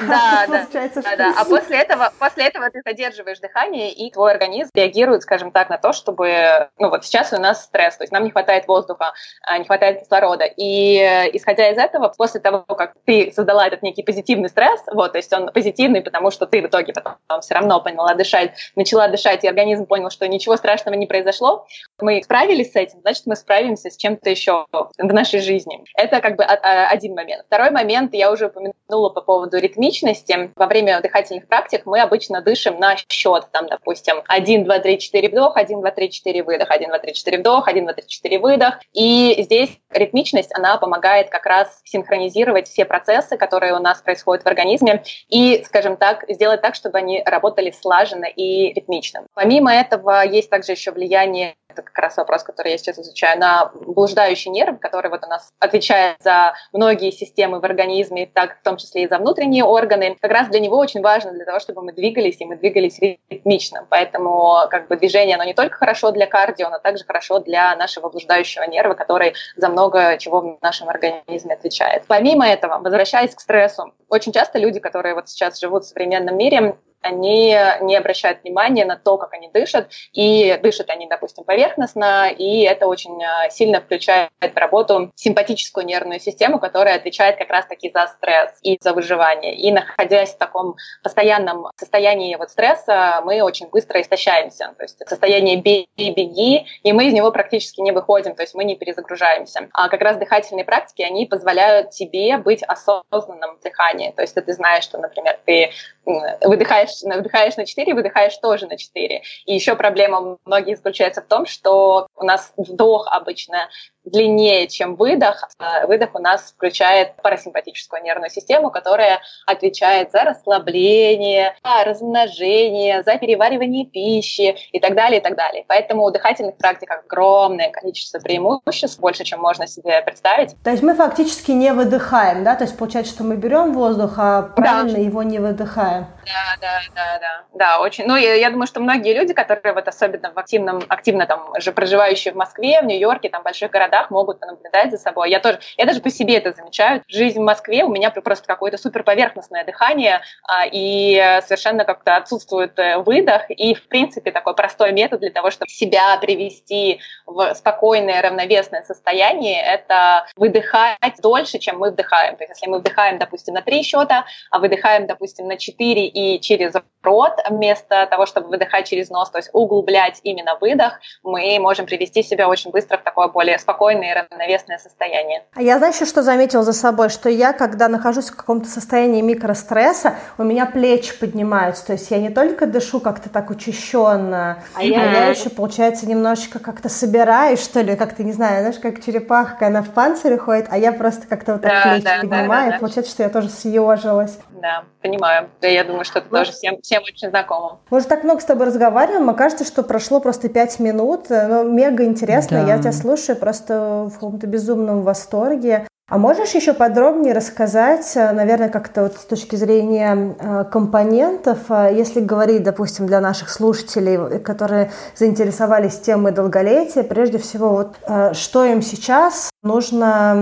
Да, 0.00 0.46
да, 0.48 1.16
да. 1.16 1.34
А 1.38 1.44
после 1.44 1.78
этого, 1.78 2.12
после 2.18 2.46
этого 2.46 2.70
ты 2.70 2.80
задерживаешь 2.84 3.38
дыхание, 3.38 3.92
и 3.92 4.10
твой 4.10 4.32
организм 4.32 4.70
реагирует, 4.74 5.22
скажем 5.22 5.50
так, 5.50 5.68
на 5.70 5.78
то, 5.78 5.92
чтобы... 5.92 6.68
Ну 6.78 6.88
вот 6.88 7.04
сейчас 7.04 7.32
у 7.32 7.38
нас 7.38 7.64
стресс, 7.64 7.96
то 7.96 8.02
есть 8.02 8.12
нам 8.12 8.24
не 8.24 8.30
хватает 8.30 8.66
воздуха, 8.66 9.12
а, 9.42 9.58
не 9.58 9.64
хватает 9.64 10.00
кислорода. 10.00 10.44
И 10.44 10.96
э, 10.96 11.30
исходя 11.36 11.70
из 11.70 11.78
этого, 11.78 12.12
после 12.16 12.40
того, 12.40 12.62
как 12.62 12.94
ты 13.04 13.32
создала 13.34 13.66
этот 13.66 13.82
некий 13.82 14.02
позитивный 14.02 14.48
стресс, 14.48 14.80
вот, 14.86 15.12
то 15.12 15.18
есть 15.18 15.32
он 15.32 15.50
позитивный, 15.52 16.02
потому 16.02 16.30
что 16.30 16.46
ты 16.46 16.62
в 16.62 16.66
итоге 16.66 16.92
потом 16.92 17.14
все 17.40 17.54
равно 17.54 17.80
поняла 17.80 18.14
дышать, 18.14 18.52
начала 18.76 19.08
дышать, 19.08 19.44
и 19.44 19.48
организм 19.48 19.86
понял, 19.86 20.10
что 20.10 20.26
ничего 20.26 20.56
страшного 20.56 20.96
не 20.96 21.06
произошло, 21.06 21.66
мы 22.00 22.22
справились 22.22 22.72
с 22.72 22.76
этим, 22.76 23.00
значит, 23.00 23.26
мы 23.26 23.36
справимся 23.36 23.90
с 23.90 23.96
чем-то 23.96 24.28
еще 24.30 24.66
в 24.72 25.12
нашей 25.12 25.40
жизни. 25.40 25.84
Это 25.94 26.20
как 26.20 26.36
бы 26.36 26.44
один 26.44 27.14
момент. 27.14 27.44
Второй 27.46 27.70
момент, 27.70 28.14
я 28.14 28.32
уже 28.32 28.46
упомянула 28.46 29.10
по 29.10 29.20
поводу 29.20 29.58
ритмичности. 29.58 30.52
Во 30.56 30.66
время 30.66 31.00
дыхательных 31.00 31.46
практик 31.46 31.82
мы 31.84 32.00
обычно 32.00 32.40
дышим 32.42 32.78
на 32.80 32.96
счет, 33.08 33.46
там, 33.52 33.66
допустим, 33.66 34.22
1, 34.26 34.64
2, 34.64 34.78
3, 34.78 34.98
4 34.98 35.28
вдох, 35.28 35.56
1, 35.56 35.80
2, 35.80 35.90
3, 35.90 36.10
4 36.10 36.42
выдох, 36.42 36.70
1, 36.70 36.88
2, 36.88 36.98
3, 36.98 37.14
4 37.14 37.38
вдох, 37.38 37.68
1, 37.68 37.84
2, 37.84 37.92
3, 37.92 38.06
4 38.06 38.38
выдох. 38.38 38.74
И 38.92 39.36
здесь 39.42 39.78
ритмичность, 39.90 40.50
она 40.54 40.76
помогает 40.78 41.30
как 41.30 41.46
раз 41.46 41.80
синхронизировать 41.84 42.68
все 42.68 42.84
процессы, 42.84 43.36
которые 43.36 43.74
у 43.74 43.78
нас 43.78 44.00
происходят 44.00 44.44
в 44.44 44.46
организме, 44.46 45.04
и, 45.28 45.62
скажем 45.64 45.96
так, 45.96 46.24
сделать 46.28 46.62
так, 46.62 46.74
чтобы 46.74 46.98
они 46.98 47.19
работали 47.24 47.70
слаженно 47.70 48.24
и 48.24 48.72
ритмично. 48.72 49.26
Помимо 49.34 49.72
этого, 49.72 50.24
есть 50.24 50.50
также 50.50 50.72
еще 50.72 50.92
влияние 50.92 51.54
это 51.70 51.82
как 51.82 51.98
раз 51.98 52.16
вопрос, 52.16 52.42
который 52.42 52.72
я 52.72 52.78
сейчас 52.78 52.98
изучаю, 52.98 53.38
на 53.38 53.70
блуждающий 53.74 54.50
нерв, 54.50 54.78
который 54.80 55.10
вот 55.10 55.24
у 55.24 55.28
нас 55.28 55.50
отвечает 55.58 56.16
за 56.20 56.54
многие 56.72 57.10
системы 57.10 57.60
в 57.60 57.64
организме, 57.64 58.26
так 58.26 58.58
в 58.58 58.62
том 58.62 58.76
числе 58.76 59.04
и 59.04 59.08
за 59.08 59.18
внутренние 59.18 59.64
органы. 59.64 60.16
Как 60.20 60.30
раз 60.30 60.48
для 60.48 60.60
него 60.60 60.78
очень 60.78 61.00
важно 61.00 61.32
для 61.32 61.44
того, 61.44 61.60
чтобы 61.60 61.82
мы 61.82 61.92
двигались, 61.92 62.40
и 62.40 62.44
мы 62.44 62.56
двигались 62.56 62.98
ритмично. 62.98 63.86
Поэтому 63.88 64.66
как 64.70 64.88
бы 64.88 64.96
движение, 64.96 65.36
оно 65.36 65.44
не 65.44 65.54
только 65.54 65.76
хорошо 65.76 66.10
для 66.10 66.26
кардио, 66.26 66.68
но 66.70 66.78
также 66.78 67.04
хорошо 67.04 67.38
для 67.38 67.74
нашего 67.76 68.08
блуждающего 68.08 68.64
нерва, 68.64 68.94
который 68.94 69.34
за 69.56 69.68
много 69.68 70.18
чего 70.18 70.40
в 70.40 70.58
нашем 70.62 70.88
организме 70.88 71.54
отвечает. 71.54 72.04
Помимо 72.06 72.46
этого, 72.46 72.78
возвращаясь 72.78 73.34
к 73.34 73.40
стрессу, 73.40 73.92
очень 74.08 74.32
часто 74.32 74.58
люди, 74.58 74.80
которые 74.80 75.14
вот 75.14 75.28
сейчас 75.28 75.60
живут 75.60 75.84
в 75.84 75.88
современном 75.88 76.36
мире, 76.36 76.76
они 77.02 77.56
не 77.80 77.96
обращают 77.96 78.42
внимания 78.42 78.84
на 78.84 78.96
то, 78.96 79.16
как 79.18 79.32
они 79.32 79.48
дышат, 79.48 79.88
и 80.12 80.58
дышат 80.62 80.90
они, 80.90 81.06
допустим, 81.06 81.44
поверхностно, 81.44 82.30
и 82.30 82.62
это 82.62 82.86
очень 82.86 83.22
э, 83.22 83.50
сильно 83.50 83.80
включает 83.80 84.30
в 84.40 84.56
работу 84.56 85.10
симпатическую 85.14 85.86
нервную 85.86 86.20
систему, 86.20 86.58
которая 86.58 86.96
отвечает 86.96 87.36
как 87.36 87.50
раз-таки 87.50 87.90
за 87.92 88.06
стресс 88.08 88.50
и 88.62 88.78
за 88.80 88.92
выживание. 88.92 89.54
И 89.54 89.72
находясь 89.72 90.34
в 90.34 90.38
таком 90.38 90.76
постоянном 91.02 91.66
состоянии 91.76 92.36
вот 92.36 92.50
стресса, 92.50 93.20
мы 93.24 93.42
очень 93.42 93.68
быстро 93.68 94.00
истощаемся. 94.00 94.74
То 94.76 94.84
есть 94.84 94.98
состояние 95.08 95.56
бей-беги, 95.56 96.66
и 96.82 96.92
мы 96.92 97.06
из 97.06 97.12
него 97.12 97.30
практически 97.32 97.80
не 97.80 97.92
выходим, 97.92 98.34
то 98.34 98.42
есть 98.42 98.54
мы 98.54 98.64
не 98.64 98.76
перезагружаемся. 98.76 99.68
А 99.72 99.88
как 99.88 100.00
раз 100.00 100.16
дыхательные 100.16 100.64
практики, 100.64 101.02
они 101.02 101.26
позволяют 101.26 101.90
тебе 101.90 102.36
быть 102.38 102.62
осознанным 102.62 103.56
в 103.56 103.62
дыхании. 103.62 104.10
То 104.10 104.22
есть 104.22 104.34
ты 104.34 104.52
знаешь, 104.52 104.84
что, 104.84 104.98
например, 104.98 105.38
ты 105.44 105.70
выдыхаешь, 106.04 106.89
вдыхаешь 107.02 107.56
на 107.56 107.66
4, 107.66 107.94
выдыхаешь 107.94 108.36
тоже 108.38 108.66
на 108.66 108.76
4. 108.76 109.22
И 109.46 109.54
еще 109.54 109.76
проблема 109.76 110.38
многие 110.44 110.76
заключается 110.76 111.22
в 111.22 111.26
том, 111.26 111.46
что 111.46 112.06
у 112.16 112.24
нас 112.24 112.52
вдох 112.56 113.08
обычно 113.10 113.68
длиннее, 114.04 114.66
чем 114.68 114.96
выдох. 114.96 115.48
А 115.58 115.86
выдох 115.86 116.14
у 116.14 116.18
нас 116.18 116.52
включает 116.56 117.16
парасимпатическую 117.16 118.02
нервную 118.02 118.30
систему, 118.30 118.70
которая 118.70 119.20
отвечает 119.46 120.10
за 120.12 120.24
расслабление, 120.24 121.54
за 121.64 121.84
размножение, 121.84 123.02
за 123.02 123.16
переваривание 123.16 123.86
пищи 123.86 124.56
и 124.72 124.80
так 124.80 124.94
далее, 124.94 125.20
и 125.20 125.22
так 125.22 125.36
далее. 125.36 125.64
Поэтому 125.68 126.04
у 126.04 126.10
дыхательных 126.10 126.56
практик 126.56 126.90
огромное 126.90 127.70
количество 127.70 128.18
преимуществ, 128.18 129.00
больше, 129.00 129.24
чем 129.24 129.40
можно 129.40 129.66
себе 129.66 130.00
представить. 130.02 130.56
То 130.62 130.70
есть 130.70 130.82
мы 130.82 130.94
фактически 130.94 131.52
не 131.52 131.72
выдыхаем, 131.72 132.44
да? 132.44 132.56
То 132.56 132.64
есть 132.64 132.76
получается, 132.76 133.12
что 133.12 133.24
мы 133.24 133.36
берем 133.36 133.72
воздух, 133.72 134.14
а 134.18 134.42
правильно 134.42 134.98
да. 134.98 135.00
его 135.00 135.22
не 135.22 135.38
выдыхаем. 135.38 136.06
Да, 136.24 136.56
да, 136.60 136.80
да, 136.94 137.18
да. 137.18 137.44
Да, 137.54 137.80
очень. 137.80 138.06
Ну, 138.06 138.16
я, 138.16 138.34
я 138.34 138.50
думаю, 138.50 138.66
что 138.66 138.80
многие 138.80 139.14
люди, 139.14 139.34
которые 139.34 139.74
вот 139.74 139.88
особенно 139.88 140.32
в 140.32 140.38
активном, 140.38 140.82
активно 140.88 141.26
там 141.26 141.52
же 141.58 141.72
проживающие 141.72 142.32
в 142.32 142.36
Москве, 142.36 142.80
в 142.80 142.84
Нью-Йорке, 142.84 143.28
там, 143.28 143.42
больших 143.42 143.70
городах, 143.70 143.89
могут 144.10 144.40
наблюдать 144.40 144.90
за 144.90 144.98
собой. 144.98 145.30
Я 145.30 145.40
тоже, 145.40 145.60
я 145.76 145.86
даже 145.86 146.00
по 146.00 146.10
себе 146.10 146.36
это 146.36 146.52
замечаю. 146.52 147.02
Жизнь 147.08 147.38
в 147.38 147.44
Москве 147.44 147.84
у 147.84 147.88
меня 147.88 148.10
просто 148.10 148.46
какое-то 148.46 148.78
супер 148.78 149.02
поверхностное 149.02 149.64
дыхание, 149.64 150.20
а, 150.48 150.66
и 150.70 151.40
совершенно 151.42 151.84
как-то 151.84 152.16
отсутствует 152.16 152.78
э, 152.78 152.98
выдох, 152.98 153.50
и, 153.50 153.74
в 153.74 153.88
принципе, 153.88 154.30
такой 154.30 154.54
простой 154.54 154.92
метод 154.92 155.20
для 155.20 155.30
того, 155.30 155.50
чтобы 155.50 155.70
себя 155.70 156.16
привести 156.18 157.00
в 157.26 157.54
спокойное, 157.54 158.22
равновесное 158.22 158.82
состояние, 158.82 159.60
это 159.62 160.26
выдыхать 160.36 160.98
дольше, 161.22 161.58
чем 161.58 161.78
мы 161.78 161.90
вдыхаем. 161.90 162.36
То 162.36 162.44
есть, 162.44 162.54
если 162.56 162.70
мы 162.70 162.78
вдыхаем, 162.78 163.18
допустим, 163.18 163.54
на 163.54 163.62
три 163.62 163.82
счета, 163.82 164.24
а 164.50 164.58
выдыхаем, 164.58 165.06
допустим, 165.06 165.48
на 165.48 165.56
четыре 165.56 166.06
и 166.06 166.40
через 166.40 166.74
рот, 167.02 167.32
вместо 167.48 168.06
того, 168.06 168.26
чтобы 168.26 168.48
выдыхать 168.48 168.88
через 168.88 169.10
нос, 169.10 169.30
то 169.30 169.38
есть 169.38 169.50
углублять 169.52 170.20
именно 170.22 170.56
выдох, 170.60 171.00
мы 171.22 171.58
можем 171.58 171.86
привести 171.86 172.22
себя 172.22 172.48
очень 172.48 172.70
быстро 172.70 172.98
в 172.98 173.02
такое 173.02 173.28
более 173.28 173.58
спокойное 173.58 173.79
и 173.88 174.12
равновесное 174.12 174.78
состояние. 174.78 175.42
А 175.54 175.62
я, 175.62 175.78
знаешь, 175.78 175.96
что 175.96 176.22
заметила 176.22 176.62
за 176.62 176.72
собой, 176.72 177.08
что 177.08 177.28
я, 177.28 177.52
когда 177.52 177.88
нахожусь 177.88 178.30
в 178.30 178.36
каком-то 178.36 178.68
состоянии 178.68 179.22
микростресса, 179.22 180.14
у 180.38 180.42
меня 180.44 180.66
плечи 180.66 181.18
поднимаются, 181.18 181.86
то 181.86 181.92
есть 181.94 182.10
я 182.10 182.18
не 182.18 182.30
только 182.30 182.66
дышу 182.66 183.00
как-то 183.00 183.30
так 183.30 183.50
учащенно, 183.50 184.62
а 184.74 184.82
я, 184.82 185.12
я 185.12 185.26
еще, 185.28 185.48
получается, 185.50 186.06
немножечко 186.06 186.58
как-то 186.58 186.88
собираюсь, 186.88 187.62
что 187.62 187.80
ли, 187.80 187.96
как-то, 187.96 188.22
не 188.22 188.32
знаю, 188.32 188.60
знаешь, 188.60 188.78
как 188.78 189.02
черепахка, 189.02 189.68
она 189.68 189.82
в 189.82 189.90
панцире 189.90 190.36
ходит, 190.36 190.66
а 190.70 190.78
я 190.78 190.92
просто 190.92 191.26
как-то 191.26 191.54
вот 191.54 191.62
так 191.62 191.72
да, 191.72 191.90
плечи 191.90 192.04
да, 192.04 192.18
поднимаю, 192.20 192.48
да, 192.48 192.66
да, 192.66 192.72
да. 192.72 192.78
получается, 192.78 193.12
что 193.12 193.22
я 193.22 193.28
тоже 193.28 193.48
съежилась. 193.48 194.38
Да, 194.60 194.84
понимаю. 195.00 195.48
Да, 195.60 195.68
я 195.68 195.84
думаю, 195.84 196.04
что 196.04 196.18
это 196.18 196.28
ну, 196.30 196.38
тоже 196.38 196.52
всем, 196.52 196.80
всем 196.82 197.02
очень 197.02 197.30
знакомо. 197.30 197.78
Мы 197.90 197.98
уже 197.98 198.06
так 198.06 198.24
много 198.24 198.40
с 198.40 198.44
тобой 198.44 198.66
разговариваем, 198.66 199.28
а 199.30 199.34
кажется, 199.34 199.64
что 199.64 199.82
прошло 199.82 200.20
просто 200.20 200.48
пять 200.48 200.78
минут. 200.78 201.26
Ну, 201.30 201.64
мега 201.64 202.04
интересно, 202.04 202.62
да. 202.62 202.74
я 202.74 202.78
тебя 202.78 202.92
слушаю 202.92 203.36
просто 203.36 203.69
в 203.74 204.12
каком-то 204.14 204.46
безумном 204.46 205.02
восторге. 205.02 205.86
А 206.10 206.18
можешь 206.18 206.56
еще 206.56 206.72
подробнее 206.72 207.32
рассказать, 207.32 208.16
э, 208.16 208.32
наверное, 208.32 208.68
как-то 208.68 209.04
вот 209.04 209.14
с 209.14 209.24
точки 209.24 209.54
зрения 209.54 210.34
э, 210.40 210.64
компонентов, 210.64 211.58
э, 211.68 211.92
если 211.94 212.18
говорить, 212.18 212.64
допустим, 212.64 213.06
для 213.06 213.20
наших 213.20 213.48
слушателей, 213.48 214.40
которые 214.40 214.90
заинтересовались 215.14 216.00
темой 216.00 216.32
долголетия, 216.32 217.04
прежде 217.04 217.38
всего, 217.38 217.70
вот 217.70 218.36
что 218.36 218.64
им 218.64 218.82
сейчас 218.82 219.50
нужно 219.62 220.34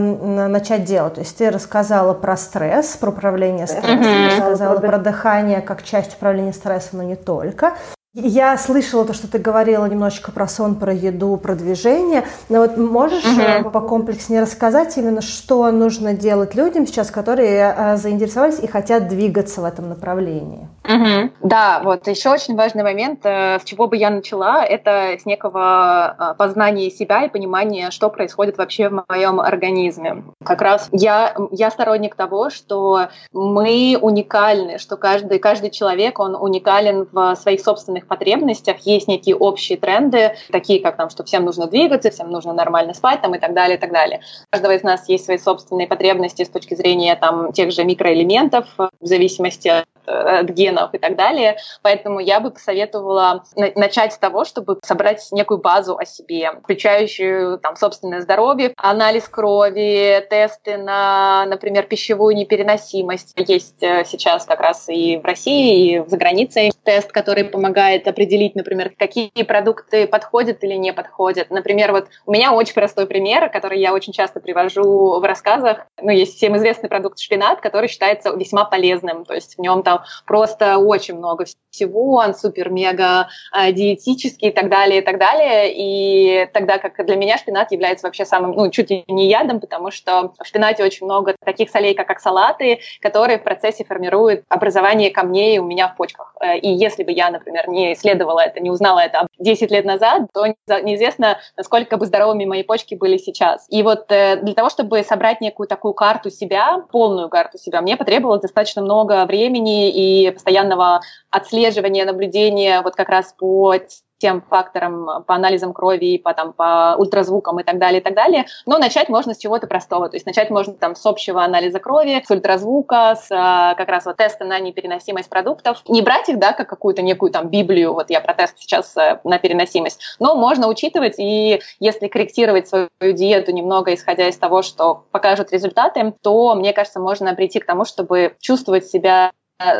начать 0.48 0.84
делать? 0.84 1.14
То 1.14 1.20
есть 1.20 1.36
ты 1.36 1.50
рассказала 1.50 2.14
про 2.14 2.38
стресс, 2.38 2.96
про 2.96 3.10
управление 3.10 3.66
стрессом, 3.66 4.00
mm-hmm. 4.00 4.26
рассказала 4.26 4.78
про 4.80 4.98
дыхание 4.98 5.60
как 5.60 5.82
часть 5.82 6.14
управления 6.14 6.54
стрессом, 6.54 7.00
но 7.00 7.02
не 7.02 7.16
только. 7.16 7.74
Я 8.20 8.58
слышала 8.58 9.04
то, 9.04 9.12
что 9.12 9.30
ты 9.30 9.38
говорила 9.38 9.86
немножечко 9.86 10.32
про 10.32 10.48
сон, 10.48 10.74
про 10.74 10.92
еду, 10.92 11.36
про 11.36 11.54
движение. 11.54 12.24
Но 12.48 12.58
вот 12.58 12.76
можешь 12.76 13.24
угу. 13.24 13.70
по 13.70 13.80
комплекснее 13.80 14.42
рассказать 14.42 14.96
именно, 14.98 15.22
что 15.22 15.70
нужно 15.70 16.14
делать 16.14 16.56
людям 16.56 16.84
сейчас, 16.84 17.12
которые 17.12 17.74
э, 17.76 17.96
заинтересовались 17.96 18.58
и 18.58 18.66
хотят 18.66 19.06
двигаться 19.06 19.60
в 19.60 19.64
этом 19.64 19.88
направлении? 19.88 20.66
Угу. 20.84 21.30
Да, 21.44 21.80
вот 21.84 22.08
еще 22.08 22.30
очень 22.30 22.56
важный 22.56 22.82
момент, 22.82 23.20
э, 23.22 23.60
с 23.60 23.64
чего 23.64 23.86
бы 23.86 23.96
я 23.96 24.10
начала, 24.10 24.64
это 24.64 25.16
с 25.16 25.24
некого 25.24 26.34
познания 26.38 26.90
себя 26.90 27.24
и 27.24 27.28
понимания, 27.28 27.92
что 27.92 28.10
происходит 28.10 28.58
вообще 28.58 28.88
в 28.88 29.04
моем 29.08 29.38
организме. 29.38 30.24
Как 30.44 30.60
раз 30.60 30.88
я, 30.90 31.36
я 31.52 31.70
сторонник 31.70 32.16
того, 32.16 32.50
что 32.50 33.10
мы 33.32 33.96
уникальны, 34.00 34.78
что 34.78 34.96
каждый, 34.96 35.38
каждый 35.38 35.70
человек, 35.70 36.18
он 36.18 36.34
уникален 36.34 37.06
в 37.12 37.36
своих 37.36 37.60
собственных 37.60 38.07
потребностях 38.08 38.78
есть 38.80 39.08
некие 39.08 39.36
общие 39.36 39.78
тренды, 39.78 40.34
такие 40.50 40.80
как 40.80 40.96
там, 40.96 41.10
что 41.10 41.24
всем 41.24 41.44
нужно 41.44 41.66
двигаться, 41.66 42.10
всем 42.10 42.30
нужно 42.30 42.52
нормально 42.52 42.94
спать 42.94 43.22
там, 43.22 43.34
и 43.34 43.38
так 43.38 43.54
далее, 43.54 43.76
и 43.76 43.80
так 43.80 43.92
далее. 43.92 44.20
У 44.46 44.52
каждого 44.52 44.74
из 44.74 44.82
нас 44.82 45.08
есть 45.08 45.24
свои 45.24 45.38
собственные 45.38 45.86
потребности 45.86 46.44
с 46.44 46.48
точки 46.48 46.74
зрения 46.74 47.14
там, 47.16 47.52
тех 47.52 47.70
же 47.70 47.84
микроэлементов, 47.84 48.66
в 48.76 48.90
зависимости 49.00 49.68
от 49.68 49.86
от 50.08 50.48
генов 50.50 50.94
и 50.94 50.98
так 50.98 51.16
далее. 51.16 51.56
Поэтому 51.82 52.20
я 52.20 52.40
бы 52.40 52.50
посоветовала 52.50 53.44
начать 53.54 54.12
с 54.12 54.18
того, 54.18 54.44
чтобы 54.44 54.78
собрать 54.82 55.26
некую 55.32 55.58
базу 55.58 55.96
о 55.96 56.04
себе, 56.04 56.52
включающую 56.62 57.58
там 57.58 57.76
собственное 57.76 58.20
здоровье, 58.20 58.72
анализ 58.76 59.28
крови, 59.28 60.26
тесты 60.28 60.76
на, 60.76 61.46
например, 61.46 61.84
пищевую 61.84 62.34
непереносимость. 62.36 63.34
Есть 63.36 63.82
э, 63.82 64.04
сейчас 64.04 64.44
как 64.44 64.60
раз 64.60 64.88
и 64.88 65.16
в 65.16 65.24
России, 65.24 65.96
и 65.96 66.08
за 66.08 66.16
границей 66.16 66.72
тест, 66.84 67.12
который 67.12 67.44
помогает 67.44 68.06
определить, 68.08 68.54
например, 68.54 68.92
какие 68.96 69.30
продукты 69.46 70.06
подходят 70.06 70.64
или 70.64 70.74
не 70.74 70.92
подходят. 70.92 71.50
Например, 71.50 71.92
вот 71.92 72.08
у 72.26 72.32
меня 72.32 72.52
очень 72.52 72.74
простой 72.74 73.06
пример, 73.06 73.50
который 73.50 73.80
я 73.80 73.92
очень 73.92 74.12
часто 74.12 74.40
привожу 74.40 75.18
в 75.20 75.24
рассказах. 75.24 75.86
Ну, 76.00 76.10
есть 76.10 76.36
всем 76.36 76.56
известный 76.56 76.88
продукт 76.88 77.18
шпинат, 77.18 77.60
который 77.60 77.88
считается 77.88 78.30
весьма 78.30 78.64
полезным. 78.64 79.24
То 79.24 79.34
есть 79.34 79.56
в 79.56 79.60
нем 79.60 79.82
там 79.82 79.97
просто 80.26 80.78
очень 80.78 81.16
много 81.16 81.44
всего, 81.70 82.14
он 82.16 82.34
супер-мега 82.34 83.28
э, 83.56 83.72
диетический 83.72 84.48
и 84.48 84.52
так 84.52 84.68
далее, 84.68 85.00
и 85.00 85.04
так 85.04 85.18
далее. 85.18 85.72
И 85.74 86.46
тогда 86.52 86.78
как 86.78 87.04
для 87.06 87.16
меня 87.16 87.38
шпинат 87.38 87.72
является 87.72 88.06
вообще 88.06 88.24
самым, 88.24 88.52
ну, 88.52 88.70
чуть 88.70 88.90
ли 88.90 89.04
не 89.08 89.28
ядом, 89.28 89.60
потому 89.60 89.90
что 89.90 90.32
в 90.38 90.46
шпинате 90.46 90.84
очень 90.84 91.06
много 91.06 91.34
таких 91.44 91.70
солей, 91.70 91.94
как 91.94 92.10
оксалаты, 92.10 92.80
которые 93.00 93.38
в 93.38 93.44
процессе 93.44 93.84
формируют 93.84 94.44
образование 94.48 95.10
камней 95.10 95.58
у 95.58 95.64
меня 95.64 95.88
в 95.88 95.96
почках. 95.96 96.34
Э, 96.40 96.58
и 96.58 96.68
если 96.68 97.04
бы 97.04 97.12
я, 97.12 97.30
например, 97.30 97.68
не 97.68 97.92
исследовала 97.92 98.40
это, 98.40 98.60
не 98.60 98.70
узнала 98.70 99.00
это 99.00 99.26
10 99.38 99.70
лет 99.70 99.84
назад, 99.84 100.22
то 100.32 100.46
неизвестно, 100.82 101.38
насколько 101.56 101.96
бы 101.96 102.06
здоровыми 102.06 102.44
мои 102.44 102.62
почки 102.62 102.94
были 102.94 103.18
сейчас. 103.18 103.66
И 103.68 103.82
вот 103.82 104.10
э, 104.10 104.36
для 104.36 104.54
того, 104.54 104.68
чтобы 104.68 105.02
собрать 105.02 105.40
некую 105.40 105.68
такую 105.68 105.94
карту 105.94 106.30
себя, 106.30 106.82
полную 106.90 107.28
карту 107.28 107.58
себя, 107.58 107.80
мне 107.80 107.96
потребовалось 107.96 108.42
достаточно 108.42 108.82
много 108.82 109.24
времени 109.26 109.87
и 109.90 110.30
постоянного 110.30 111.00
отслеживания, 111.30 112.04
наблюдения 112.04 112.82
вот 112.82 112.94
как 112.94 113.08
раз 113.08 113.34
по 113.36 113.74
тем 114.18 114.42
факторам, 114.42 115.24
по 115.26 115.34
анализам 115.34 115.72
крови, 115.72 116.18
по, 116.18 116.34
там, 116.34 116.52
по 116.52 116.96
ультразвукам 116.98 117.60
и 117.60 117.62
так 117.62 117.78
далее, 117.78 118.00
и 118.00 118.04
так 118.04 118.14
далее. 118.14 118.46
Но 118.66 118.78
начать 118.78 119.08
можно 119.08 119.32
с 119.32 119.38
чего-то 119.38 119.66
простого. 119.66 120.08
То 120.08 120.16
есть 120.16 120.26
начать 120.26 120.50
можно 120.50 120.74
там 120.74 120.94
с 120.94 121.06
общего 121.06 121.42
анализа 121.42 121.78
крови, 121.78 122.22
с 122.26 122.30
ультразвука, 122.30 123.16
с 123.16 123.28
а, 123.30 123.74
как 123.74 123.88
раз 123.88 124.06
вот 124.06 124.16
теста 124.16 124.44
на 124.44 124.58
непереносимость 124.58 125.30
продуктов. 125.30 125.82
Не 125.88 126.02
брать 126.02 126.28
их, 126.28 126.38
да, 126.38 126.52
как 126.52 126.68
какую-то 126.68 127.02
некую 127.02 127.30
там 127.30 127.48
Библию, 127.48 127.94
вот 127.94 128.10
я 128.10 128.20
про 128.20 128.34
тест 128.34 128.56
сейчас 128.58 128.96
э, 128.96 129.20
на 129.24 129.38
переносимость, 129.38 130.00
но 130.18 130.34
можно 130.34 130.68
учитывать 130.68 131.14
и 131.18 131.60
если 131.78 132.08
корректировать 132.08 132.68
свою 132.68 132.88
диету 133.00 133.52
немного, 133.52 133.94
исходя 133.94 134.28
из 134.28 134.36
того, 134.36 134.62
что 134.62 135.04
покажут 135.12 135.52
результаты, 135.52 136.12
то, 136.22 136.54
мне 136.54 136.72
кажется, 136.72 137.00
можно 137.00 137.34
прийти 137.34 137.60
к 137.60 137.66
тому, 137.66 137.84
чтобы 137.84 138.34
чувствовать 138.40 138.86
себя 138.86 139.30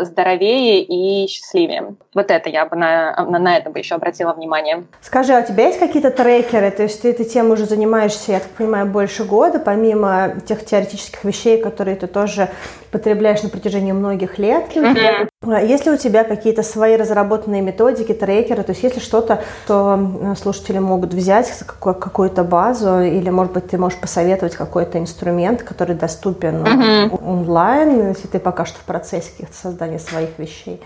здоровее 0.02 0.82
и 0.82 1.28
счастливее. 1.28 1.94
Вот 2.12 2.32
это 2.32 2.50
я 2.50 2.66
бы 2.66 2.74
на, 2.74 3.14
на, 3.24 3.38
на 3.38 3.56
это 3.56 3.70
бы 3.70 3.78
еще 3.78 3.94
обратила 3.94 4.32
внимание. 4.32 4.84
Скажи, 5.00 5.32
а 5.32 5.40
у 5.40 5.46
тебя 5.46 5.66
есть 5.68 5.78
какие-то 5.78 6.10
трекеры? 6.10 6.72
То 6.72 6.82
есть 6.82 7.00
ты 7.02 7.10
этой 7.10 7.24
темой 7.24 7.52
уже 7.52 7.64
занимаешься, 7.64 8.32
я 8.32 8.40
так 8.40 8.50
понимаю, 8.50 8.86
больше 8.86 9.22
года, 9.24 9.60
помимо 9.60 10.34
тех 10.46 10.64
теоретических 10.64 11.22
вещей, 11.22 11.60
которые 11.60 11.96
ты 11.96 12.08
тоже 12.08 12.48
потребляешь 12.90 13.42
на 13.42 13.48
протяжении 13.48 13.92
многих 13.92 14.38
лет. 14.38 14.64
Mm-hmm. 14.74 15.66
Есть 15.66 15.86
ли 15.86 15.92
у 15.92 15.96
тебя 15.96 16.24
какие-то 16.24 16.62
свои 16.62 16.96
разработанные 16.96 17.62
методики, 17.62 18.12
трекеры? 18.12 18.62
То 18.62 18.72
есть 18.72 18.82
есть 18.82 18.96
ли 18.96 19.00
что-то, 19.00 19.42
что 19.64 20.34
слушатели 20.40 20.78
могут 20.78 21.14
взять, 21.14 21.52
какую-то 21.80 22.44
базу, 22.44 23.00
или, 23.00 23.30
может 23.30 23.52
быть, 23.52 23.68
ты 23.68 23.78
можешь 23.78 23.98
посоветовать 23.98 24.56
какой-то 24.56 24.98
инструмент, 24.98 25.62
который 25.62 25.94
доступен 25.94 26.64
mm-hmm. 26.64 27.24
онлайн, 27.24 28.08
если 28.08 28.26
ты 28.26 28.38
пока 28.38 28.64
что 28.64 28.78
в 28.78 28.84
процессе 28.84 29.30
каких-то 29.30 29.56
создания 29.56 29.98
своих 29.98 30.38
вещей? 30.38 30.80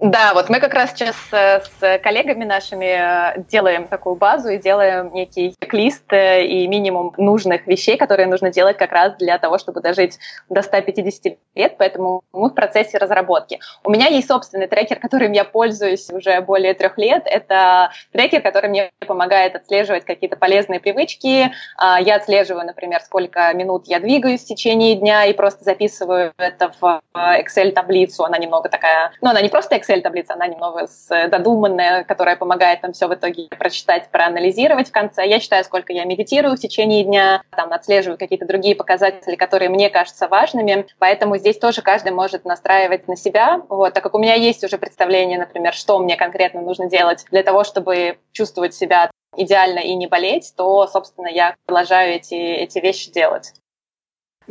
Да, 0.00 0.32
вот 0.32 0.48
мы 0.48 0.60
как 0.60 0.72
раз 0.72 0.92
сейчас 0.92 1.14
э, 1.30 1.60
с 1.60 1.98
коллегами 2.02 2.44
нашими 2.46 3.34
э, 3.36 3.42
делаем 3.50 3.86
такую 3.86 4.16
базу 4.16 4.48
и 4.48 4.56
делаем 4.56 5.12
некий 5.12 5.54
чек-лист 5.60 6.10
э, 6.10 6.46
и 6.46 6.66
минимум 6.68 7.12
нужных 7.18 7.66
вещей, 7.66 7.98
которые 7.98 8.26
нужно 8.26 8.50
делать 8.50 8.78
как 8.78 8.92
раз 8.92 9.16
для 9.18 9.36
того, 9.36 9.58
чтобы 9.58 9.82
дожить 9.82 10.18
до 10.48 10.62
150 10.62 11.36
лет, 11.54 11.74
поэтому 11.76 12.22
мы 12.32 12.48
в 12.48 12.54
процессе 12.54 12.96
разработки. 12.96 13.60
У 13.84 13.90
меня 13.90 14.06
есть 14.06 14.28
собственный 14.28 14.68
трекер, 14.68 14.98
которым 14.98 15.32
я 15.32 15.44
пользуюсь 15.44 16.08
уже 16.08 16.40
более 16.40 16.72
трех 16.72 16.96
лет. 16.96 17.24
Это 17.26 17.90
трекер, 18.10 18.40
который 18.40 18.70
мне 18.70 18.90
помогает 19.06 19.54
отслеживать 19.54 20.06
какие-то 20.06 20.36
полезные 20.36 20.80
привычки. 20.80 21.52
А, 21.76 22.00
я 22.00 22.16
отслеживаю, 22.16 22.64
например, 22.64 23.02
сколько 23.02 23.52
минут 23.52 23.86
я 23.86 24.00
двигаюсь 24.00 24.44
в 24.44 24.46
течение 24.46 24.94
дня 24.94 25.26
и 25.26 25.34
просто 25.34 25.62
записываю 25.62 26.32
это 26.38 26.72
в 26.80 27.02
Excel-таблицу. 27.14 28.24
Она 28.24 28.38
немного 28.38 28.70
такая, 28.70 29.12
ну, 29.20 29.28
она 29.28 29.42
не 29.42 29.50
просто 29.50 29.76
Excel, 29.76 29.89
Excel-таблица, 29.90 30.34
она 30.34 30.46
немного 30.46 30.86
додуманная, 31.28 32.04
которая 32.04 32.36
помогает 32.36 32.82
нам 32.82 32.92
все 32.92 33.08
в 33.08 33.14
итоге 33.14 33.48
прочитать, 33.48 34.08
проанализировать 34.10 34.88
в 34.88 34.92
конце. 34.92 35.26
Я 35.26 35.40
считаю, 35.40 35.64
сколько 35.64 35.92
я 35.92 36.04
медитирую 36.04 36.56
в 36.56 36.60
течение 36.60 37.04
дня, 37.04 37.42
там 37.50 37.72
отслеживаю 37.72 38.18
какие-то 38.18 38.46
другие 38.46 38.74
показатели, 38.74 39.36
которые 39.36 39.68
мне 39.68 39.90
кажутся 39.90 40.28
важными. 40.28 40.86
Поэтому 40.98 41.36
здесь 41.36 41.58
тоже 41.58 41.82
каждый 41.82 42.12
может 42.12 42.44
настраивать 42.44 43.08
на 43.08 43.16
себя. 43.16 43.62
Вот, 43.68 43.94
так 43.94 44.02
как 44.02 44.14
у 44.14 44.18
меня 44.18 44.34
есть 44.34 44.62
уже 44.64 44.78
представление, 44.78 45.38
например, 45.38 45.74
что 45.74 45.98
мне 45.98 46.16
конкретно 46.16 46.60
нужно 46.60 46.88
делать 46.88 47.24
для 47.30 47.42
того, 47.42 47.64
чтобы 47.64 48.18
чувствовать 48.32 48.74
себя 48.74 49.10
идеально 49.36 49.78
и 49.78 49.94
не 49.94 50.06
болеть, 50.06 50.52
то, 50.56 50.86
собственно, 50.86 51.28
я 51.28 51.54
продолжаю 51.66 52.14
эти, 52.14 52.34
эти 52.34 52.78
вещи 52.78 53.10
делать. 53.10 53.52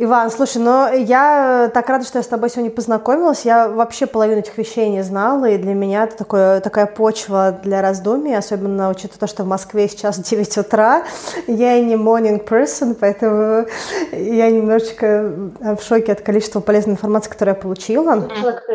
Иван, 0.02 0.32
слушай, 0.32 0.60
ну 0.60 0.94
я 0.96 1.70
так 1.74 1.90
рада, 1.90 2.06
что 2.06 2.20
я 2.20 2.24
с 2.24 2.28
тобой 2.28 2.50
сегодня 2.50 2.72
познакомилась. 2.72 3.42
Я 3.44 3.68
вообще 3.68 4.06
половину 4.06 4.40
этих 4.40 4.58
вещей 4.58 4.88
не 4.88 5.04
знала, 5.04 5.44
и 5.50 5.58
для 5.58 5.74
меня 5.74 6.06
это 6.06 6.16
такое, 6.16 6.62
такая 6.62 6.86
почва 6.86 7.60
для 7.64 7.82
раздумий, 7.82 8.34
особенно 8.38 8.90
учитывая 8.90 9.20
то, 9.20 9.28
что 9.28 9.44
в 9.44 9.48
Москве 9.48 9.90
сейчас 9.90 10.18
9 10.30 10.58
утра. 10.60 11.04
Я 11.48 11.82
не 11.82 11.96
morning 11.96 12.42
person, 12.48 12.96
поэтому 12.98 13.66
я 14.14 14.50
немножечко 14.50 15.34
в 15.60 15.80
шоке 15.82 16.14
от 16.14 16.22
количества 16.22 16.62
полезной 16.62 16.94
информации, 16.94 17.32
которую 17.32 17.56
я 17.56 17.62
получила. 17.62 18.30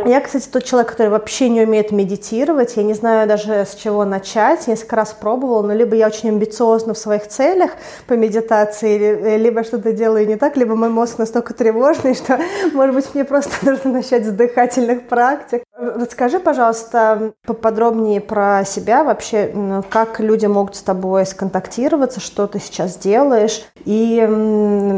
Я, 0.05 0.21
кстати, 0.21 0.47
тот 0.47 0.65
человек, 0.65 0.91
который 0.91 1.09
вообще 1.09 1.49
не 1.49 1.63
умеет 1.63 1.91
медитировать. 1.91 2.77
Я 2.77 2.83
не 2.83 2.93
знаю 2.93 3.27
даже 3.27 3.65
с 3.65 3.75
чего 3.77 4.05
начать. 4.05 4.67
Несколько 4.67 4.97
раз 4.97 5.17
пробовала, 5.19 5.63
но 5.63 5.73
либо 5.73 5.97
я 5.97 6.07
очень 6.07 6.29
амбициозна 6.29 6.93
в 6.93 6.99
своих 6.99 7.29
целях 7.29 7.71
по 8.07 8.13
медитации, 8.13 9.39
либо 9.39 9.65
что-то 9.65 9.95
делаю 9.95 10.27
не 10.27 10.37
так, 10.37 10.59
либо 10.59 10.75
мой 10.75 10.91
мозг 10.91 11.14
мозг 11.15 11.19
настолько 11.19 11.55
тревожный, 11.55 12.15
что, 12.15 12.39
может 12.73 12.95
быть, 12.95 13.15
мне 13.15 13.25
просто 13.25 13.53
нужно 13.63 13.93
начать 13.93 14.27
с 14.27 14.31
дыхательных 14.31 15.07
практик. 15.09 15.63
Расскажи, 15.77 16.41
пожалуйста, 16.41 17.33
поподробнее 17.47 18.21
про 18.21 18.65
себя 18.65 19.05
вообще, 19.05 19.83
как 19.91 20.21
люди 20.21 20.47
могут 20.47 20.77
с 20.77 20.83
тобой 20.83 21.27
сконтактироваться, 21.27 22.21
что 22.21 22.47
ты 22.47 22.59
сейчас 22.61 22.97
делаешь, 22.97 23.63
и 23.85 24.27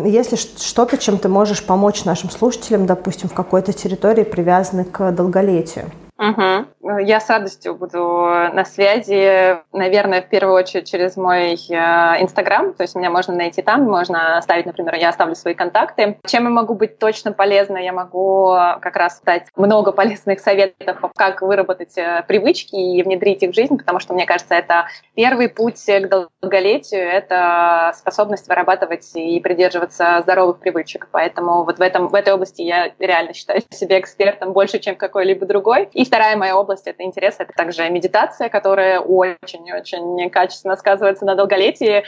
если 0.06 0.36
что-то, 0.36 0.98
чем 0.98 1.18
ты 1.18 1.28
можешь 1.28 1.64
помочь 1.64 2.04
нашим 2.04 2.30
слушателям, 2.30 2.86
допустим, 2.86 3.28
в 3.28 3.34
какой-то 3.34 3.72
территории, 3.72 4.24
привязанной 4.24 4.84
к 4.84 5.12
долголетию. 5.12 5.90
Угу. 6.18 6.66
Я 6.98 7.20
с 7.20 7.28
радостью 7.28 7.74
буду 7.74 7.98
на 7.98 8.64
связи, 8.64 9.58
наверное, 9.72 10.22
в 10.22 10.28
первую 10.28 10.54
очередь 10.54 10.88
через 10.88 11.16
мой 11.16 11.54
э, 11.54 12.22
Инстаграм, 12.22 12.74
то 12.74 12.82
есть 12.82 12.94
меня 12.94 13.10
можно 13.10 13.34
найти 13.34 13.62
там, 13.62 13.84
можно 13.84 14.38
оставить, 14.38 14.66
например, 14.66 14.94
я 14.94 15.08
оставлю 15.08 15.34
свои 15.34 15.54
контакты. 15.54 16.18
Чем 16.26 16.44
я 16.44 16.50
могу 16.50 16.74
быть 16.74 16.98
точно 16.98 17.32
полезна? 17.32 17.78
Я 17.78 17.92
могу 17.92 18.54
как 18.80 18.96
раз 18.96 19.20
дать 19.24 19.46
много 19.56 19.92
полезных 19.92 20.40
советов, 20.40 20.98
как 21.16 21.42
выработать 21.42 21.96
э, 21.98 22.24
привычки 22.28 22.76
и 22.76 23.02
внедрить 23.02 23.42
их 23.42 23.50
в 23.50 23.54
жизнь, 23.54 23.76
потому 23.78 23.98
что, 23.98 24.14
мне 24.14 24.26
кажется, 24.26 24.54
это 24.54 24.86
первый 25.14 25.48
путь 25.48 25.84
к 25.84 26.28
долголетию, 26.40 27.02
это 27.02 27.92
способность 27.96 28.48
вырабатывать 28.48 29.10
и 29.14 29.40
придерживаться 29.40 30.20
здоровых 30.22 30.58
привычек. 30.60 31.08
Поэтому 31.10 31.64
вот 31.64 31.78
в, 31.78 31.82
этом, 31.82 32.08
в 32.08 32.14
этой 32.14 32.32
области 32.32 32.62
я 32.62 32.92
реально 32.98 33.34
считаю 33.34 33.62
себя 33.70 33.98
экспертом 33.98 34.52
больше, 34.52 34.78
чем 34.78 34.94
какой-либо 34.96 35.46
другой. 35.46 35.88
И 35.92 36.04
вторая 36.04 36.36
моя 36.36 36.56
область 36.56 36.75
это 36.84 37.02
интерес, 37.02 37.36
это 37.38 37.52
также 37.52 37.88
медитация, 37.90 38.48
которая 38.48 39.00
очень-очень 39.00 40.30
качественно 40.30 40.76
сказывается 40.76 41.24
на 41.24 41.34
долголетии. 41.34 42.04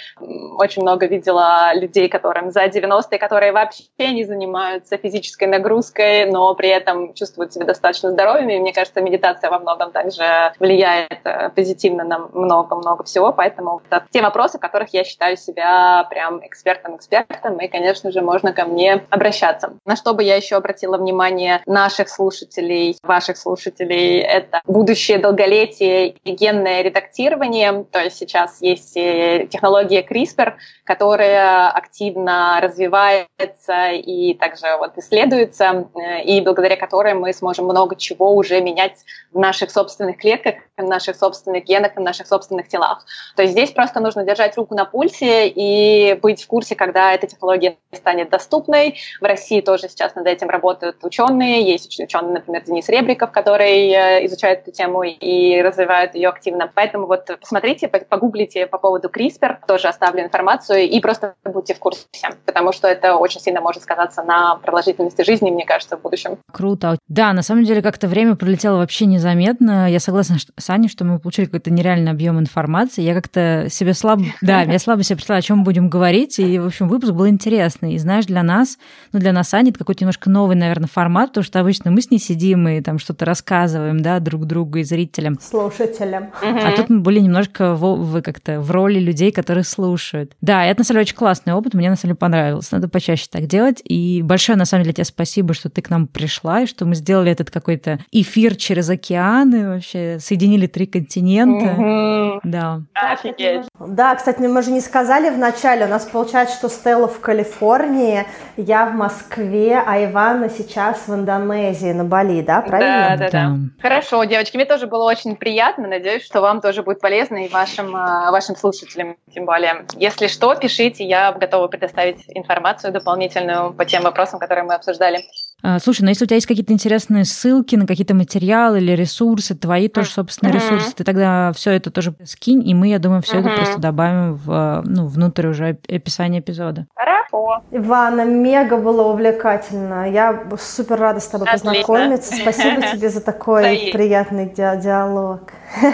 Очень 0.58 0.82
много 0.82 1.06
видела 1.06 1.74
людей, 1.74 2.08
которым 2.08 2.50
за 2.50 2.66
90-е, 2.66 3.18
которые 3.18 3.52
вообще 3.52 3.84
не 3.98 4.24
занимаются 4.24 4.96
физической 4.96 5.46
нагрузкой, 5.46 6.26
но 6.26 6.54
при 6.54 6.68
этом 6.68 7.14
чувствуют 7.14 7.52
себя 7.52 7.66
достаточно 7.66 8.10
здоровыми. 8.10 8.58
Мне 8.58 8.72
кажется, 8.72 9.00
медитация 9.00 9.50
во 9.50 9.58
многом 9.58 9.92
также 9.92 10.52
влияет 10.58 11.20
э, 11.24 11.50
позитивно 11.50 12.04
на 12.04 12.18
много-много 12.18 13.04
всего, 13.04 13.32
поэтому 13.32 13.82
это 13.88 14.06
те 14.10 14.22
вопросы, 14.22 14.58
в 14.58 14.60
которых 14.60 14.92
я 14.92 15.04
считаю 15.04 15.36
себя 15.36 16.06
прям 16.10 16.44
экспертом-экспертом, 16.46 17.58
и, 17.58 17.68
конечно 17.68 18.10
же, 18.10 18.20
можно 18.22 18.52
ко 18.52 18.64
мне 18.64 19.04
обращаться. 19.10 19.74
На 19.84 19.96
что 19.96 20.14
бы 20.14 20.22
я 20.22 20.36
еще 20.36 20.56
обратила 20.56 20.96
внимание 20.96 21.62
наших 21.66 22.08
слушателей, 22.08 22.96
ваших 23.02 23.36
слушателей, 23.36 23.68
слушателей, 23.78 24.20
будущее 24.66 25.18
долголетие 25.18 26.10
и 26.24 26.32
генное 26.32 26.82
редактирование. 26.82 27.84
То 27.90 28.00
есть 28.00 28.16
сейчас 28.16 28.60
есть 28.60 28.94
технология 28.94 30.02
CRISPR, 30.02 30.54
которая 30.84 31.68
активно 31.70 32.60
развивается 32.60 33.90
и 33.92 34.34
также 34.34 34.76
вот 34.78 34.96
исследуется, 34.96 35.88
и 36.24 36.40
благодаря 36.40 36.76
которой 36.76 37.14
мы 37.14 37.32
сможем 37.32 37.66
много 37.66 37.96
чего 37.96 38.34
уже 38.34 38.60
менять 38.60 38.96
в 39.32 39.38
наших 39.38 39.70
собственных 39.70 40.18
клетках, 40.18 40.54
в 40.76 40.82
наших 40.82 41.16
собственных 41.16 41.64
генах, 41.64 41.92
в 41.96 42.00
наших 42.00 42.26
собственных 42.26 42.68
телах. 42.68 43.04
То 43.36 43.42
есть 43.42 43.52
здесь 43.52 43.70
просто 43.70 44.00
нужно 44.00 44.24
держать 44.24 44.56
руку 44.56 44.74
на 44.74 44.84
пульсе 44.84 45.48
и 45.48 46.14
быть 46.14 46.42
в 46.42 46.46
курсе, 46.46 46.74
когда 46.74 47.12
эта 47.12 47.26
технология 47.26 47.76
станет 47.92 48.30
доступной. 48.30 48.98
В 49.20 49.24
России 49.24 49.60
тоже 49.60 49.88
сейчас 49.88 50.14
над 50.14 50.26
этим 50.26 50.48
работают 50.48 50.96
ученые. 51.02 51.62
Есть 51.62 51.98
ученый, 52.00 52.32
например, 52.32 52.64
Денис 52.64 52.88
Ребриков, 52.88 53.30
который 53.30 53.90
э, 53.90 54.24
изучает 54.48 54.60
эту 54.62 54.72
тему 54.72 55.02
и 55.02 55.60
развивает 55.60 56.14
ее 56.14 56.28
активно. 56.28 56.70
Поэтому 56.74 57.06
вот 57.06 57.28
посмотрите, 57.40 57.88
погуглите 57.88 58.66
по 58.66 58.78
поводу 58.78 59.08
CRISPR, 59.08 59.58
тоже 59.66 59.88
оставлю 59.88 60.22
информацию, 60.22 60.88
и 60.88 61.00
просто 61.00 61.34
будьте 61.44 61.74
в 61.74 61.78
курсе, 61.78 62.06
потому 62.46 62.72
что 62.72 62.88
это 62.88 63.16
очень 63.16 63.40
сильно 63.40 63.60
может 63.60 63.82
сказаться 63.82 64.22
на 64.22 64.56
продолжительности 64.56 65.22
жизни, 65.22 65.50
мне 65.50 65.64
кажется, 65.64 65.96
в 65.96 66.02
будущем. 66.02 66.38
Круто. 66.52 66.98
Да, 67.08 67.32
на 67.32 67.42
самом 67.42 67.64
деле 67.64 67.82
как-то 67.82 68.08
время 68.08 68.36
пролетело 68.36 68.78
вообще 68.78 69.06
незаметно. 69.06 69.90
Я 69.90 70.00
согласна 70.00 70.36
с 70.56 70.70
Аней, 70.70 70.88
что 70.88 71.04
мы 71.04 71.18
получили 71.18 71.46
какой-то 71.46 71.70
нереальный 71.70 72.10
объем 72.10 72.38
информации. 72.38 73.02
Я 73.02 73.14
как-то 73.14 73.66
себе 73.70 73.94
слабо... 73.94 74.24
Да, 74.40 74.62
я 74.62 74.78
слабо 74.78 75.02
себе 75.02 75.16
представляла, 75.16 75.40
о 75.40 75.42
чем 75.42 75.64
будем 75.64 75.88
говорить, 75.88 76.38
и, 76.38 76.58
в 76.58 76.66
общем, 76.66 76.88
выпуск 76.88 77.12
был 77.12 77.28
интересный. 77.28 77.94
И 77.94 77.98
знаешь, 77.98 78.26
для 78.26 78.42
нас, 78.42 78.78
ну, 79.12 79.18
для 79.18 79.32
нас, 79.32 79.52
Аня, 79.52 79.70
это 79.70 79.78
какой-то 79.78 80.04
немножко 80.04 80.30
новый, 80.30 80.56
наверное, 80.56 80.88
формат, 80.88 81.30
потому 81.30 81.44
что 81.44 81.60
обычно 81.60 81.90
мы 81.90 82.00
с 82.00 82.10
ней 82.10 82.18
сидим 82.18 82.66
и 82.68 82.80
там 82.80 82.98
что-то 82.98 83.24
рассказываем, 83.24 84.00
да, 84.00 84.20
друг 84.20 84.37
другу 84.44 84.78
и 84.78 84.84
зрителям. 84.84 85.38
Слушателям. 85.40 86.30
А 86.42 86.72
тут 86.72 86.88
мы 86.88 87.00
были 87.00 87.20
немножко 87.20 87.74
в, 87.74 87.96
в, 87.96 88.22
как-то 88.22 88.60
в 88.60 88.70
роли 88.70 88.98
людей, 88.98 89.32
которые 89.32 89.64
слушают. 89.64 90.32
Да, 90.40 90.64
это, 90.64 90.80
на 90.80 90.84
самом 90.84 90.98
деле, 90.98 91.08
очень 91.08 91.16
классный 91.16 91.52
опыт, 91.52 91.74
мне, 91.74 91.90
на 91.90 91.96
самом 91.96 92.10
деле, 92.10 92.16
понравилось. 92.16 92.70
Надо 92.72 92.88
почаще 92.88 93.26
так 93.30 93.46
делать. 93.46 93.80
И 93.84 94.22
большое, 94.22 94.56
на 94.56 94.64
самом 94.64 94.84
деле, 94.84 94.94
тебе 94.94 95.04
спасибо, 95.04 95.54
что 95.54 95.68
ты 95.70 95.82
к 95.82 95.90
нам 95.90 96.06
пришла, 96.06 96.62
и 96.62 96.66
что 96.66 96.86
мы 96.86 96.94
сделали 96.94 97.30
этот 97.32 97.50
какой-то 97.50 97.98
эфир 98.12 98.56
через 98.56 98.88
океаны, 98.88 99.68
вообще 99.68 100.18
соединили 100.20 100.66
три 100.66 100.86
континента. 100.86 101.72
Угу. 101.72 102.40
Да. 102.44 102.82
Офигеть. 102.94 103.66
Да, 103.78 104.14
кстати, 104.14 104.40
мы 104.40 104.62
же 104.62 104.70
не 104.70 104.80
сказали 104.80 105.30
в 105.30 105.38
начале, 105.38 105.86
у 105.86 105.88
нас 105.88 106.04
получается, 106.04 106.56
что 106.56 106.68
Стелла 106.68 107.08
в 107.08 107.20
Калифорнии, 107.20 108.24
я 108.56 108.86
в 108.86 108.94
Москве, 108.94 109.82
а 109.84 110.04
Ивана 110.04 110.48
сейчас 110.48 111.06
в 111.06 111.14
Индонезии, 111.14 111.92
на 111.92 112.04
Бали, 112.04 112.42
да, 112.42 112.60
правильно? 112.60 113.16
Да, 113.16 113.16
да, 113.16 113.30
да. 113.30 113.56
Хорошо, 113.80 114.17
девочки, 114.24 114.56
мне 114.56 114.66
тоже 114.66 114.86
было 114.86 115.04
очень 115.04 115.36
приятно, 115.36 115.88
надеюсь, 115.88 116.24
что 116.24 116.40
вам 116.40 116.60
тоже 116.60 116.82
будет 116.82 117.00
полезно 117.00 117.44
и 117.44 117.48
вашим, 117.48 117.94
а, 117.94 118.30
вашим 118.30 118.56
слушателям, 118.56 119.16
тем 119.34 119.44
более. 119.44 119.86
Если 119.96 120.26
что, 120.26 120.54
пишите, 120.54 121.04
я 121.04 121.32
готова 121.32 121.68
предоставить 121.68 122.24
информацию 122.28 122.92
дополнительную 122.92 123.72
по 123.72 123.84
тем 123.84 124.02
вопросам, 124.02 124.38
которые 124.38 124.64
мы 124.64 124.74
обсуждали. 124.74 125.24
А, 125.62 125.80
слушай, 125.80 126.02
ну 126.02 126.08
если 126.08 126.24
у 126.24 126.26
тебя 126.26 126.36
есть 126.36 126.46
какие-то 126.46 126.72
интересные 126.72 127.24
ссылки 127.24 127.74
на 127.74 127.86
какие-то 127.86 128.14
материалы 128.14 128.78
или 128.78 128.92
ресурсы, 128.92 129.56
твои 129.56 129.88
тоже 129.88 130.10
собственные 130.10 130.54
mm-hmm. 130.54 130.56
ресурсы, 130.56 130.94
ты 130.94 131.04
тогда 131.04 131.52
все 131.52 131.72
это 131.72 131.90
тоже 131.90 132.14
скинь, 132.24 132.66
и 132.68 132.74
мы, 132.74 132.88
я 132.88 132.98
думаю, 133.00 133.22
все 133.22 133.38
mm-hmm. 133.38 133.46
это 133.46 133.56
просто 133.56 133.78
добавим 133.78 134.34
в, 134.34 134.82
ну, 134.86 135.06
внутрь 135.06 135.48
уже 135.48 135.78
описания 135.88 136.38
эпизода. 136.38 136.86
Хорошо. 136.94 137.62
Ивана, 137.72 138.24
мега 138.24 138.76
было 138.76 139.02
увлекательно. 139.02 140.08
Я 140.10 140.44
супер 140.60 140.98
рада 140.98 141.20
с 141.20 141.26
тобой 141.26 141.48
Отлично. 141.48 141.70
познакомиться. 141.70 142.34
Спасибо 142.34 142.82
тебе 142.92 143.08
за 143.08 143.20
такой 143.20 143.90
приятный 143.92 144.46
ди- 144.46 144.80
диалог. 144.82 145.52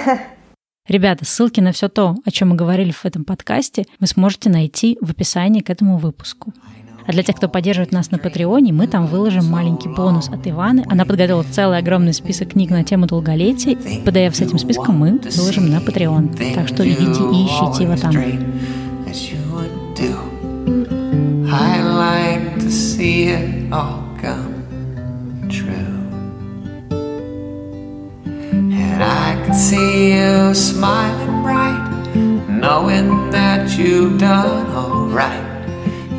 Ребята, 0.87 1.25
ссылки 1.25 1.61
на 1.61 1.73
все 1.73 1.89
то, 1.89 2.15
о 2.27 2.31
чем 2.31 2.51
мы 2.51 2.57
говорили 2.57 2.91
в 2.91 3.07
этом 3.07 3.25
подкасте, 3.25 3.87
вы 4.01 4.07
сможете 4.07 4.51
найти 4.51 4.99
в 5.01 5.11
описании 5.11 5.63
к 5.63 5.71
этому 5.71 5.97
выпуску. 5.97 6.53
А 7.07 7.13
для 7.13 7.23
тех, 7.23 7.37
кто 7.37 7.49
поддерживает 7.49 7.93
нас 7.93 8.11
на 8.11 8.19
Патреоне, 8.19 8.73
мы 8.73 8.87
там 8.87 9.07
выложим 9.07 9.47
маленький 9.47 9.89
бонус 9.89 10.29
от 10.29 10.47
Иваны. 10.47 10.85
Она 10.89 11.05
подготовила 11.05 11.45
целый 11.45 11.79
огромный 11.79 12.15
список 12.15 12.51
книг 12.51 12.71
на 12.71 12.85
тему 12.85 13.07
долголетия. 13.07 13.75
PDF 13.75 14.35
с 14.35 14.41
этим 14.41 14.59
списком 14.59 14.99
мы 14.99 15.21
выложим 15.37 15.71
на 15.71 15.79
Patreon. 15.79 16.55
Так 16.55 16.69
что 16.69 16.87
идите 16.89 17.23
и 17.23 17.47
ищите 17.47 17.85
его 17.85 17.97
там. 17.97 18.15
All. 23.71 24.05
And 28.95 29.03
I 29.03 29.35
can 29.45 29.55
see 29.55 30.13
you 30.13 30.55
smiling 30.55 31.43
bright, 31.43 32.15
knowing 32.49 33.31
that 33.31 33.77
you've 33.77 34.19
done 34.19 34.67
alright. 34.69 35.54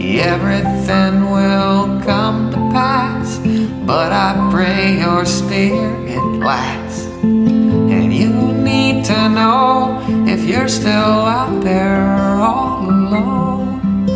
Everything 0.05 1.31
will 1.31 1.99
come 2.01 2.51
to 2.51 2.57
pass, 2.71 3.39
but 3.85 4.11
I 4.11 4.49
pray 4.51 4.99
your 4.99 5.25
spirit 5.25 6.23
lasts. 6.39 7.05
And 7.23 8.13
you 8.13 8.29
need 8.53 9.05
to 9.05 9.29
know 9.29 9.99
if 10.27 10.43
you're 10.43 10.67
still 10.67 11.25
out 11.39 11.63
there 11.63 12.37
all 12.37 12.87
alone, 12.87 14.07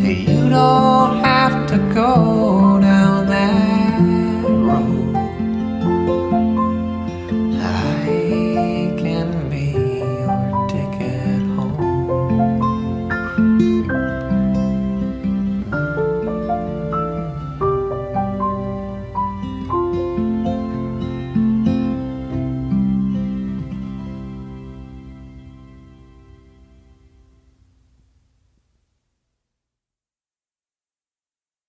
you 0.00 0.48
don't 0.48 1.18
have 1.24 1.68
to 1.68 1.78
go. 1.94 2.75